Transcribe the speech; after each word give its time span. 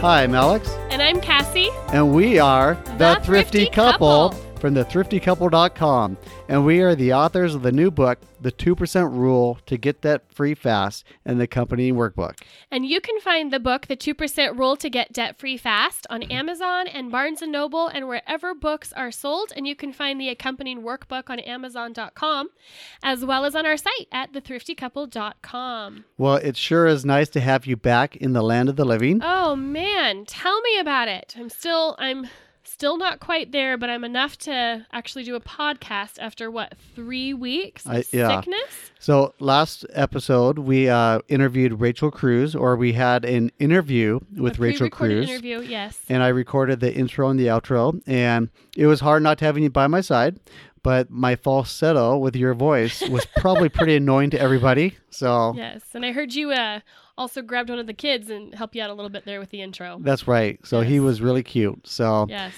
Hi, 0.00 0.22
I'm 0.24 0.34
Alex, 0.34 0.68
And 0.90 1.02
I'm 1.02 1.20
Cassie. 1.20 1.70
and 1.92 2.14
we 2.14 2.38
are 2.38 2.74
The 2.98 3.20
Thrifty 3.24 3.66
Couple. 3.68 4.34
From 4.66 4.74
thethriftycouple.com. 4.74 6.16
And 6.48 6.66
we 6.66 6.80
are 6.80 6.96
the 6.96 7.12
authors 7.12 7.54
of 7.54 7.62
the 7.62 7.70
new 7.70 7.88
book, 7.88 8.18
The 8.40 8.50
2% 8.50 9.12
Rule 9.12 9.60
to 9.66 9.76
Get 9.76 10.00
Debt 10.00 10.22
Free 10.28 10.54
Fast, 10.54 11.04
and 11.24 11.38
the 11.38 11.44
accompanying 11.44 11.94
workbook. 11.94 12.40
And 12.68 12.84
you 12.84 13.00
can 13.00 13.20
find 13.20 13.52
the 13.52 13.60
book, 13.60 13.86
The 13.86 13.96
2% 13.96 14.58
Rule 14.58 14.76
to 14.76 14.90
Get 14.90 15.12
Debt 15.12 15.38
Free 15.38 15.56
Fast, 15.56 16.04
on 16.10 16.24
Amazon 16.24 16.88
and 16.88 17.12
Barnes 17.12 17.42
& 17.42 17.46
Noble 17.46 17.86
and 17.86 18.08
wherever 18.08 18.54
books 18.54 18.92
are 18.94 19.12
sold. 19.12 19.52
And 19.54 19.68
you 19.68 19.76
can 19.76 19.92
find 19.92 20.20
the 20.20 20.30
accompanying 20.30 20.82
workbook 20.82 21.30
on 21.30 21.38
amazon.com 21.38 22.48
as 23.04 23.24
well 23.24 23.44
as 23.44 23.54
on 23.54 23.66
our 23.66 23.76
site 23.76 24.08
at 24.10 24.32
thethriftycouple.com. 24.32 26.04
Well, 26.18 26.36
it 26.36 26.56
sure 26.56 26.86
is 26.86 27.04
nice 27.04 27.28
to 27.28 27.40
have 27.40 27.66
you 27.66 27.76
back 27.76 28.16
in 28.16 28.32
the 28.32 28.42
land 28.42 28.68
of 28.68 28.74
the 28.74 28.84
living. 28.84 29.20
Oh 29.22 29.54
man, 29.54 30.24
tell 30.24 30.60
me 30.62 30.80
about 30.80 31.06
it. 31.06 31.36
I'm 31.38 31.50
still 31.50 31.94
I'm 32.00 32.26
still 32.76 32.98
not 32.98 33.20
quite 33.20 33.52
there, 33.52 33.78
but 33.78 33.88
I'm 33.88 34.04
enough 34.04 34.36
to 34.40 34.84
actually 34.92 35.24
do 35.24 35.34
a 35.34 35.40
podcast 35.40 36.18
after 36.18 36.50
what, 36.50 36.74
3 36.94 37.32
weeks 37.32 37.86
of 37.86 37.92
I- 37.92 38.04
yeah. 38.12 38.38
sickness? 38.38 38.90
So, 38.98 39.32
last 39.40 39.86
episode, 39.94 40.58
we 40.58 40.86
uh, 40.90 41.20
interviewed 41.28 41.80
Rachel 41.80 42.10
Cruz, 42.10 42.54
or 42.54 42.76
we 42.76 42.92
had 42.92 43.24
an 43.24 43.50
interview 43.58 44.20
with 44.36 44.58
a 44.58 44.60
Rachel 44.60 44.90
Cruz. 44.90 45.26
interview, 45.30 45.62
yes. 45.62 45.98
and 46.10 46.22
I 46.22 46.28
recorded 46.28 46.80
the 46.80 46.94
intro 46.94 47.30
and 47.30 47.40
the 47.40 47.46
outro. 47.46 47.98
And 48.06 48.50
it 48.76 48.86
was 48.86 49.00
hard 49.00 49.22
not 49.22 49.38
to 49.38 49.46
having 49.46 49.62
you 49.62 49.70
by 49.70 49.86
my 49.86 50.02
side, 50.02 50.38
but 50.82 51.08
my 51.10 51.34
falsetto 51.34 52.18
with 52.18 52.36
your 52.36 52.52
voice 52.52 53.00
was 53.08 53.24
probably 53.38 53.70
pretty 53.70 53.96
annoying 54.02 54.28
to 54.30 54.38
everybody. 54.38 54.98
So 55.08 55.54
Yes, 55.56 55.82
and 55.94 56.04
I 56.04 56.12
heard 56.12 56.34
you 56.34 56.50
uh, 56.50 56.80
also 57.18 57.42
grabbed 57.42 57.70
one 57.70 57.78
of 57.78 57.86
the 57.86 57.94
kids 57.94 58.30
and 58.30 58.54
helped 58.54 58.74
you 58.76 58.82
out 58.82 58.90
a 58.90 58.94
little 58.94 59.10
bit 59.10 59.24
there 59.24 59.40
with 59.40 59.50
the 59.50 59.62
intro. 59.62 59.98
that's 60.02 60.26
right. 60.28 60.58
So 60.66 60.80
he 60.82 61.00
was 61.00 61.20
really 61.20 61.42
cute. 61.42 61.86
So 61.86 62.26
Yes. 62.28 62.54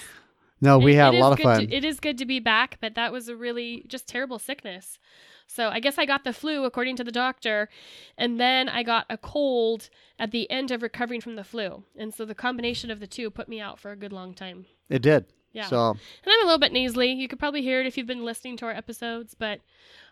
no, 0.61 0.77
we 0.79 0.93
It- 0.93 0.95
had 0.97 1.13
it 1.13 1.17
a 1.17 1.19
lot 1.21 1.33
of 1.33 1.39
fun. 1.39 1.67
To, 1.67 1.73
it 1.73 1.83
is 1.85 1.99
good 1.99 2.17
to 2.17 2.25
be 2.25 2.39
back, 2.39 2.77
but 2.81 2.95
that 2.95 3.11
was 3.11 3.27
a 3.29 3.35
really 3.35 3.85
just 3.87 4.07
terrible 4.07 4.39
sickness. 4.39 4.99
So 5.47 5.69
I 5.69 5.79
guess 5.79 5.97
I 5.97 6.05
got 6.05 6.23
the 6.25 6.33
flu 6.33 6.63
according 6.63 6.95
to 6.97 7.03
the 7.03 7.11
doctor, 7.11 7.69
and 8.17 8.39
then 8.39 8.69
I 8.69 8.83
got 8.83 9.05
a 9.09 9.17
cold 9.17 9.89
at 10.19 10.29
the 10.29 10.49
end 10.51 10.69
of 10.69 10.83
recovering 10.83 11.21
from 11.21 11.35
the 11.37 11.43
flu. 11.43 11.83
And 11.97 12.13
so 12.13 12.23
the 12.23 12.35
combination 12.35 12.91
of 12.91 12.99
the 12.99 13.07
two 13.07 13.31
put 13.31 13.49
me 13.49 13.59
out 13.59 13.79
for 13.79 13.89
a 13.91 13.95
good 13.95 14.13
long 14.13 14.33
time. 14.35 14.65
it 14.89 15.01
did. 15.01 15.25
Yeah. 15.51 15.67
So 15.67 15.91
And 15.91 15.99
I'm 16.27 16.41
a 16.43 16.45
little 16.45 16.59
bit 16.59 16.71
nasally. 16.71 17.11
You 17.11 17.27
could 17.27 17.39
probably 17.39 17.61
hear 17.61 17.79
it 17.81 17.87
if 17.87 17.97
you've 17.97 18.07
been 18.07 18.25
listening 18.25 18.57
to 18.57 18.65
our 18.65 18.71
episodes, 18.71 19.33
but 19.33 19.59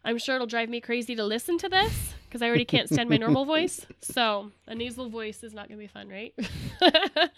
I'm 0.03 0.17
sure 0.17 0.35
it'll 0.35 0.47
drive 0.47 0.69
me 0.69 0.81
crazy 0.81 1.15
to 1.15 1.23
listen 1.23 1.57
to 1.59 1.69
this 1.69 2.13
because 2.25 2.41
I 2.41 2.47
already 2.47 2.65
can't 2.65 2.89
stand 2.89 3.09
my 3.09 3.17
normal 3.17 3.45
voice. 3.55 3.85
So 4.01 4.51
a 4.67 4.75
nasal 4.75 5.09
voice 5.09 5.43
is 5.43 5.53
not 5.53 5.67
going 5.67 5.79
to 5.79 5.83
be 5.83 5.87
fun, 5.87 6.09
right? 6.09 6.33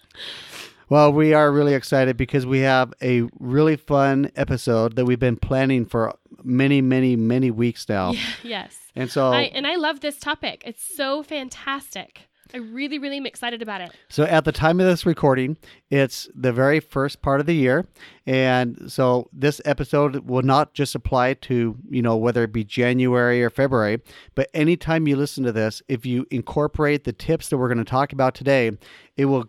well, 0.90 1.12
we 1.12 1.34
are 1.34 1.52
really 1.52 1.74
excited 1.74 2.18
because 2.18 2.46
we 2.46 2.60
have 2.60 2.94
a 3.02 3.24
really 3.40 3.76
fun 3.76 4.32
episode 4.36 4.96
that 4.96 5.06
we've 5.06 5.20
been 5.20 5.38
planning 5.38 5.86
for 5.86 6.14
many, 6.44 6.82
many, 6.82 7.16
many 7.16 7.52
weeks 7.52 7.88
now. 7.90 8.14
yes. 8.44 8.78
And 8.96 9.10
so 9.10 9.32
I, 9.32 9.44
and 9.44 9.66
I 9.66 9.76
love 9.76 10.02
this 10.02 10.20
topic. 10.20 10.64
It's 10.66 10.84
so 10.96 11.24
fantastic. 11.24 12.29
I 12.54 12.58
really, 12.58 13.00
really 13.00 13.18
am 13.18 13.26
excited 13.26 13.62
about 13.62 13.82
it. 13.82 13.92
So 14.10 14.24
at 14.24 14.46
the 14.46 14.52
time 14.52 14.80
of 14.80 14.86
this 14.86 15.06
recording, 15.06 15.58
it's 15.90 16.28
the 16.34 16.52
very 16.52 16.80
first 16.80 17.22
part 17.22 17.40
of 17.40 17.46
the 17.46 17.54
year. 17.54 17.88
And 18.26 18.92
so 18.92 19.30
this 19.32 19.62
episode 19.66 20.28
will 20.28 20.42
not 20.42 20.74
just 20.74 20.96
apply 20.96 21.36
to, 21.36 21.78
you 21.90 22.02
know, 22.02 22.18
whether 22.18 22.44
it 22.44 22.52
be 22.52 22.64
January 22.64 23.44
or 23.44 23.50
February, 23.50 24.02
but 24.36 24.50
anytime 24.54 25.08
you 25.08 25.16
listen 25.16 25.44
to 25.44 25.52
this, 25.52 25.82
if 25.88 26.06
you 26.06 26.26
incorporate 26.32 27.04
the 27.04 27.14
tips 27.14 27.50
that 27.50 27.58
we're 27.58 27.68
going 27.68 27.78
to 27.78 27.84
talk 27.84 28.14
about 28.14 28.36
today, 28.36 28.72
it 29.16 29.26
will 29.26 29.46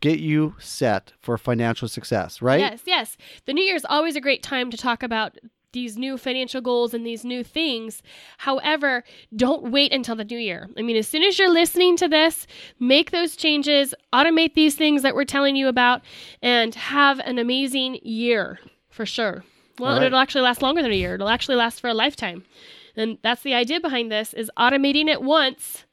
get 0.00 0.20
you 0.20 0.54
set 0.58 1.12
for 1.20 1.38
financial 1.38 1.88
success, 1.88 2.42
right? 2.42 2.60
Yes, 2.60 2.82
yes. 2.84 3.16
The 3.46 3.54
new 3.54 3.64
year 3.64 3.76
is 3.76 3.86
always 3.88 4.16
a 4.16 4.20
great 4.20 4.42
time 4.42 4.70
to 4.70 4.76
talk 4.76 5.02
about 5.02 5.38
these 5.74 5.98
new 5.98 6.16
financial 6.16 6.62
goals 6.62 6.94
and 6.94 7.06
these 7.06 7.24
new 7.24 7.44
things. 7.44 8.02
However, 8.38 9.04
don't 9.36 9.70
wait 9.70 9.92
until 9.92 10.16
the 10.16 10.24
new 10.24 10.38
year. 10.38 10.70
I 10.78 10.82
mean, 10.82 10.96
as 10.96 11.06
soon 11.06 11.22
as 11.22 11.38
you're 11.38 11.52
listening 11.52 11.98
to 11.98 12.08
this, 12.08 12.46
make 12.80 13.10
those 13.10 13.36
changes, 13.36 13.94
automate 14.14 14.54
these 14.54 14.74
things 14.74 15.02
that 15.02 15.14
we're 15.14 15.24
telling 15.24 15.56
you 15.56 15.68
about, 15.68 16.00
and 16.40 16.74
have 16.74 17.18
an 17.20 17.38
amazing 17.38 17.98
year 18.02 18.58
for 18.88 19.04
sure. 19.04 19.44
Well, 19.78 19.98
right. 19.98 20.06
it'll 20.06 20.18
actually 20.18 20.42
last 20.42 20.62
longer 20.62 20.80
than 20.80 20.92
a 20.92 20.96
year. 20.96 21.16
It'll 21.16 21.28
actually 21.28 21.56
last 21.56 21.80
for 21.80 21.88
a 21.88 21.94
lifetime. 21.94 22.44
And 22.96 23.18
that's 23.22 23.42
the 23.42 23.54
idea 23.54 23.80
behind 23.80 24.10
this 24.10 24.32
is 24.32 24.50
automating 24.56 25.08
it 25.08 25.20
once 25.20 25.84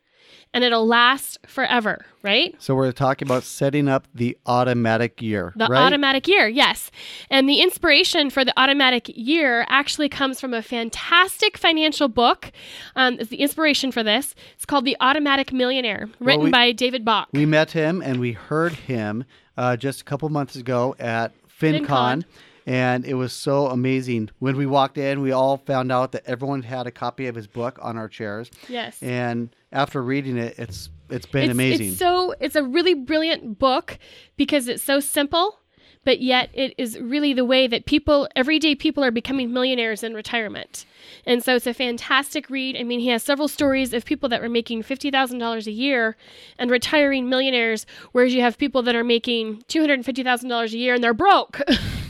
and 0.53 0.63
it'll 0.63 0.85
last 0.85 1.38
forever, 1.47 2.06
right? 2.23 2.56
So 2.59 2.75
we're 2.75 2.91
talking 2.91 3.28
about 3.28 3.44
setting 3.44 3.88
up 3.88 4.07
the 4.13 4.38
automatic 4.45 5.22
year, 5.22 5.53
The 5.56 5.67
right? 5.67 5.81
automatic 5.81 6.28
year, 6.28 6.47
yes. 6.47 6.91
And 7.29 7.47
the 7.47 7.62
inspiration 7.62 8.29
for 8.29 8.44
the 8.44 8.53
automatic 8.59 9.09
year 9.16 9.66
actually 9.69 10.09
comes 10.09 10.39
from 10.41 10.53
a 10.53 10.62
fantastic 10.62 11.57
financial 11.57 12.07
book. 12.09 12.51
Um, 12.95 13.17
it's 13.19 13.29
the 13.29 13.38
inspiration 13.41 13.91
for 13.91 14.03
this. 14.03 14.35
It's 14.56 14.66
called 14.66 14.85
The 14.85 14.97
Automatic 15.00 15.53
Millionaire, 15.53 16.09
written 16.19 16.45
we- 16.45 16.51
by 16.51 16.72
David 16.73 17.06
Bach. 17.06 17.29
We 17.33 17.45
met 17.45 17.72
him 17.72 18.01
and 18.01 18.19
we 18.19 18.33
heard 18.33 18.73
him 18.73 19.23
uh, 19.57 19.78
just 19.78 20.01
a 20.01 20.03
couple 20.03 20.28
months 20.29 20.56
ago 20.56 20.95
at 21.00 21.33
FinCon, 21.47 21.85
FinCon. 21.88 22.25
And 22.66 23.05
it 23.05 23.16
was 23.16 23.33
so 23.33 23.67
amazing. 23.67 24.29
When 24.39 24.57
we 24.57 24.66
walked 24.66 24.97
in, 24.97 25.22
we 25.22 25.31
all 25.31 25.57
found 25.57 25.91
out 25.91 26.11
that 26.11 26.23
everyone 26.25 26.63
had 26.63 26.88
a 26.88 26.91
copy 26.91 27.27
of 27.27 27.35
his 27.35 27.47
book 27.47 27.79
on 27.81 27.97
our 27.97 28.07
chairs, 28.07 28.51
yes. 28.67 29.01
and 29.01 29.55
after 29.72 30.01
reading 30.01 30.38
it, 30.38 30.55
it's 30.57 30.89
it's 31.09 31.25
been 31.25 31.44
it's, 31.44 31.51
amazing. 31.51 31.89
It's 31.89 32.00
so 32.00 32.33
it's 32.39 32.55
a 32.55 32.63
really 32.63 32.94
brilliant 32.94 33.59
book 33.59 33.97
because 34.38 34.67
it's 34.67 34.83
so 34.83 35.00
simple, 35.00 35.59
but 36.03 36.21
yet 36.21 36.50
it 36.53 36.73
is 36.77 37.00
really 37.00 37.33
the 37.33 37.45
way 37.45 37.67
that 37.67 37.85
people 37.85 38.27
everyday 38.35 38.75
people 38.75 39.03
are 39.03 39.11
becoming 39.11 39.53
millionaires 39.53 40.03
in 40.03 40.13
retirement. 40.13 40.85
And 41.25 41.44
so 41.44 41.55
it's 41.55 41.67
a 41.67 41.73
fantastic 41.73 42.50
read. 42.50 42.77
I 42.77 42.83
mean, 42.83 43.00
he 43.00 43.09
has 43.09 43.23
several 43.23 43.47
stories 43.47 43.94
of 43.94 44.05
people 44.05 44.29
that 44.29 44.41
were 44.41 44.50
making 44.50 44.83
fifty 44.83 45.11
thousand 45.11 45.39
dollars 45.39 45.67
a 45.67 45.71
year 45.71 46.16
and 46.57 46.71
retiring 46.71 47.29
millionaires, 47.29 47.85
whereas 48.11 48.33
you 48.33 48.41
have 48.41 48.57
people 48.57 48.81
that 48.83 48.95
are 48.95 49.03
making 49.03 49.63
two 49.67 49.81
hundred 49.81 49.95
and 49.95 50.05
fifty 50.05 50.23
thousand 50.23 50.50
dollars 50.50 50.73
a 50.73 50.77
year 50.77 50.95
and 50.95 51.03
they're 51.03 51.13
broke. 51.13 51.61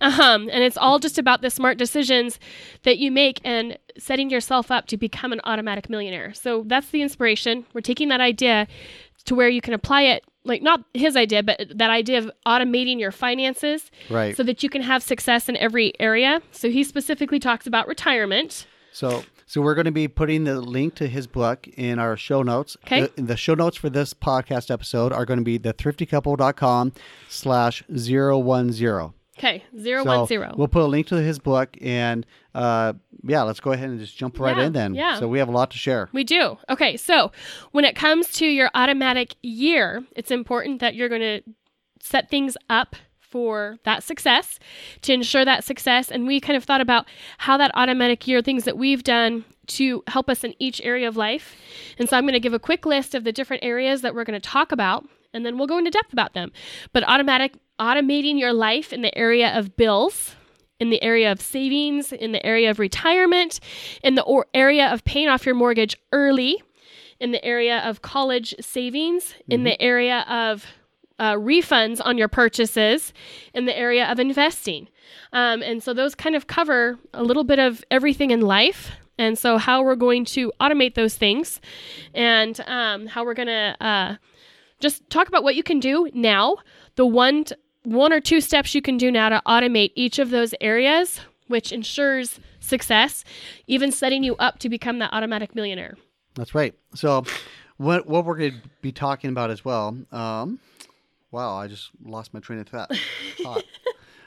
Um, 0.00 0.48
and 0.50 0.62
it's 0.64 0.76
all 0.76 0.98
just 0.98 1.18
about 1.18 1.42
the 1.42 1.50
smart 1.50 1.78
decisions 1.78 2.38
that 2.82 2.98
you 2.98 3.10
make 3.10 3.40
and 3.44 3.78
setting 3.98 4.30
yourself 4.30 4.70
up 4.70 4.86
to 4.86 4.96
become 4.96 5.32
an 5.32 5.40
automatic 5.44 5.90
millionaire. 5.90 6.32
So 6.34 6.64
that's 6.66 6.90
the 6.90 7.02
inspiration. 7.02 7.66
We're 7.74 7.80
taking 7.80 8.08
that 8.08 8.20
idea 8.20 8.66
to 9.24 9.34
where 9.34 9.48
you 9.48 9.60
can 9.60 9.74
apply 9.74 10.02
it, 10.02 10.24
like 10.44 10.62
not 10.62 10.84
his 10.94 11.16
idea, 11.16 11.42
but 11.42 11.60
that 11.74 11.90
idea 11.90 12.18
of 12.18 12.30
automating 12.46 12.98
your 12.98 13.12
finances 13.12 13.90
right. 14.08 14.36
so 14.36 14.42
that 14.44 14.62
you 14.62 14.70
can 14.70 14.82
have 14.82 15.02
success 15.02 15.48
in 15.48 15.56
every 15.56 15.92
area. 16.00 16.40
So 16.52 16.70
he 16.70 16.84
specifically 16.84 17.38
talks 17.38 17.66
about 17.66 17.88
retirement. 17.88 18.66
So, 18.92 19.24
so 19.44 19.60
we're 19.60 19.74
going 19.74 19.84
to 19.84 19.92
be 19.92 20.08
putting 20.08 20.44
the 20.44 20.60
link 20.60 20.94
to 20.96 21.08
his 21.08 21.26
book 21.26 21.68
in 21.68 21.98
our 21.98 22.16
show 22.16 22.42
notes. 22.42 22.76
Okay. 22.86 23.08
The, 23.16 23.22
the 23.22 23.36
show 23.36 23.54
notes 23.54 23.76
for 23.76 23.90
this 23.90 24.14
podcast 24.14 24.70
episode 24.70 25.12
are 25.12 25.26
going 25.26 25.38
to 25.38 25.44
be 25.44 25.58
the 25.58 25.74
thriftycouple.com 25.74 26.92
slash 27.28 27.82
zero 27.96 28.38
one 28.38 28.72
zero. 28.72 29.14
Okay, 29.38 29.64
zero 29.78 30.02
So 30.04 30.18
one 30.18 30.26
zero. 30.26 30.52
We'll 30.56 30.68
put 30.68 30.82
a 30.82 30.86
link 30.86 31.06
to 31.08 31.16
his 31.16 31.38
book, 31.38 31.76
and 31.80 32.26
uh, 32.54 32.92
yeah, 33.24 33.42
let's 33.42 33.60
go 33.60 33.72
ahead 33.72 33.88
and 33.88 33.98
just 34.00 34.16
jump 34.16 34.38
right 34.38 34.56
Yeah, 34.56 34.64
in 34.66 34.72
then. 34.72 34.94
yeah. 34.94 35.18
So 35.18 35.28
we 35.28 35.38
have 35.38 35.48
a 35.48 35.52
lot 35.52 35.70
to 35.70 35.78
share. 35.78 36.08
We 36.12 36.24
do. 36.24 36.58
Okay, 36.68 36.96
so 36.96 37.32
when 37.72 37.84
it 37.84 37.94
comes 37.96 38.30
to 38.32 38.46
your 38.46 38.70
automatic 38.74 39.34
year, 39.42 40.04
it's 40.16 40.30
important 40.30 40.80
that 40.80 40.94
you're 40.94 41.08
going 41.08 41.20
to 41.20 41.40
set 42.00 42.28
things 42.30 42.56
up 42.68 42.96
for 43.20 43.76
that 43.84 44.02
success 44.02 44.58
to 45.02 45.12
ensure 45.12 45.44
that 45.44 45.62
success. 45.62 46.10
And 46.10 46.26
we 46.26 46.40
kind 46.40 46.56
of 46.56 46.64
thought 46.64 46.80
about 46.80 47.06
how 47.38 47.56
that 47.58 47.70
automatic 47.74 48.26
year, 48.26 48.40
things 48.40 48.64
that 48.64 48.78
we've 48.78 49.04
done 49.04 49.44
to 49.66 50.02
help 50.06 50.30
us 50.30 50.44
in 50.44 50.54
each 50.58 50.80
area 50.82 51.06
of 51.06 51.16
life. 51.16 51.54
And 51.98 52.08
so 52.08 52.16
I'm 52.16 52.24
going 52.24 52.32
to 52.32 52.40
give 52.40 52.54
a 52.54 52.58
quick 52.58 52.86
list 52.86 53.14
of 53.14 53.24
the 53.24 53.32
different 53.32 53.62
areas 53.64 54.00
that 54.00 54.14
we're 54.14 54.24
going 54.24 54.40
to 54.40 54.48
talk 54.48 54.72
about, 54.72 55.06
and 55.32 55.44
then 55.44 55.58
we'll 55.58 55.66
go 55.66 55.78
into 55.78 55.90
depth 55.90 56.12
about 56.12 56.34
them. 56.34 56.52
But 56.92 57.04
automatic 57.08 57.54
automating 57.78 58.38
your 58.38 58.52
life 58.52 58.92
in 58.92 59.02
the 59.02 59.16
area 59.16 59.56
of 59.56 59.76
bills, 59.76 60.34
in 60.80 60.90
the 60.90 61.02
area 61.02 61.30
of 61.30 61.40
savings, 61.40 62.12
in 62.12 62.32
the 62.32 62.44
area 62.44 62.70
of 62.70 62.78
retirement, 62.78 63.60
in 64.02 64.14
the 64.14 64.22
or- 64.22 64.46
area 64.54 64.92
of 64.92 65.04
paying 65.04 65.28
off 65.28 65.46
your 65.46 65.54
mortgage 65.54 65.96
early, 66.12 66.62
in 67.20 67.32
the 67.32 67.44
area 67.44 67.78
of 67.80 68.02
college 68.02 68.54
savings, 68.60 69.34
in 69.48 69.64
the 69.64 69.80
area 69.82 70.24
of 70.28 70.66
uh, 71.18 71.34
refunds 71.34 72.00
on 72.04 72.16
your 72.16 72.28
purchases, 72.28 73.12
in 73.54 73.64
the 73.64 73.76
area 73.76 74.06
of 74.06 74.20
investing. 74.20 74.88
Um, 75.32 75.62
and 75.62 75.82
so 75.82 75.92
those 75.92 76.14
kind 76.14 76.36
of 76.36 76.46
cover 76.46 76.98
a 77.12 77.24
little 77.24 77.44
bit 77.44 77.58
of 77.58 77.84
everything 77.90 78.30
in 78.30 78.40
life. 78.40 78.92
And 79.20 79.36
so, 79.36 79.58
how 79.58 79.82
we're 79.82 79.96
going 79.96 80.24
to 80.26 80.52
automate 80.60 80.94
those 80.94 81.16
things 81.16 81.60
and 82.14 82.60
um, 82.68 83.08
how 83.08 83.24
we're 83.24 83.34
going 83.34 83.48
to 83.48 83.76
uh, 83.80 84.16
just 84.80 85.08
talk 85.10 85.28
about 85.28 85.42
what 85.42 85.54
you 85.54 85.62
can 85.62 85.80
do 85.80 86.10
now, 86.14 86.56
the 86.96 87.06
one, 87.06 87.44
t- 87.44 87.54
one 87.84 88.12
or 88.12 88.20
two 88.20 88.40
steps 88.40 88.74
you 88.74 88.82
can 88.82 88.96
do 88.96 89.10
now 89.10 89.28
to 89.28 89.42
automate 89.46 89.92
each 89.94 90.18
of 90.18 90.30
those 90.30 90.54
areas, 90.60 91.20
which 91.46 91.72
ensures 91.72 92.40
success, 92.60 93.24
even 93.66 93.90
setting 93.92 94.22
you 94.22 94.36
up 94.36 94.58
to 94.60 94.68
become 94.68 94.98
that 94.98 95.12
automatic 95.12 95.54
millionaire. 95.54 95.96
That's 96.34 96.54
right. 96.54 96.74
So, 96.94 97.24
what 97.78 98.06
what 98.06 98.24
we're 98.24 98.36
going 98.36 98.52
to 98.52 98.68
be 98.82 98.92
talking 98.92 99.30
about 99.30 99.50
as 99.50 99.64
well. 99.64 99.96
Um, 100.12 100.60
Wow, 101.30 101.56
I 101.58 101.66
just 101.66 101.90
lost 102.02 102.32
my 102.32 102.40
train 102.40 102.58
of 102.60 102.68
thought. 102.68 102.90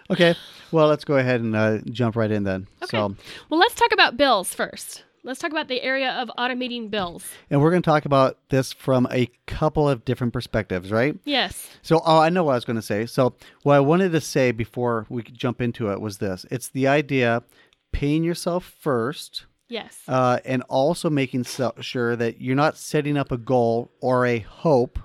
Okay, 0.10 0.36
well, 0.74 0.88
let's 0.88 1.06
go 1.06 1.16
ahead 1.16 1.40
and 1.40 1.56
uh, 1.56 1.78
jump 1.86 2.18
right 2.18 2.30
in 2.30 2.44
then. 2.44 2.68
Okay. 2.84 2.98
So, 2.98 3.16
Well, 3.50 3.60
let's 3.62 3.76
talk 3.76 3.94
about 3.94 4.18
bills 4.18 4.54
first. 4.54 5.06
Let's 5.24 5.40
talk 5.40 5.52
about 5.52 5.68
the 5.68 5.82
area 5.84 6.12
of 6.14 6.32
automating 6.38 6.90
bills. 6.90 7.24
and 7.52 7.62
we're 7.62 7.70
going 7.70 7.82
to 7.84 7.90
talk 7.90 8.06
about 8.06 8.40
this 8.50 8.74
from 8.74 9.08
a 9.12 9.30
couple 9.46 9.88
of 9.88 10.04
different 10.04 10.34
perspectives, 10.34 10.92
right? 10.92 11.16
Yes. 11.26 11.68
So, 11.84 12.02
oh, 12.06 12.18
I 12.20 12.30
know 12.30 12.44
what 12.44 12.54
I 12.54 12.56
was 12.56 12.66
going 12.66 12.76
to 12.78 12.82
say. 12.82 13.06
So, 13.06 13.36
what 13.62 13.76
I 13.76 13.80
wanted 13.82 14.14
to 14.14 14.22
say 14.22 14.52
before 14.52 15.06
we 15.10 15.22
jump 15.24 15.62
into 15.62 15.92
it 15.92 16.02
was 16.02 16.18
this: 16.18 16.46
it's 16.50 16.70
the 16.70 16.88
idea 16.88 17.44
paying 17.92 18.24
yourself 18.24 18.66
first, 18.80 19.46
Yes. 19.70 20.00
uh, 20.08 20.40
and 20.44 20.64
also 20.70 21.10
making 21.10 21.44
so- 21.44 21.74
sure 21.82 22.16
that 22.16 22.42
you're 22.42 22.56
not 22.56 22.78
setting 22.78 23.16
up 23.18 23.32
a 23.32 23.38
goal 23.38 23.92
or 24.02 24.26
a 24.26 24.40
hope 24.40 24.98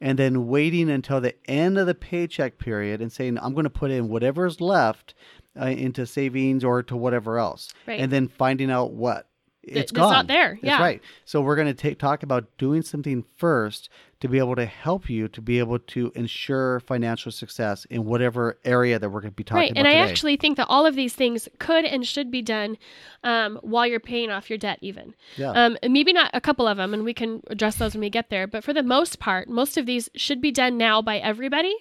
and 0.00 0.18
then 0.18 0.48
waiting 0.48 0.90
until 0.90 1.20
the 1.20 1.34
end 1.48 1.78
of 1.78 1.86
the 1.86 1.94
paycheck 1.94 2.58
period 2.58 3.00
and 3.00 3.12
saying, 3.12 3.38
I'm 3.40 3.52
going 3.54 3.62
to 3.64 3.70
put 3.70 3.92
in 3.92 4.08
whatever's 4.08 4.60
left 4.60 5.14
uh, 5.60 5.66
into 5.66 6.06
savings 6.06 6.64
or 6.64 6.82
to 6.82 6.96
whatever 6.96 7.38
else. 7.38 7.72
Right. 7.86 8.00
And 8.00 8.10
then 8.10 8.26
finding 8.26 8.68
out 8.70 8.92
what. 8.92 9.28
Th- 9.64 9.76
It's 9.76 9.82
it's 9.84 9.92
gone. 9.92 10.10
not 10.10 10.26
there. 10.26 10.58
That's 10.60 10.64
Yeah. 10.64 10.80
right. 10.80 11.00
So 11.24 11.40
we're 11.40 11.54
going 11.56 11.68
to 11.68 11.74
take 11.74 11.98
talk 11.98 12.22
about 12.22 12.46
doing 12.58 12.82
something 12.82 13.24
first 13.36 13.88
to 14.20 14.28
be 14.28 14.38
able 14.38 14.54
to 14.56 14.66
help 14.66 15.08
you 15.10 15.28
to 15.28 15.40
be 15.40 15.58
able 15.60 15.78
to 15.78 16.10
ensure 16.14 16.80
financial 16.80 17.30
success 17.32 17.84
in 17.86 18.04
whatever 18.04 18.58
area 18.64 18.98
that 18.98 19.08
we're 19.10 19.20
going 19.20 19.32
to 19.32 19.36
be 19.36 19.44
talking 19.44 19.58
Right. 19.60 19.70
about 19.72 19.78
And 19.80 19.88
I 19.88 19.94
actually 19.94 20.36
think 20.36 20.56
that 20.56 20.66
all 20.68 20.84
of 20.86 20.94
these 20.96 21.14
things 21.14 21.48
could 21.58 21.84
and 21.84 22.06
should 22.06 22.30
be 22.30 22.42
done 22.42 22.76
um, 23.24 23.58
while 23.62 23.86
you're 23.86 24.00
paying 24.00 24.30
off 24.30 24.48
your 24.50 24.58
debt, 24.58 24.78
even. 24.80 25.14
Yeah. 25.36 25.50
Um, 25.50 25.76
maybe 25.88 26.12
not 26.12 26.30
a 26.34 26.40
couple 26.40 26.66
of 26.66 26.76
them, 26.76 26.92
and 26.94 27.04
we 27.04 27.14
can 27.14 27.42
address 27.48 27.76
those 27.76 27.94
when 27.94 28.00
we 28.00 28.10
get 28.10 28.30
there. 28.30 28.46
But 28.46 28.64
for 28.64 28.72
the 28.72 28.82
most 28.82 29.18
part, 29.18 29.48
most 29.48 29.76
of 29.76 29.86
these 29.86 30.08
should 30.14 30.40
be 30.40 30.50
done 30.50 30.76
now 30.76 31.02
by 31.02 31.18
everybody 31.18 31.74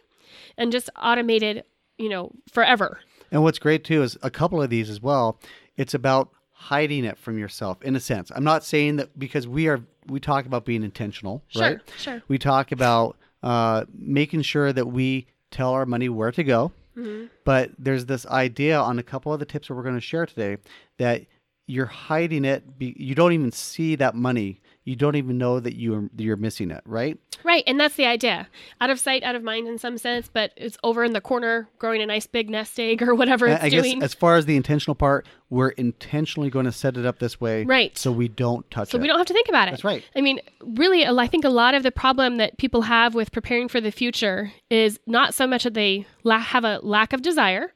and 0.58 0.72
just 0.72 0.90
automated, 1.02 1.64
you 1.98 2.10
know, 2.10 2.32
forever. 2.52 3.00
And 3.32 3.42
what's 3.44 3.60
great 3.60 3.84
too 3.84 4.02
is 4.04 4.18
a 4.22 4.30
couple 4.30 4.62
of 4.62 4.70
these 4.70 4.90
as 4.90 5.02
well. 5.02 5.40
It's 5.78 5.94
about 5.94 6.30
hiding 6.62 7.06
it 7.06 7.18
from 7.18 7.38
yourself 7.40 7.82
in 7.82 7.96
a 7.96 8.00
sense. 8.00 8.32
I'm 8.36 8.44
not 8.44 8.64
saying 8.64 8.98
that 8.98 9.18
because 9.18 9.48
we 9.48 9.68
are 9.68 9.82
we 10.08 10.20
talk 10.20 10.46
about 10.46 10.66
being 10.66 10.84
intentional, 10.84 11.44
Sure. 11.48 11.62
right? 11.62 11.80
Sure. 11.98 12.22
We 12.28 12.38
talk 12.38 12.72
about 12.72 13.18
uh, 13.44 13.86
making 13.94 14.42
sure 14.44 14.72
that 14.74 14.86
we 14.88 15.28
tell 15.52 15.72
our 15.72 15.86
money 15.86 16.10
where 16.10 16.32
to 16.32 16.44
go. 16.44 16.72
Mm-hmm. 16.98 17.26
But 17.46 17.72
there's 17.80 18.06
this 18.06 18.26
idea 18.28 18.80
on 18.80 19.00
a 19.00 19.04
couple 19.04 19.34
of 19.34 19.40
the 19.40 19.46
tips 19.46 19.68
that 19.68 19.74
we're 19.76 19.84
going 19.84 19.96
to 19.96 20.02
share 20.02 20.26
today 20.26 20.58
that 20.98 21.26
you're 21.68 21.86
hiding 21.86 22.46
it. 22.46 22.78
Be, 22.78 22.94
you 22.98 23.16
don't 23.16 23.34
even 23.34 23.52
see 23.52 23.96
that 23.96 24.14
money. 24.16 24.61
You 24.84 24.96
don't 24.96 25.16
even 25.16 25.38
know 25.38 25.60
that 25.60 25.76
you're 25.76 26.10
you're 26.18 26.38
missing 26.38 26.72
it, 26.72 26.82
right? 26.86 27.18
Right, 27.44 27.64
and 27.68 27.80
that's 27.80 27.96
the 27.96 28.06
idea. 28.06 28.48
Out 28.80 28.90
of 28.90 29.00
sight, 29.00 29.24
out 29.24 29.36
of 29.36 29.44
mind 29.44 29.68
in 29.68 29.78
some 29.78 29.98
sense, 29.98 30.30
but 30.32 30.52
it's 30.56 30.78
over 30.84 31.04
in 31.04 31.14
the 31.14 31.22
corner 31.22 31.68
growing 31.80 32.02
a 32.02 32.06
nice 32.06 32.26
big 32.28 32.50
nest 32.50 32.80
egg 32.80 33.02
or 33.04 33.14
whatever 33.16 33.48
it's 33.48 33.64
I 33.64 33.70
guess 33.70 33.84
doing. 33.84 34.02
as 34.04 34.14
far 34.14 34.36
as 34.38 34.46
the 34.46 34.56
intentional 34.56 34.96
part, 34.96 35.28
we're 35.50 35.70
intentionally 35.70 36.50
going 36.50 36.66
to 36.66 36.72
set 36.72 36.98
it 36.98 37.06
up 37.06 37.20
this 37.20 37.40
way, 37.42 37.64
Right. 37.64 37.96
So 37.98 38.12
we 38.12 38.28
don't 38.28 38.70
touch 38.72 38.90
so 38.90 38.98
it. 38.98 39.02
we 39.02 39.08
don't 39.08 39.18
have 39.18 39.28
to 39.28 39.34
think 39.34 39.50
about 39.50 39.68
it. 39.68 39.72
That's 39.72 39.84
right. 39.84 40.04
I 40.16 40.22
mean, 40.22 40.40
really, 40.62 41.06
I 41.06 41.28
think 41.28 41.46
a 41.46 41.50
lot 41.50 41.74
of 41.76 41.84
the 41.84 41.92
problem 41.92 42.38
that 42.38 42.58
people 42.58 42.84
have 42.84 43.14
with 43.16 43.32
preparing 43.32 43.68
for 43.68 43.82
the 43.82 43.92
future 43.92 44.52
is 44.70 45.00
not 45.06 45.34
so 45.34 45.46
much 45.48 45.64
that 45.64 45.74
they 45.74 46.06
la- 46.24 46.40
have 46.40 46.64
a 46.64 46.80
lack 46.84 47.14
of 47.14 47.22
desire 47.22 47.74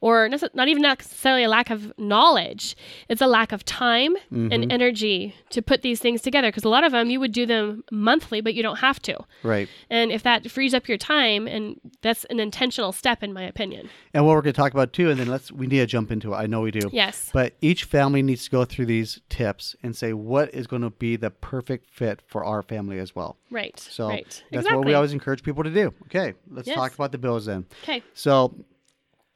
or 0.00 0.28
not 0.28 0.68
even 0.68 0.82
necessarily 0.82 1.42
a 1.44 1.48
lack 1.48 1.70
of 1.70 1.92
knowledge. 1.98 2.76
It's 3.08 3.20
a 3.20 3.26
lack 3.26 3.52
of 3.52 3.64
time 3.64 4.16
Mm-hmm. 4.32 4.52
and 4.52 4.72
energy 4.72 5.34
to 5.50 5.62
put 5.62 5.82
these 5.82 6.00
things 6.00 6.20
together 6.22 6.48
because 6.48 6.64
a 6.64 6.68
lot 6.68 6.84
of 6.84 6.92
them 6.92 7.08
you 7.10 7.18
would 7.18 7.32
do 7.32 7.46
them 7.46 7.82
monthly, 7.90 8.40
but 8.40 8.54
you 8.54 8.62
don't 8.62 8.76
have 8.78 9.00
to. 9.02 9.18
Right. 9.42 9.68
And 9.90 10.12
if 10.12 10.22
that 10.22 10.50
frees 10.50 10.74
up 10.74 10.86
your 10.86 10.98
time, 10.98 11.46
and 11.48 11.80
that's 12.02 12.24
an 12.26 12.38
intentional 12.40 12.92
step, 12.92 13.22
in 13.22 13.32
my 13.32 13.42
opinion. 13.42 13.88
And 14.12 14.26
what 14.26 14.34
we're 14.34 14.42
going 14.42 14.52
to 14.52 14.56
talk 14.60 14.72
about 14.72 14.92
too, 14.92 15.10
and 15.10 15.18
then 15.18 15.28
let's 15.28 15.50
we 15.50 15.66
need 15.66 15.78
to 15.78 15.86
jump 15.86 16.10
into 16.12 16.32
it. 16.34 16.36
I 16.36 16.46
know 16.46 16.60
we 16.60 16.70
do. 16.70 16.88
Yes. 16.92 17.30
But 17.32 17.54
each 17.60 17.84
family 17.84 18.22
needs 18.22 18.44
to 18.44 18.50
go 18.50 18.64
through 18.64 18.86
these 18.86 19.20
tips 19.28 19.74
and 19.82 19.96
say 19.96 20.12
what 20.12 20.54
is 20.54 20.66
going 20.66 20.82
to 20.82 20.90
be 20.90 21.16
the 21.16 21.30
perfect 21.30 21.86
fit 21.90 22.20
for 22.26 22.44
our 22.44 22.62
family 22.62 22.98
as 22.98 23.14
well. 23.14 23.36
Right. 23.50 23.78
So 23.78 24.08
right. 24.08 24.24
that's 24.24 24.42
exactly. 24.52 24.76
what 24.76 24.86
we 24.86 24.94
always 24.94 25.12
encourage 25.12 25.42
people 25.42 25.64
to 25.64 25.70
do. 25.70 25.92
Okay, 26.06 26.34
let's 26.50 26.68
Yes. 26.68 26.76
talk 26.76 26.94
about 26.94 27.12
the 27.12 27.18
bills 27.18 27.46
then. 27.46 27.66
Okay. 27.82 28.02
So, 28.14 28.54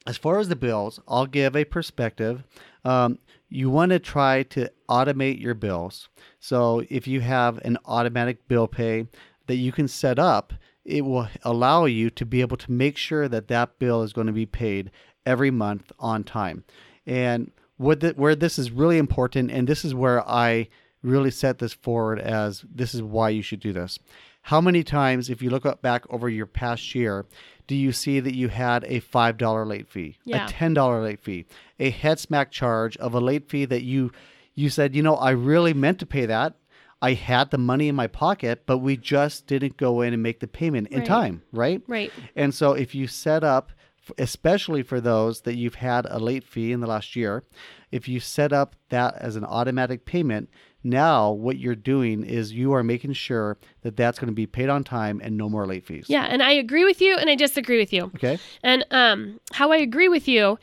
as 0.06 0.16
far 0.16 0.38
as 0.38 0.48
the 0.48 0.56
bills, 0.56 1.00
I'll 1.06 1.26
give 1.26 1.56
a 1.56 1.64
perspective. 1.64 2.42
Um, 2.84 3.18
you 3.48 3.70
want 3.70 3.90
to 3.90 3.98
try 3.98 4.42
to 4.44 4.70
automate 4.88 5.40
your 5.40 5.54
bills. 5.54 6.08
So, 6.40 6.82
if 6.88 7.06
you 7.06 7.20
have 7.20 7.58
an 7.58 7.78
automatic 7.84 8.48
bill 8.48 8.66
pay 8.66 9.06
that 9.46 9.56
you 9.56 9.72
can 9.72 9.88
set 9.88 10.18
up, 10.18 10.52
it 10.84 11.02
will 11.02 11.28
allow 11.42 11.84
you 11.84 12.10
to 12.10 12.26
be 12.26 12.40
able 12.40 12.56
to 12.56 12.72
make 12.72 12.96
sure 12.96 13.28
that 13.28 13.48
that 13.48 13.78
bill 13.78 14.02
is 14.02 14.12
going 14.12 14.26
to 14.26 14.32
be 14.32 14.46
paid 14.46 14.90
every 15.24 15.50
month 15.50 15.92
on 15.98 16.24
time. 16.24 16.64
And 17.06 17.52
the, 17.78 18.14
where 18.16 18.34
this 18.34 18.58
is 18.58 18.70
really 18.70 18.98
important, 18.98 19.50
and 19.50 19.68
this 19.68 19.84
is 19.84 19.94
where 19.94 20.28
I 20.28 20.68
really 21.02 21.30
set 21.30 21.58
this 21.58 21.72
forward 21.72 22.20
as 22.20 22.64
this 22.72 22.94
is 22.94 23.02
why 23.02 23.30
you 23.30 23.42
should 23.42 23.60
do 23.60 23.72
this. 23.72 23.98
How 24.42 24.60
many 24.60 24.82
times, 24.82 25.30
if 25.30 25.40
you 25.40 25.50
look 25.50 25.82
back 25.82 26.04
over 26.10 26.28
your 26.28 26.46
past 26.46 26.94
year, 26.94 27.26
do 27.72 27.78
you 27.78 27.90
see 27.90 28.20
that 28.20 28.34
you 28.34 28.48
had 28.48 28.84
a 28.84 29.00
$5 29.00 29.64
late 29.66 29.88
fee, 29.88 30.18
Yeah. 30.26 30.44
a 30.44 30.46
$10 30.46 31.02
late 31.02 31.20
fee, 31.20 31.46
a 31.80 31.88
head 31.88 32.18
smack 32.18 32.50
charge 32.50 32.98
of 32.98 33.14
a 33.14 33.20
late 33.20 33.48
fee 33.48 33.64
that 33.64 33.82
you 33.82 34.10
you 34.54 34.68
said, 34.68 34.94
you 34.94 35.02
know, 35.02 35.14
I 35.16 35.30
really 35.30 35.72
meant 35.72 35.98
to 36.00 36.06
pay 36.06 36.26
that. 36.26 36.52
I 37.00 37.14
had 37.14 37.50
the 37.50 37.56
money 37.56 37.88
in 37.88 37.94
my 37.94 38.06
pocket, 38.08 38.64
but 38.66 38.78
we 38.78 38.98
just 38.98 39.46
didn't 39.46 39.78
go 39.78 40.02
in 40.02 40.12
and 40.12 40.22
make 40.22 40.40
the 40.40 40.46
payment 40.46 40.88
in 40.88 40.98
Right. 40.98 41.06
time, 41.06 41.42
right? 41.50 41.80
Right. 41.88 42.12
And 42.36 42.54
so 42.54 42.72
if 42.74 42.94
you 42.94 43.06
set 43.06 43.42
up, 43.42 43.72
especially 44.18 44.82
for 44.82 45.00
those 45.00 45.40
that 45.42 45.54
you've 45.56 45.76
had 45.76 46.06
a 46.10 46.18
late 46.18 46.44
fee 46.44 46.72
in 46.72 46.80
the 46.80 46.86
last 46.86 47.16
year, 47.16 47.44
if 47.92 48.08
you 48.08 48.18
set 48.18 48.52
up 48.52 48.74
that 48.88 49.14
as 49.18 49.36
an 49.36 49.44
automatic 49.44 50.04
payment, 50.06 50.48
now 50.82 51.30
what 51.30 51.58
you're 51.58 51.76
doing 51.76 52.24
is 52.24 52.52
you 52.52 52.72
are 52.72 52.82
making 52.82 53.12
sure 53.12 53.58
that 53.82 53.96
that's 53.96 54.18
going 54.18 54.28
to 54.28 54.34
be 54.34 54.46
paid 54.46 54.68
on 54.68 54.82
time 54.82 55.20
and 55.22 55.36
no 55.36 55.48
more 55.48 55.66
late 55.66 55.84
fees. 55.84 56.06
Yeah, 56.08 56.24
and 56.24 56.42
I 56.42 56.52
agree 56.52 56.84
with 56.84 57.00
you, 57.00 57.16
and 57.16 57.30
I 57.30 57.34
disagree 57.34 57.78
with 57.78 57.92
you. 57.92 58.04
Okay. 58.16 58.38
And 58.62 58.84
um, 58.90 59.38
how 59.52 59.70
I 59.70 59.76
agree 59.76 60.08
with 60.08 60.26
you 60.26 60.58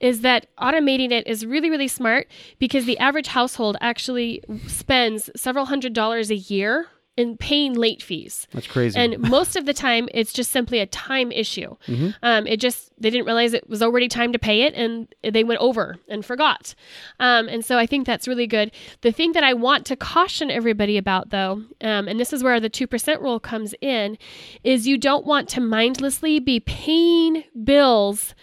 is 0.00 0.20
that 0.22 0.48
automating 0.58 1.12
it 1.12 1.26
is 1.26 1.46
really, 1.46 1.70
really 1.70 1.88
smart 1.88 2.28
because 2.58 2.84
the 2.84 2.98
average 2.98 3.28
household 3.28 3.76
actually 3.80 4.42
spends 4.66 5.30
several 5.36 5.66
hundred 5.66 5.92
dollars 5.92 6.30
a 6.30 6.36
year 6.36 6.88
in 7.16 7.36
paying 7.36 7.74
late 7.74 8.02
fees. 8.02 8.46
That's 8.52 8.66
crazy. 8.66 8.98
And 8.98 9.18
most 9.18 9.54
of 9.54 9.66
the 9.66 9.74
time, 9.74 10.08
it's 10.14 10.32
just 10.32 10.50
simply 10.50 10.78
a 10.78 10.86
time 10.86 11.30
issue. 11.30 11.76
Mm-hmm. 11.86 12.10
Um, 12.22 12.46
it 12.46 12.58
just 12.58 12.90
they 12.98 13.10
didn't 13.10 13.26
realize 13.26 13.52
it 13.52 13.68
was 13.68 13.82
already 13.82 14.08
time 14.08 14.32
to 14.32 14.38
pay 14.38 14.62
it, 14.62 14.74
and 14.74 15.12
they 15.22 15.44
went 15.44 15.60
over 15.60 15.96
and 16.08 16.24
forgot. 16.24 16.74
Um, 17.20 17.48
and 17.48 17.64
so 17.64 17.76
I 17.76 17.84
think 17.84 18.06
that's 18.06 18.26
really 18.26 18.46
good. 18.46 18.72
The 19.02 19.12
thing 19.12 19.32
that 19.32 19.44
I 19.44 19.52
want 19.52 19.84
to 19.86 19.96
caution 19.96 20.50
everybody 20.50 20.96
about, 20.96 21.30
though, 21.30 21.62
um, 21.82 22.08
and 22.08 22.18
this 22.18 22.32
is 22.32 22.42
where 22.42 22.60
the 22.60 22.70
two 22.70 22.86
percent 22.86 23.20
rule 23.20 23.40
comes 23.40 23.74
in, 23.80 24.16
is 24.64 24.86
you 24.86 24.96
don't 24.96 25.26
want 25.26 25.48
to 25.50 25.60
mindlessly 25.60 26.40
be 26.40 26.60
paying 26.60 27.44
bills 27.62 28.34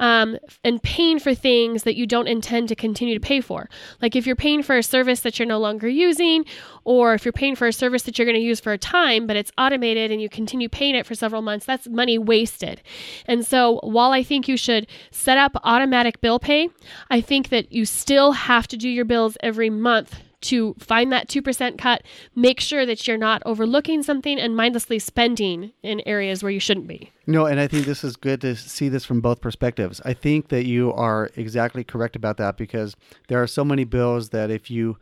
um, 0.00 0.36
and 0.64 0.82
paying 0.82 1.18
for 1.18 1.34
things 1.34 1.84
that 1.84 1.96
you 1.96 2.06
don't 2.06 2.28
intend 2.28 2.68
to 2.68 2.74
continue 2.74 3.14
to 3.14 3.26
pay 3.26 3.40
for. 3.40 3.70
Like 4.02 4.14
if 4.14 4.26
you're 4.26 4.36
paying 4.36 4.62
for 4.62 4.76
a 4.76 4.82
service 4.82 5.20
that 5.20 5.38
you're 5.38 5.48
no 5.48 5.58
longer 5.58 5.88
using, 5.88 6.44
or 6.84 7.14
if 7.14 7.24
you're 7.24 7.32
paying 7.32 7.56
for 7.56 7.66
a 7.66 7.72
service 7.72 8.02
that 8.02 8.17
you're 8.18 8.26
going 8.26 8.34
to 8.34 8.40
use 8.40 8.60
for 8.60 8.72
a 8.72 8.78
time, 8.78 9.26
but 9.26 9.36
it's 9.36 9.52
automated 9.58 10.10
and 10.10 10.20
you 10.20 10.28
continue 10.28 10.68
paying 10.68 10.94
it 10.94 11.06
for 11.06 11.14
several 11.14 11.42
months, 11.42 11.66
that's 11.66 11.88
money 11.88 12.18
wasted. 12.18 12.82
And 13.26 13.46
so 13.46 13.80
while 13.82 14.12
I 14.12 14.22
think 14.22 14.48
you 14.48 14.56
should 14.56 14.86
set 15.10 15.38
up 15.38 15.52
automatic 15.64 16.20
bill 16.20 16.38
pay, 16.38 16.68
I 17.10 17.20
think 17.20 17.48
that 17.50 17.72
you 17.72 17.84
still 17.84 18.32
have 18.32 18.66
to 18.68 18.76
do 18.76 18.88
your 18.88 19.04
bills 19.04 19.36
every 19.42 19.70
month 19.70 20.20
to 20.40 20.74
find 20.78 21.12
that 21.12 21.28
2% 21.28 21.78
cut, 21.78 22.02
make 22.34 22.60
sure 22.60 22.86
that 22.86 23.06
you're 23.08 23.18
not 23.18 23.42
overlooking 23.44 24.02
something 24.02 24.38
and 24.38 24.56
mindlessly 24.56 24.98
spending 24.98 25.72
in 25.82 26.00
areas 26.06 26.42
where 26.42 26.52
you 26.52 26.60
shouldn't 26.60 26.86
be. 26.86 27.10
No, 27.26 27.46
and 27.46 27.58
I 27.58 27.66
think 27.66 27.86
this 27.86 28.04
is 28.04 28.16
good 28.16 28.40
to 28.42 28.54
see 28.54 28.88
this 28.88 29.04
from 29.04 29.20
both 29.20 29.40
perspectives. 29.40 30.00
I 30.04 30.14
think 30.14 30.48
that 30.48 30.64
you 30.64 30.92
are 30.92 31.30
exactly 31.34 31.82
correct 31.82 32.14
about 32.14 32.36
that 32.36 32.56
because 32.56 32.94
there 33.26 33.42
are 33.42 33.46
so 33.46 33.64
many 33.64 33.84
bills 33.84 34.30
that 34.30 34.50
if 34.50 34.70
you 34.70 34.96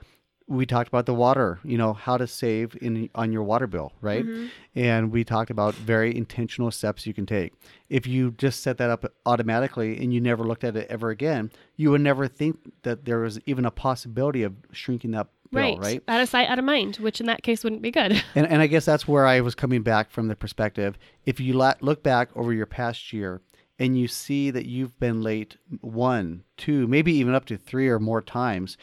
we 0.49 0.65
talked 0.65 0.89
about 0.89 1.07
the 1.07 1.15
water, 1.15 1.59
you 1.65 1.77
know, 1.77 1.93
how 1.93 2.17
to 2.17 2.27
save 2.27 2.77
in 2.81 3.11
on 3.15 3.33
your 3.33 3.43
water 3.43 3.67
bill, 3.67 3.93
right? 4.01 4.25
Mm-hmm. 4.25 4.47
And 4.77 5.11
we 5.11 5.25
talked 5.25 5.51
about 5.51 5.75
very 5.75 6.17
intentional 6.17 6.71
steps 6.71 7.07
you 7.07 7.15
can 7.15 7.27
take. 7.27 7.53
If 7.89 8.07
you 8.07 8.31
just 8.33 8.63
set 8.63 8.79
that 8.79 8.91
up 8.91 9.05
automatically 9.25 9.99
and 9.99 10.15
you 10.15 10.21
never 10.21 10.45
looked 10.45 10.63
at 10.63 10.77
it 10.77 10.87
ever 10.89 11.11
again, 11.11 11.51
you 11.77 11.91
would 11.91 12.01
never 12.01 12.29
think 12.29 12.73
that 12.83 13.05
there 13.05 13.19
was 13.19 13.41
even 13.47 13.65
a 13.65 13.73
possibility 13.73 14.45
of 14.45 14.55
shrinking 14.71 15.11
that 15.13 15.27
bill, 15.51 15.63
right. 15.63 15.79
right? 15.79 16.03
Out 16.07 16.21
of 16.21 16.29
sight, 16.29 16.49
out 16.49 16.59
of 16.59 16.65
mind, 16.65 16.97
which 16.97 17.21
in 17.21 17.27
that 17.27 17.43
case 17.43 17.65
wouldn't 17.65 17.83
be 17.83 17.91
good. 17.91 18.23
And, 18.35 18.47
and 18.47 18.61
I 18.61 18.67
guess 18.67 18.85
that's 18.85 19.09
where 19.09 19.27
I 19.27 19.41
was 19.41 19.55
coming 19.55 19.83
back 19.83 20.11
from 20.11 20.29
the 20.29 20.37
perspective. 20.37 20.99
If 21.25 21.41
you 21.41 21.55
la- 21.55 21.75
look 21.81 22.03
back 22.03 22.29
over 22.37 22.53
your 22.53 22.67
past 22.67 23.13
year 23.13 23.41
and 23.79 23.99
you 23.99 24.09
see 24.09 24.51
that 24.51 24.67
you've 24.67 24.99
been 24.99 25.23
late 25.23 25.57
one, 25.81 26.45
two, 26.57 26.87
maybe 26.87 27.13
even 27.15 27.35
up 27.35 27.47
to 27.47 27.57
three 27.57 27.89
or 27.89 27.99
more 27.99 28.21
times, 28.21 28.77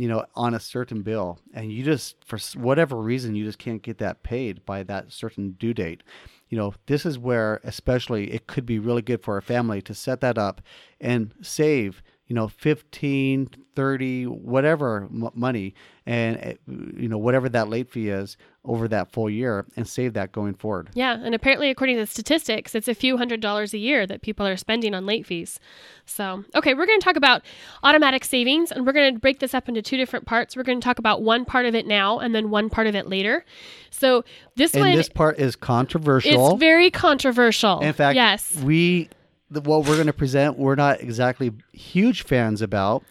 you 0.00 0.08
know, 0.08 0.24
on 0.34 0.54
a 0.54 0.60
certain 0.60 1.02
bill, 1.02 1.38
and 1.52 1.70
you 1.70 1.84
just, 1.84 2.16
for 2.24 2.38
whatever 2.58 2.96
reason, 2.96 3.34
you 3.34 3.44
just 3.44 3.58
can't 3.58 3.82
get 3.82 3.98
that 3.98 4.22
paid 4.22 4.64
by 4.64 4.82
that 4.82 5.12
certain 5.12 5.50
due 5.58 5.74
date, 5.74 6.02
you 6.48 6.56
know, 6.56 6.72
this 6.86 7.04
is 7.04 7.18
where 7.18 7.60
especially 7.64 8.32
it 8.32 8.46
could 8.46 8.64
be 8.64 8.78
really 8.78 9.02
good 9.02 9.22
for 9.22 9.36
a 9.36 9.42
family 9.42 9.82
to 9.82 9.92
set 9.92 10.22
that 10.22 10.38
up 10.38 10.62
and 11.02 11.34
save 11.42 12.02
you 12.30 12.36
know 12.36 12.46
15 12.46 13.50
30 13.74 14.26
whatever 14.26 15.08
m- 15.12 15.30
money 15.34 15.74
and 16.06 16.36
eh, 16.38 16.54
you 16.66 17.08
know 17.08 17.18
whatever 17.18 17.48
that 17.48 17.68
late 17.68 17.90
fee 17.90 18.08
is 18.08 18.36
over 18.64 18.86
that 18.86 19.10
full 19.10 19.28
year 19.28 19.66
and 19.76 19.88
save 19.88 20.12
that 20.12 20.30
going 20.30 20.54
forward 20.54 20.90
Yeah, 20.94 21.18
and 21.20 21.34
apparently, 21.34 21.70
according 21.70 21.96
to 21.96 22.02
the 22.02 22.06
statistics, 22.06 22.74
it's 22.74 22.88
a 22.88 22.94
few 22.94 23.16
hundred 23.16 23.40
dollars 23.40 23.72
a 23.72 23.78
year 23.78 24.06
that 24.06 24.20
people 24.20 24.46
are 24.46 24.56
spending 24.56 24.94
on 24.94 25.06
late 25.06 25.26
fees. 25.26 25.58
So, 26.04 26.44
okay, 26.54 26.74
we're 26.74 26.84
going 26.86 27.00
to 27.00 27.04
talk 27.04 27.16
about 27.16 27.42
automatic 27.82 28.22
savings, 28.22 28.70
and 28.70 28.86
we're 28.86 28.92
going 28.92 29.14
to 29.14 29.18
break 29.18 29.38
this 29.40 29.54
up 29.54 29.66
into 29.68 29.80
two 29.80 29.96
different 29.96 30.26
parts. 30.26 30.56
We're 30.56 30.62
going 30.62 30.78
to 30.78 30.84
talk 30.84 30.98
about 30.98 31.22
one 31.22 31.46
part 31.46 31.64
of 31.64 31.74
it 31.74 31.86
now, 31.86 32.18
and 32.18 32.34
then 32.34 32.50
one 32.50 32.68
part 32.68 32.86
of 32.86 32.94
it 32.94 33.08
later. 33.08 33.46
So, 33.90 34.24
this 34.56 34.74
and 34.74 34.82
one 34.82 34.92
this 34.92 35.08
part 35.08 35.38
is 35.38 35.56
controversial 35.56 36.50
it's 36.50 36.60
very 36.60 36.90
controversial. 36.90 37.80
in 37.80 37.94
fact 37.94 38.14
yes, 38.14 38.54
we 38.62 39.08
the, 39.50 39.60
what 39.60 39.84
we're 39.86 39.96
going 39.96 40.06
to 40.06 40.12
present 40.12 40.58
we're 40.58 40.74
not 40.74 41.00
exactly 41.00 41.52
huge 41.72 42.22
fans 42.22 42.62
about 42.62 43.02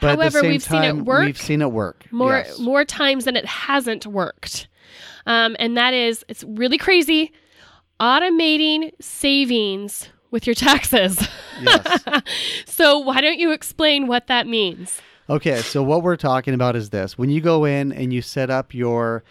but 0.00 0.10
at 0.10 0.16
However, 0.18 0.38
the 0.38 0.40
same 0.42 0.50
we've 0.50 0.62
seen 0.62 0.82
it 0.84 0.96
work 0.96 1.24
we've 1.24 1.40
seen 1.40 1.62
it 1.62 1.70
work 1.72 2.06
more 2.10 2.38
Yes. 2.38 2.58
more 2.58 2.84
times 2.84 3.24
than 3.26 3.36
it 3.36 3.46
hasn't 3.46 4.06
worked. 4.06 4.68
Um, 5.26 5.56
and 5.58 5.74
that 5.78 5.94
is, 5.94 6.22
it's 6.28 6.44
really 6.44 6.76
crazy. 6.76 7.32
Automating 8.00 8.90
savings 9.00 10.08
with 10.30 10.46
your 10.46 10.54
taxes. 10.54 11.26
Yes. 11.62 12.04
so 12.66 12.98
why 12.98 13.20
don't 13.20 13.38
you 13.38 13.52
explain 13.52 14.06
what 14.06 14.26
that 14.26 14.46
means? 14.46 15.00
Okay, 15.30 15.62
so 15.62 15.82
what 15.82 16.02
we're 16.02 16.16
talking 16.16 16.52
about 16.52 16.76
is 16.76 16.90
this. 16.90 17.16
When 17.16 17.30
you 17.30 17.40
go 17.40 17.64
in 17.64 17.92
and 17.92 18.12
you 18.12 18.20
set 18.20 18.50
up 18.50 18.74
your 18.74 19.24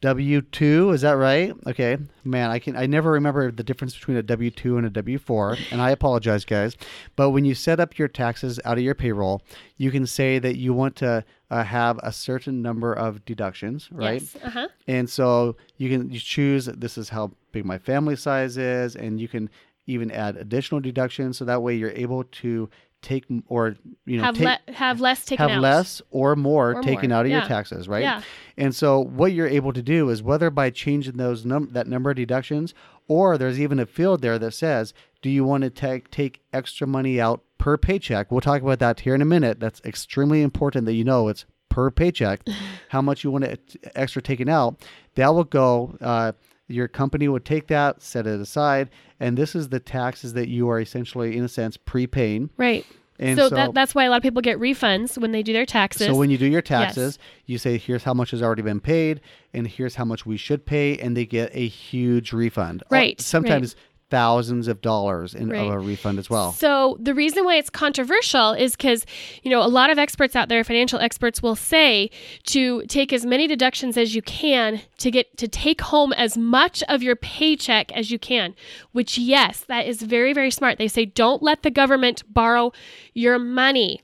W 0.00 0.42
two, 0.42 0.90
is 0.90 1.00
that 1.00 1.16
right? 1.16 1.52
Okay. 1.66 1.98
Man, 2.22 2.50
I 2.50 2.60
can 2.60 2.76
I 2.76 2.86
never 2.86 3.10
remember 3.10 3.50
the 3.50 3.64
difference 3.64 3.94
between 3.94 4.16
a 4.16 4.22
W 4.22 4.50
two 4.50 4.76
and 4.76 4.86
a 4.86 4.90
W 4.90 5.18
four, 5.18 5.56
and 5.72 5.82
I 5.82 5.90
apologize 5.90 6.44
guys. 6.44 6.76
But 7.16 7.30
when 7.30 7.44
you 7.44 7.54
set 7.54 7.80
up 7.80 7.98
your 7.98 8.06
taxes 8.06 8.60
out 8.64 8.78
of 8.78 8.84
your 8.84 8.94
payroll, 8.94 9.42
you 9.76 9.90
can 9.90 10.06
say 10.06 10.38
that 10.38 10.56
you 10.56 10.72
want 10.72 10.94
to 10.96 11.24
uh, 11.50 11.64
have 11.64 11.98
a 12.04 12.12
certain 12.12 12.62
number 12.62 12.92
of 12.92 13.24
deductions, 13.24 13.88
right? 13.90 14.22
Yes. 14.22 14.36
Uh 14.44 14.50
huh. 14.50 14.68
And 14.86 15.10
so 15.10 15.56
you 15.78 15.88
can 15.88 16.10
you 16.10 16.20
choose 16.20 16.66
this 16.66 16.96
is 16.96 17.08
how 17.08 17.32
big 17.50 17.64
my 17.64 17.78
family 17.78 18.14
size 18.14 18.56
is, 18.56 18.94
and 18.94 19.20
you 19.20 19.26
can 19.26 19.50
even 19.88 20.12
add 20.12 20.36
additional 20.36 20.80
deductions. 20.80 21.38
So 21.38 21.44
that 21.46 21.62
way 21.62 21.74
you're 21.74 21.90
able 21.90 22.22
to 22.22 22.70
take 23.02 23.24
or 23.46 23.76
you 24.06 24.16
know 24.18 24.24
Have 24.24 24.36
take, 24.36 24.44
le- 24.66 24.72
have 24.74 25.00
less 25.00 25.24
taken 25.24 25.48
have 25.48 25.56
out. 25.58 25.62
less 25.62 26.02
or 26.10 26.34
more 26.36 26.74
Or 26.74 26.82
taken 26.82 27.10
more, 27.10 27.18
out 27.20 27.26
of 27.26 27.30
your 27.32 27.42
taxes, 27.42 27.86
right? 27.88 28.02
Yeah. 28.02 28.22
And 28.56 28.74
so 28.74 29.00
what 29.00 29.32
you're 29.32 29.46
able 29.48 29.72
to 29.72 29.82
do 29.82 30.10
is 30.10 30.22
whether 30.22 30.50
by 30.50 30.70
changing 30.70 31.16
those 31.16 31.44
num- 31.44 31.70
that 31.72 31.86
number 31.86 32.10
of 32.10 32.16
deductions, 32.16 32.74
or 33.06 33.38
there's 33.38 33.60
even 33.60 33.78
a 33.78 33.86
field 33.86 34.20
there 34.22 34.38
that 34.38 34.52
says, 34.52 34.94
do 35.22 35.30
you 35.30 35.44
want 35.44 35.62
to 35.64 35.70
take 35.70 36.10
take 36.10 36.40
extra 36.52 36.86
money 36.86 37.20
out 37.20 37.42
per 37.58 37.76
paycheck? 37.76 38.30
We'll 38.30 38.40
talk 38.40 38.62
about 38.62 38.78
that 38.80 39.00
here 39.00 39.14
in 39.14 39.22
a 39.22 39.26
minute. 39.26 39.60
That's 39.60 39.80
extremely 39.84 40.42
important 40.42 40.84
that 40.86 40.94
you 40.94 41.04
know 41.04 41.28
it's 41.28 41.44
per 41.68 41.90
paycheck, 41.90 42.40
how 42.88 43.00
much 43.02 43.22
you 43.22 43.30
want 43.30 43.44
to 43.44 43.58
extra 43.94 44.20
taken 44.22 44.48
out. 44.48 44.80
That 45.14 45.34
will 45.34 45.44
go. 45.44 45.96
Uh, 46.00 46.32
your 46.68 46.86
company 46.86 47.28
would 47.28 47.44
take 47.44 47.66
that, 47.68 48.02
set 48.02 48.26
it 48.26 48.40
aside, 48.40 48.90
and 49.18 49.36
this 49.36 49.54
is 49.54 49.70
the 49.70 49.80
taxes 49.80 50.34
that 50.34 50.48
you 50.48 50.68
are 50.68 50.80
essentially, 50.80 51.36
in 51.36 51.44
a 51.44 51.48
sense, 51.48 51.76
prepaying. 51.76 52.50
Right. 52.56 52.86
And 53.18 53.36
so, 53.36 53.48
so, 53.48 53.54
that, 53.56 53.74
that's 53.74 53.94
why 53.94 54.04
a 54.04 54.10
lot 54.10 54.18
of 54.18 54.22
people 54.22 54.42
get 54.42 54.58
refunds 54.58 55.18
when 55.18 55.32
they 55.32 55.42
do 55.42 55.52
their 55.52 55.66
taxes. 55.66 56.06
so 56.06 56.14
when 56.14 56.30
you 56.30 56.38
do 56.38 56.46
your 56.46 56.62
taxes, 56.62 57.18
you 57.46 57.58
say, 57.58 57.76
here's 57.76 58.04
how 58.04 58.14
much 58.14 58.30
has 58.30 58.42
already 58.42 58.62
been 58.62 58.78
paid, 58.80 59.20
and 59.52 59.66
here's 59.66 59.96
how 59.96 60.04
much 60.04 60.24
we 60.24 60.36
should 60.36 60.64
pay, 60.64 60.96
and 60.98 61.16
they 61.16 61.26
get 61.26 61.50
a 61.52 61.66
huge 61.66 62.32
refund. 62.32 62.84
Right, 62.90 63.20
Sometimes 63.20 63.74
thousands 64.10 64.68
of 64.68 64.80
dollars 64.80 65.34
in 65.34 65.48
Right. 65.50 65.66
of 65.66 65.72
a 65.72 65.78
refund 65.78 66.18
as 66.18 66.30
well. 66.30 66.52
So 66.52 66.96
the 67.00 67.14
reason 67.14 67.44
why 67.44 67.56
it's 67.56 67.70
controversial 67.70 68.52
is 68.52 68.72
because 68.76 69.04
you 69.42 69.50
know 69.50 69.62
a 69.62 69.68
lot 69.68 69.90
of 69.90 69.98
experts 69.98 70.34
out 70.34 70.48
there, 70.48 70.64
financial 70.64 70.98
experts, 70.98 71.42
will 71.42 71.56
say 71.56 72.10
to 72.44 72.82
take 72.86 73.12
as 73.12 73.26
many 73.26 73.46
deductions 73.46 73.96
as 73.96 74.14
you 74.14 74.22
can 74.22 74.80
to 74.98 75.10
get 75.10 75.36
to 75.36 75.48
take 75.48 75.80
home 75.82 76.12
as 76.14 76.36
much 76.38 76.82
of 76.88 77.02
your 77.02 77.16
paycheck 77.16 77.92
as 77.92 78.10
you 78.10 78.18
can. 78.18 78.54
Which 78.92 79.18
yes, 79.18 79.64
that 79.68 79.86
is 79.86 80.02
very 80.02 80.32
very 80.32 80.50
smart. 80.50 80.78
They 80.78 80.88
say 80.88 81.04
don't 81.04 81.42
let 81.42 81.62
the 81.62 81.70
government 81.70 82.22
borrow 82.32 82.72
your 83.14 83.38
money. 83.38 84.00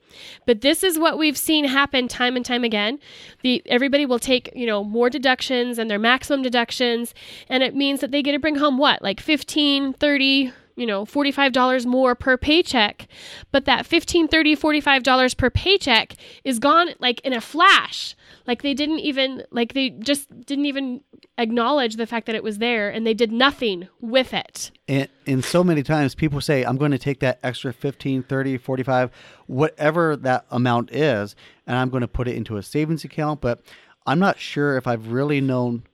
But 0.47 0.61
this 0.61 0.83
is 0.83 0.99
what 0.99 1.18
we've 1.18 1.38
seen 1.38 1.64
happen 1.64 2.09
time 2.09 2.37
and 2.37 2.44
time 2.44 2.64
again. 2.64 2.99
The 3.42 3.62
everybody 3.66 4.06
will 4.06 4.18
take, 4.18 4.50
you 4.54 4.66
know, 4.66 4.85
more 4.85 5.11
deductions 5.11 5.78
and 5.78 5.90
their 5.90 5.99
maximum 5.99 6.42
deductions 6.42 7.14
and 7.49 7.62
it 7.62 7.75
means 7.75 8.00
that 8.00 8.11
they 8.11 8.23
get 8.23 8.33
to 8.33 8.38
bring 8.38 8.56
home 8.56 8.78
what? 8.78 9.02
Like 9.02 9.21
15, 9.21 9.94
30, 9.94 10.52
you 10.76 10.87
know, 10.87 11.04
$45 11.04 11.87
more 11.87 12.14
per 12.14 12.37
paycheck. 12.37 13.06
But 13.52 13.64
that 13.64 13.87
15, 13.87 14.28
30, 14.28 14.56
$45 14.56 15.37
per 15.37 15.50
paycheck 15.50 16.14
is 16.44 16.59
gone 16.59 16.90
like 16.99 17.21
in 17.21 17.33
a 17.33 17.40
flash. 17.40 18.16
Like 18.46 18.62
they 18.62 18.74
didn't 18.74 19.00
even 19.00 19.42
like 19.50 19.72
they 19.72 19.90
just 19.90 20.28
didn't 20.44 20.66
even 20.66 21.00
acknowledge 21.38 21.96
the 21.96 22.06
fact 22.06 22.26
that 22.26 22.34
it 22.34 22.42
was 22.42 22.58
there 22.58 22.90
and 22.90 23.06
they 23.06 23.14
did 23.14 23.32
nothing 23.32 23.88
with 24.00 24.34
it. 24.34 24.70
And, 24.86 25.08
and 25.26 25.44
so 25.44 25.64
many 25.64 25.82
times 25.82 26.14
people 26.14 26.40
say, 26.40 26.62
I'm 26.62 26.76
going 26.76 26.90
to 26.90 26.98
take 26.98 27.20
that 27.20 27.38
extra 27.42 27.72
15, 27.72 28.22
30, 28.24 28.58
45, 28.58 29.10
whatever 29.46 30.16
that 30.16 30.44
amount 30.50 30.92
is, 30.92 31.34
and 31.66 31.76
I'm 31.76 31.88
going 31.88 32.02
to 32.02 32.08
put 32.08 32.28
it 32.28 32.36
into 32.36 32.56
a 32.56 32.62
savings 32.62 33.04
account. 33.04 33.40
But 33.40 33.62
I'm 34.06 34.18
not 34.18 34.38
sure 34.38 34.76
if 34.76 34.86
I've 34.86 35.08
really 35.08 35.40
known 35.40 35.84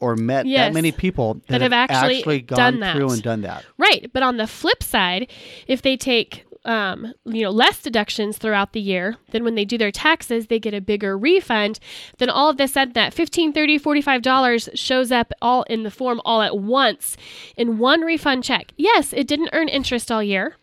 or 0.00 0.16
met 0.16 0.46
Yes, 0.46 0.68
that 0.68 0.74
many 0.74 0.92
people 0.92 1.34
that, 1.34 1.48
that 1.48 1.60
have 1.60 1.72
actually 1.72 2.42
gone 2.42 2.56
done 2.56 2.80
that. 2.80 2.96
through 2.96 3.10
and 3.10 3.22
done 3.22 3.40
that. 3.42 3.64
Right. 3.78 4.10
But 4.12 4.22
on 4.22 4.36
the 4.36 4.46
flip 4.46 4.82
side, 4.82 5.30
if 5.66 5.82
they 5.82 5.96
take 5.96 6.44
um, 6.64 7.12
you 7.24 7.42
know 7.42 7.50
less 7.50 7.82
deductions 7.82 8.38
throughout 8.38 8.72
the 8.72 8.80
year, 8.80 9.16
then 9.30 9.44
when 9.44 9.54
they 9.54 9.64
do 9.64 9.78
their 9.78 9.90
taxes, 9.90 10.46
they 10.46 10.58
get 10.58 10.74
a 10.74 10.80
bigger 10.80 11.16
refund. 11.16 11.78
Then 12.18 12.30
all 12.30 12.48
of 12.48 12.56
this 12.56 12.72
said 12.72 12.94
that 12.94 13.14
15 13.14 13.52
30 13.52 13.78
45 13.78 14.22
dollars 14.22 14.68
shows 14.74 15.12
up 15.12 15.32
all 15.42 15.62
in 15.64 15.82
the 15.82 15.90
form 15.90 16.20
all 16.24 16.42
at 16.42 16.58
once 16.58 17.16
in 17.56 17.78
one 17.78 18.00
refund 18.02 18.44
check. 18.44 18.72
Yes, 18.76 19.12
it 19.12 19.26
didn't 19.26 19.50
earn 19.52 19.68
interest 19.68 20.10
all 20.10 20.22
year. 20.22 20.56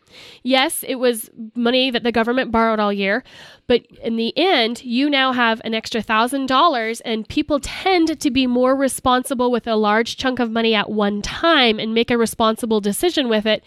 Yes, 0.43 0.83
it 0.87 0.95
was 0.95 1.29
money 1.55 1.91
that 1.91 2.03
the 2.03 2.11
government 2.11 2.51
borrowed 2.51 2.79
all 2.79 2.91
year, 2.93 3.23
but 3.67 3.85
in 4.03 4.15
the 4.15 4.33
end, 4.37 4.83
you 4.83 5.09
now 5.09 5.31
have 5.31 5.61
an 5.63 5.73
extra 5.73 6.01
thousand 6.01 6.47
dollars, 6.47 7.01
and 7.01 7.27
people 7.27 7.59
tend 7.61 8.19
to 8.19 8.31
be 8.31 8.47
more 8.47 8.75
responsible 8.75 9.51
with 9.51 9.67
a 9.67 9.75
large 9.75 10.17
chunk 10.17 10.39
of 10.39 10.51
money 10.51 10.75
at 10.75 10.89
one 10.89 11.21
time 11.21 11.79
and 11.79 11.93
make 11.93 12.11
a 12.11 12.17
responsible 12.17 12.81
decision 12.81 13.29
with 13.29 13.45
it 13.45 13.63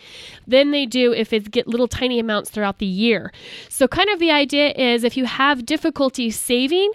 than 0.46 0.70
they 0.70 0.86
do 0.86 1.12
if 1.12 1.32
it's 1.32 1.48
get 1.48 1.66
little 1.66 1.88
tiny 1.88 2.18
amounts 2.18 2.50
throughout 2.50 2.78
the 2.78 2.86
year. 2.86 3.32
So, 3.68 3.88
kind 3.88 4.10
of 4.10 4.18
the 4.18 4.30
idea 4.30 4.72
is 4.72 5.04
if 5.04 5.16
you 5.16 5.24
have 5.24 5.64
difficulty 5.64 6.30
saving, 6.30 6.92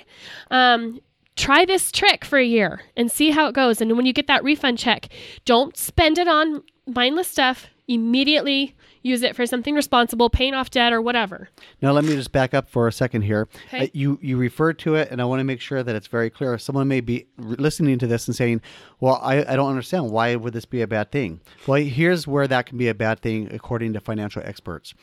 um, 0.51 0.99
try 1.39 1.63
this 1.63 1.91
trick 1.91 2.25
for 2.25 2.37
a 2.37 2.45
year 2.45 2.81
and 2.97 3.09
see 3.09 3.31
how 3.31 3.47
it 3.47 3.55
goes. 3.55 3.79
And 3.81 3.95
when 3.95 4.05
you 4.05 4.13
get 4.13 4.27
that 4.27 4.43
refund 4.43 4.77
check, 4.77 5.07
don't 5.45 5.75
spend 5.77 6.17
it 6.17 6.27
on 6.27 6.63
mindless 6.85 7.29
stuff. 7.29 7.67
Immediately 7.87 8.75
use 9.01 9.21
it 9.23 9.35
for 9.35 9.45
something 9.45 9.75
responsible, 9.75 10.29
paying 10.29 10.53
off 10.53 10.69
debt 10.69 10.93
or 10.93 11.01
whatever. 11.01 11.49
Now, 11.81 11.91
let 11.91 12.03
me 12.03 12.15
just 12.15 12.31
back 12.31 12.53
up 12.53 12.69
for 12.69 12.87
a 12.87 12.91
second 12.91 13.23
here. 13.23 13.47
Okay. 13.67 13.85
Uh, 13.85 13.87
you 13.93 14.19
you 14.21 14.37
referred 14.37 14.79
to 14.79 14.95
it, 14.95 15.09
and 15.11 15.21
I 15.21 15.25
want 15.25 15.39
to 15.39 15.43
make 15.43 15.61
sure 15.61 15.83
that 15.83 15.95
it's 15.95 16.07
very 16.07 16.29
clear. 16.29 16.57
Someone 16.57 16.87
may 16.87 17.01
be 17.01 17.27
listening 17.37 17.99
to 17.99 18.07
this 18.07 18.27
and 18.27 18.35
saying, 18.35 18.61
"Well, 18.99 19.19
I, 19.21 19.45
I 19.45 19.55
don't 19.55 19.69
understand. 19.69 20.11
Why 20.11 20.35
would 20.35 20.53
this 20.53 20.65
be 20.65 20.81
a 20.81 20.87
bad 20.87 21.11
thing?" 21.11 21.41
Well, 21.67 21.81
here's 21.81 22.27
where 22.27 22.47
that 22.47 22.65
can 22.65 22.77
be 22.77 22.87
a 22.87 22.95
bad 22.95 23.21
thing, 23.21 23.49
according 23.51 23.93
to 23.93 23.99
financial 23.99 24.41
experts. 24.45 24.93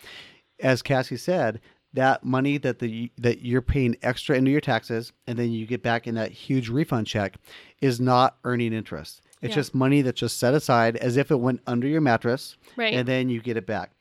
As 0.61 0.83
Cassie 0.83 1.17
said, 1.17 1.61
that 1.93 2.25
money 2.25 2.59
that 2.59 2.79
the 2.79 3.11
that 3.19 3.43
you're 3.43 3.63
paying 3.63 3.97
extra 4.03 4.37
into 4.37 4.51
your 4.51 4.61
taxes, 4.61 5.13
and 5.27 5.39
then 5.39 5.51
you 5.51 5.67
get 5.67 5.83
back 5.83 6.07
in 6.07 6.15
that 6.15 6.31
huge 6.31 6.69
refund 6.69 7.07
check, 7.07 7.37
is 7.81 8.01
not 8.01 8.37
earning 8.45 8.73
interest. 8.73 9.23
It's 9.47 9.53
Yeah. 9.53 9.63
just 9.63 9.75
money 9.75 10.03
that's 10.03 10.21
just 10.21 10.39
set 10.39 10.53
aside 10.55 10.97
as 10.97 11.17
if 11.17 11.31
it 11.31 11.41
went 11.41 11.61
under 11.67 11.87
your 11.89 12.01
mattress, 12.01 12.57
Right. 12.77 12.95
and 12.95 13.07
then 13.09 13.29
you 13.29 13.41
get 13.41 13.57
it 13.57 13.67
back. 13.67 13.93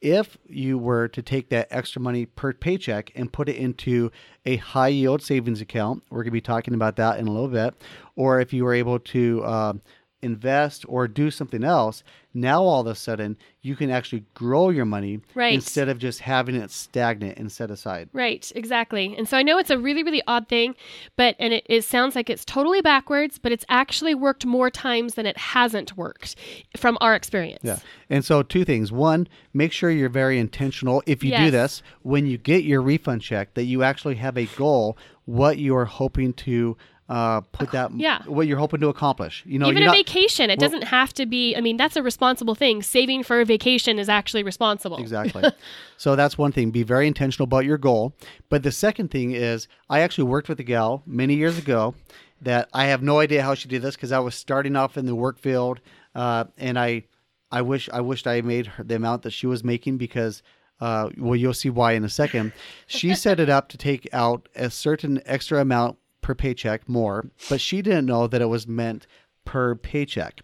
If 0.00 0.38
you 0.48 0.78
were 0.78 1.08
to 1.08 1.20
take 1.20 1.50
that 1.50 1.68
extra 1.70 2.00
money 2.00 2.24
per 2.24 2.54
paycheck 2.54 3.12
and 3.14 3.30
put 3.30 3.50
it 3.50 3.56
into 3.56 4.10
a 4.46 4.56
high 4.56 4.88
yield 4.88 5.20
savings 5.22 5.60
account, 5.60 6.02
we're 6.08 6.18
going 6.22 6.30
to 6.30 6.30
be 6.30 6.40
talking 6.40 6.72
about 6.72 6.96
that 6.96 7.18
in 7.18 7.26
a 7.28 7.30
little 7.30 7.48
bit, 7.48 7.74
or 8.16 8.40
if 8.40 8.52
you 8.54 8.64
were 8.64 8.72
able 8.72 8.98
to 8.98 9.44
um, 9.44 9.82
invest 10.22 10.84
or 10.88 11.08
do 11.08 11.30
something 11.30 11.64
else, 11.64 12.02
now 12.34 12.62
all 12.62 12.82
of 12.82 12.86
a 12.86 12.94
sudden 12.94 13.36
you 13.62 13.74
can 13.74 13.90
actually 13.90 14.24
grow 14.34 14.70
your 14.70 14.84
money 14.84 15.20
Right. 15.34 15.52
instead 15.54 15.88
of 15.88 15.98
just 15.98 16.20
having 16.20 16.54
it 16.54 16.70
stagnant 16.70 17.38
and 17.38 17.50
set 17.50 17.70
aside. 17.70 18.08
Right, 18.12 18.50
exactly. 18.54 19.14
And 19.16 19.28
so 19.28 19.36
I 19.36 19.42
know 19.42 19.58
it's 19.58 19.70
a 19.70 19.78
really, 19.78 20.02
really 20.02 20.22
odd 20.26 20.48
thing, 20.48 20.74
but 21.16 21.36
and 21.38 21.52
it, 21.54 21.66
it 21.68 21.82
sounds 21.82 22.14
like 22.14 22.30
it's 22.30 22.44
totally 22.44 22.80
backwards, 22.80 23.38
but 23.38 23.52
it's 23.52 23.64
actually 23.68 24.14
worked 24.14 24.46
more 24.46 24.70
times 24.70 25.14
than 25.14 25.26
it 25.26 25.36
hasn't 25.36 25.96
worked 25.96 26.36
from 26.76 26.96
our 27.00 27.14
experience. 27.14 27.60
Yeah. 27.62 27.78
And 28.08 28.24
so, 28.24 28.42
two 28.42 28.64
things. 28.64 28.92
One, 28.92 29.28
make 29.52 29.72
sure 29.72 29.90
you're 29.90 30.08
very 30.08 30.38
intentional 30.38 31.02
if 31.06 31.22
you 31.24 31.36
do 31.36 31.50
this 31.50 31.82
when 32.02 32.26
you 32.26 32.38
get 32.38 32.64
your 32.64 32.82
refund 32.82 33.22
check, 33.22 33.54
that 33.54 33.64
you 33.64 33.82
actually 33.82 34.16
have 34.16 34.36
a 34.36 34.46
goal, 34.56 34.96
what 35.24 35.58
you 35.58 35.76
are 35.76 35.84
hoping 35.84 36.32
to 36.34 36.76
uh, 37.10 37.40
put 37.40 37.72
that 37.72 37.90
yeah. 37.96 38.22
what 38.26 38.46
you're 38.46 38.56
hoping 38.56 38.78
to 38.78 38.88
accomplish. 38.88 39.42
You 39.44 39.58
know, 39.58 39.68
Even 39.68 39.82
a 39.82 39.86
not, 39.86 39.96
vacation, 39.96 40.48
it 40.48 40.60
doesn't 40.60 40.84
have 40.84 41.12
to 41.14 41.26
be. 41.26 41.56
I 41.56 41.60
mean, 41.60 41.76
that's 41.76 41.96
a 41.96 42.04
responsible 42.04 42.54
thing. 42.54 42.82
Saving 42.82 43.24
for 43.24 43.40
a 43.40 43.44
vacation 43.44 43.98
is 43.98 44.08
actually 44.08 44.44
responsible. 44.44 44.96
Exactly. 44.98 45.42
so 45.96 46.14
that's 46.14 46.38
one 46.38 46.52
thing. 46.52 46.70
Be 46.70 46.84
very 46.84 47.08
intentional 47.08 47.44
about 47.44 47.64
your 47.64 47.78
goal. 47.78 48.14
But 48.48 48.62
the 48.62 48.70
second 48.70 49.10
thing 49.10 49.32
is, 49.32 49.66
I 49.90 50.00
actually 50.00 50.24
worked 50.24 50.48
with 50.48 50.60
a 50.60 50.62
gal 50.62 51.02
many 51.04 51.34
years 51.34 51.58
ago 51.58 51.96
that 52.42 52.68
I 52.72 52.86
have 52.86 53.02
no 53.02 53.18
idea 53.18 53.42
how 53.42 53.54
she 53.54 53.68
did 53.68 53.82
this 53.82 53.96
because 53.96 54.12
I 54.12 54.20
was 54.20 54.36
starting 54.36 54.76
off 54.76 54.96
in 54.96 55.06
the 55.06 55.16
work 55.16 55.36
field, 55.36 55.80
uh, 56.14 56.44
and 56.58 56.78
I, 56.78 57.06
I 57.50 57.62
wish 57.62 57.88
I 57.92 58.02
wished 58.02 58.28
I 58.28 58.40
made 58.42 58.66
her 58.66 58.84
the 58.84 58.94
amount 58.94 59.22
that 59.22 59.32
she 59.32 59.48
was 59.48 59.64
making 59.64 59.98
because. 59.98 60.42
Uh, 60.82 61.10
well, 61.18 61.36
you'll 61.36 61.52
see 61.52 61.68
why 61.68 61.92
in 61.92 62.04
a 62.04 62.08
second. 62.08 62.54
She 62.86 63.14
set 63.14 63.38
it 63.38 63.50
up 63.50 63.68
to 63.68 63.76
take 63.76 64.08
out 64.14 64.48
a 64.56 64.70
certain 64.70 65.20
extra 65.26 65.60
amount 65.60 65.98
per 66.22 66.34
paycheck 66.34 66.88
more, 66.88 67.30
but 67.48 67.60
she 67.60 67.82
didn't 67.82 68.06
know 68.06 68.26
that 68.26 68.40
it 68.42 68.46
was 68.46 68.66
meant 68.66 69.06
per 69.44 69.74
paycheck. 69.74 70.40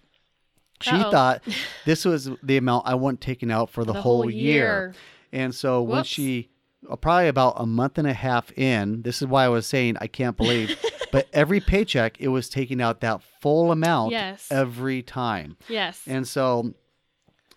She 0.82 0.90
Uh-oh. 0.90 1.10
thought 1.10 1.42
this 1.86 2.04
was 2.04 2.30
the 2.42 2.56
amount 2.56 2.86
I 2.86 2.94
want 2.94 3.20
taken 3.20 3.50
out 3.50 3.70
for 3.70 3.84
the, 3.84 3.92
The 3.92 4.00
whole, 4.02 4.22
whole 4.22 4.30
year. 4.30 4.54
year. 4.54 4.94
And 5.32 5.54
so 5.54 5.82
when 5.82 6.04
she, 6.04 6.50
uh, 6.90 6.96
probably 6.96 7.28
about 7.28 7.54
a 7.56 7.66
month 7.66 7.98
and 7.98 8.06
a 8.06 8.12
half 8.12 8.52
in, 8.58 9.02
this 9.02 9.20
is 9.22 9.28
why 9.28 9.44
I 9.44 9.48
was 9.48 9.66
saying 9.66 9.96
I 10.00 10.06
can't 10.06 10.36
believe, 10.36 10.78
but 11.12 11.28
every 11.32 11.60
paycheck 11.60 12.20
it 12.20 12.28
was 12.28 12.48
taking 12.48 12.80
out 12.80 13.00
that 13.00 13.22
full 13.40 13.72
amount 13.72 14.12
Yes. 14.12 14.48
every 14.50 15.02
time. 15.02 15.56
Yes. 15.68 16.02
And 16.06 16.26
so 16.28 16.74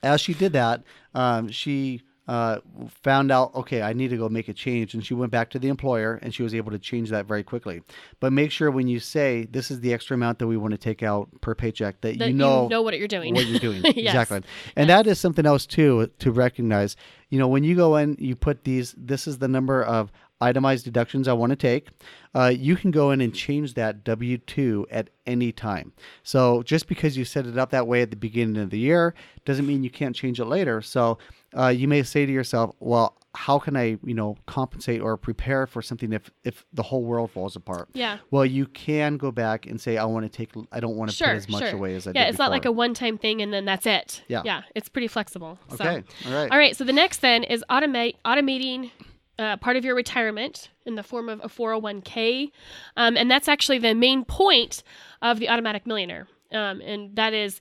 as 0.04 0.20
she 0.22 0.34
did 0.34 0.54
that, 0.54 0.84
um, 1.14 1.50
she 1.50 2.02
uh, 2.29 2.59
found 3.01 3.31
out, 3.31 3.55
okay, 3.55 3.81
I 3.81 3.93
need 3.93 4.12
to 4.12 4.17
go 4.17 4.29
make 4.29 4.50
a 4.50 4.53
change. 4.53 4.93
And 4.93 5.03
she 5.03 5.15
went 5.15 5.31
back 5.31 5.50
to 5.50 5.57
the 5.57 5.67
employer 5.67 6.19
and 6.21 6.31
she 6.31 6.43
was 6.43 6.53
able 6.53 6.69
to 6.69 6.77
change 6.77 7.09
that 7.09 7.25
very 7.25 7.41
quickly. 7.41 7.81
But 8.19 8.31
make 8.33 8.51
sure 8.51 8.69
when 8.69 8.88
you 8.88 9.00
say 9.00 9.48
this 9.50 9.71
is 9.71 9.79
the 9.79 9.95
extra 9.95 10.13
amount 10.13 10.38
that 10.38 10.45
we 10.45 10.55
want 10.55 10.74
to 10.74 10.77
take 10.77 11.01
out 11.01 11.27
per 11.41 11.55
paycheck, 11.55 12.01
that, 12.01 12.19
that 12.19 12.27
you 12.27 12.36
know, 12.36 12.67
know 12.67 12.83
what 12.83 12.95
you're 13.00 13.07
doing. 13.07 13.33
what 13.33 13.48
you're 13.48 13.59
doing. 13.59 13.81
Yes. 14.00 14.13
Exactly. 14.13 14.41
And 14.75 14.91
that 14.91 15.07
is 15.07 15.19
something 15.19 15.48
else 15.48 15.65
too 15.65 16.12
to 16.19 16.31
recognize. 16.31 16.95
You 17.29 17.39
know, 17.39 17.48
when 17.48 17.63
you 17.63 17.75
go 17.75 17.95
in, 17.95 18.15
you 18.19 18.36
put 18.36 18.63
these, 18.63 18.93
this 18.95 19.25
is 19.25 19.39
the 19.39 19.48
number 19.48 19.83
of 19.83 20.12
itemized 20.39 20.86
deductions 20.86 21.27
I 21.27 21.33
want 21.33 21.50
to 21.50 21.55
take. 21.55 21.88
Uh, 22.36 22.53
you 22.55 22.75
can 22.75 22.91
go 22.91 23.09
in 23.09 23.21
and 23.21 23.33
change 23.33 23.74
that 23.74 24.03
W 24.03 24.38
2 24.38 24.88
at 24.91 25.09
any 25.25 25.51
time. 25.51 25.93
So 26.21 26.62
just 26.62 26.88
because 26.88 27.17
you 27.17 27.25
set 27.25 27.48
it 27.48 27.57
up 27.57 27.71
that 27.71 27.88
way 27.88 28.03
at 28.03 28.12
the 28.12 28.15
beginning 28.15 28.62
of 28.62 28.69
the 28.69 28.79
year 28.79 29.15
doesn't 29.45 29.65
mean 29.65 29.83
you 29.83 29.89
can't 29.89 30.15
change 30.15 30.39
it 30.39 30.45
later. 30.45 30.81
So 30.81 31.17
uh, 31.58 31.68
you 31.68 31.88
may 31.88 32.03
say 32.03 32.25
to 32.25 32.32
yourself, 32.32 32.75
well, 32.79 33.15
how 33.36 33.60
can 33.60 33.77
I, 33.77 33.98
you 34.03 34.13
know, 34.13 34.38
compensate 34.48 35.01
or 35.01 35.15
prepare 35.15 35.68
for 35.68 35.82
something 35.82 36.13
if, 36.13 36.32
if 36.44 36.65
the 36.74 36.82
whole 36.84 37.03
world 37.03 37.32
falls 37.32 37.56
apart? 37.56 37.89
Yeah. 37.94 38.18
Well, 38.32 38.46
you 38.46 38.65
can 38.65 39.18
go 39.18 39.32
back 39.32 39.68
and 39.68 39.79
say, 39.79 39.98
I 39.98 40.06
want 40.06 40.25
to 40.25 40.29
take, 40.29 40.51
I 40.72 40.79
don't 40.79 40.96
want 40.96 41.12
to 41.12 41.15
Sure. 41.15 41.27
put 41.27 41.36
as 41.36 41.50
much 41.50 41.63
sure. 41.63 41.75
away 41.75 41.96
as 41.96 42.08
I 42.08 42.12
yeah, 42.15 42.25
did 42.25 42.29
it's 42.32 42.39
not 42.39 42.51
like 42.51 42.65
a 42.65 42.72
one-time 42.72 43.18
thing 43.18 43.41
and 43.41 43.53
then 43.53 43.65
that's 43.65 43.86
it. 43.86 44.24
Yeah. 44.27 44.41
Yeah. 44.46 44.63
It's 44.74 44.89
pretty 44.89 45.08
flexible. 45.08 45.60
So. 45.70 45.75
Okay. 45.75 46.03
All 46.25 46.34
right. 46.34 46.51
All 46.51 46.58
right. 46.58 46.75
So 46.75 46.84
the 46.84 46.94
next 46.94 47.22
then 47.22 47.44
is 47.44 47.63
automate 47.70 48.15
automating 48.25 48.91
uh, 49.38 49.58
part 49.58 49.77
of 49.77 49.86
your 49.86 49.96
retirement 49.96 50.70
in 50.86 50.96
the 50.96 51.03
form 51.03 51.29
of 51.29 51.39
a 51.41 51.48
401k, 51.48 52.51
um, 52.98 53.15
and 53.15 53.32
that's 53.32 53.48
actually 53.48 53.79
the 53.79 53.96
main 53.96 54.25
point 54.25 54.84
of 55.22 55.39
the 55.39 55.48
automatic 55.48 55.88
millionaire. 55.88 56.27
Um, 56.51 56.82
and 56.82 57.15
that 57.15 57.34
is 57.34 57.60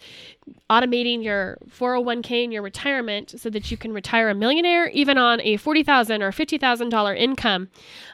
automating 0.71 1.23
your 1.23 1.59
401k 1.69 2.45
and 2.45 2.53
your 2.53 2.63
retirement 2.63 3.39
so 3.39 3.51
that 3.51 3.71
you 3.71 3.77
can 3.77 3.93
retire 3.93 4.31
a 4.31 4.35
millionaire 4.35 4.89
even 4.89 5.19
on 5.19 5.41
a 5.43 5.59
40,000 5.59 6.23
or 6.23 6.33
$50,000 6.33 7.19
income. 7.19 7.69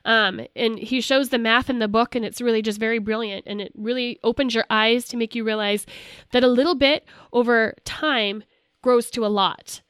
Um, 0.04 0.40
and 0.56 0.78
he 0.78 1.00
shows 1.00 1.28
the 1.28 1.38
math 1.38 1.70
in 1.70 1.78
the 1.78 1.88
book, 1.88 2.14
and 2.14 2.24
it's 2.24 2.40
really 2.40 2.62
just 2.62 2.80
very 2.80 2.98
brilliant. 2.98 3.44
And 3.46 3.60
it 3.60 3.72
really 3.76 4.18
opens 4.24 4.54
your 4.54 4.64
eyes 4.68 5.06
to 5.08 5.16
make 5.16 5.34
you 5.34 5.44
realize 5.44 5.86
that 6.32 6.42
a 6.42 6.48
little 6.48 6.74
bit 6.74 7.04
over 7.32 7.74
time 7.84 8.42
grows 8.82 9.10
to 9.12 9.24
a 9.24 9.28
lot. 9.28 9.80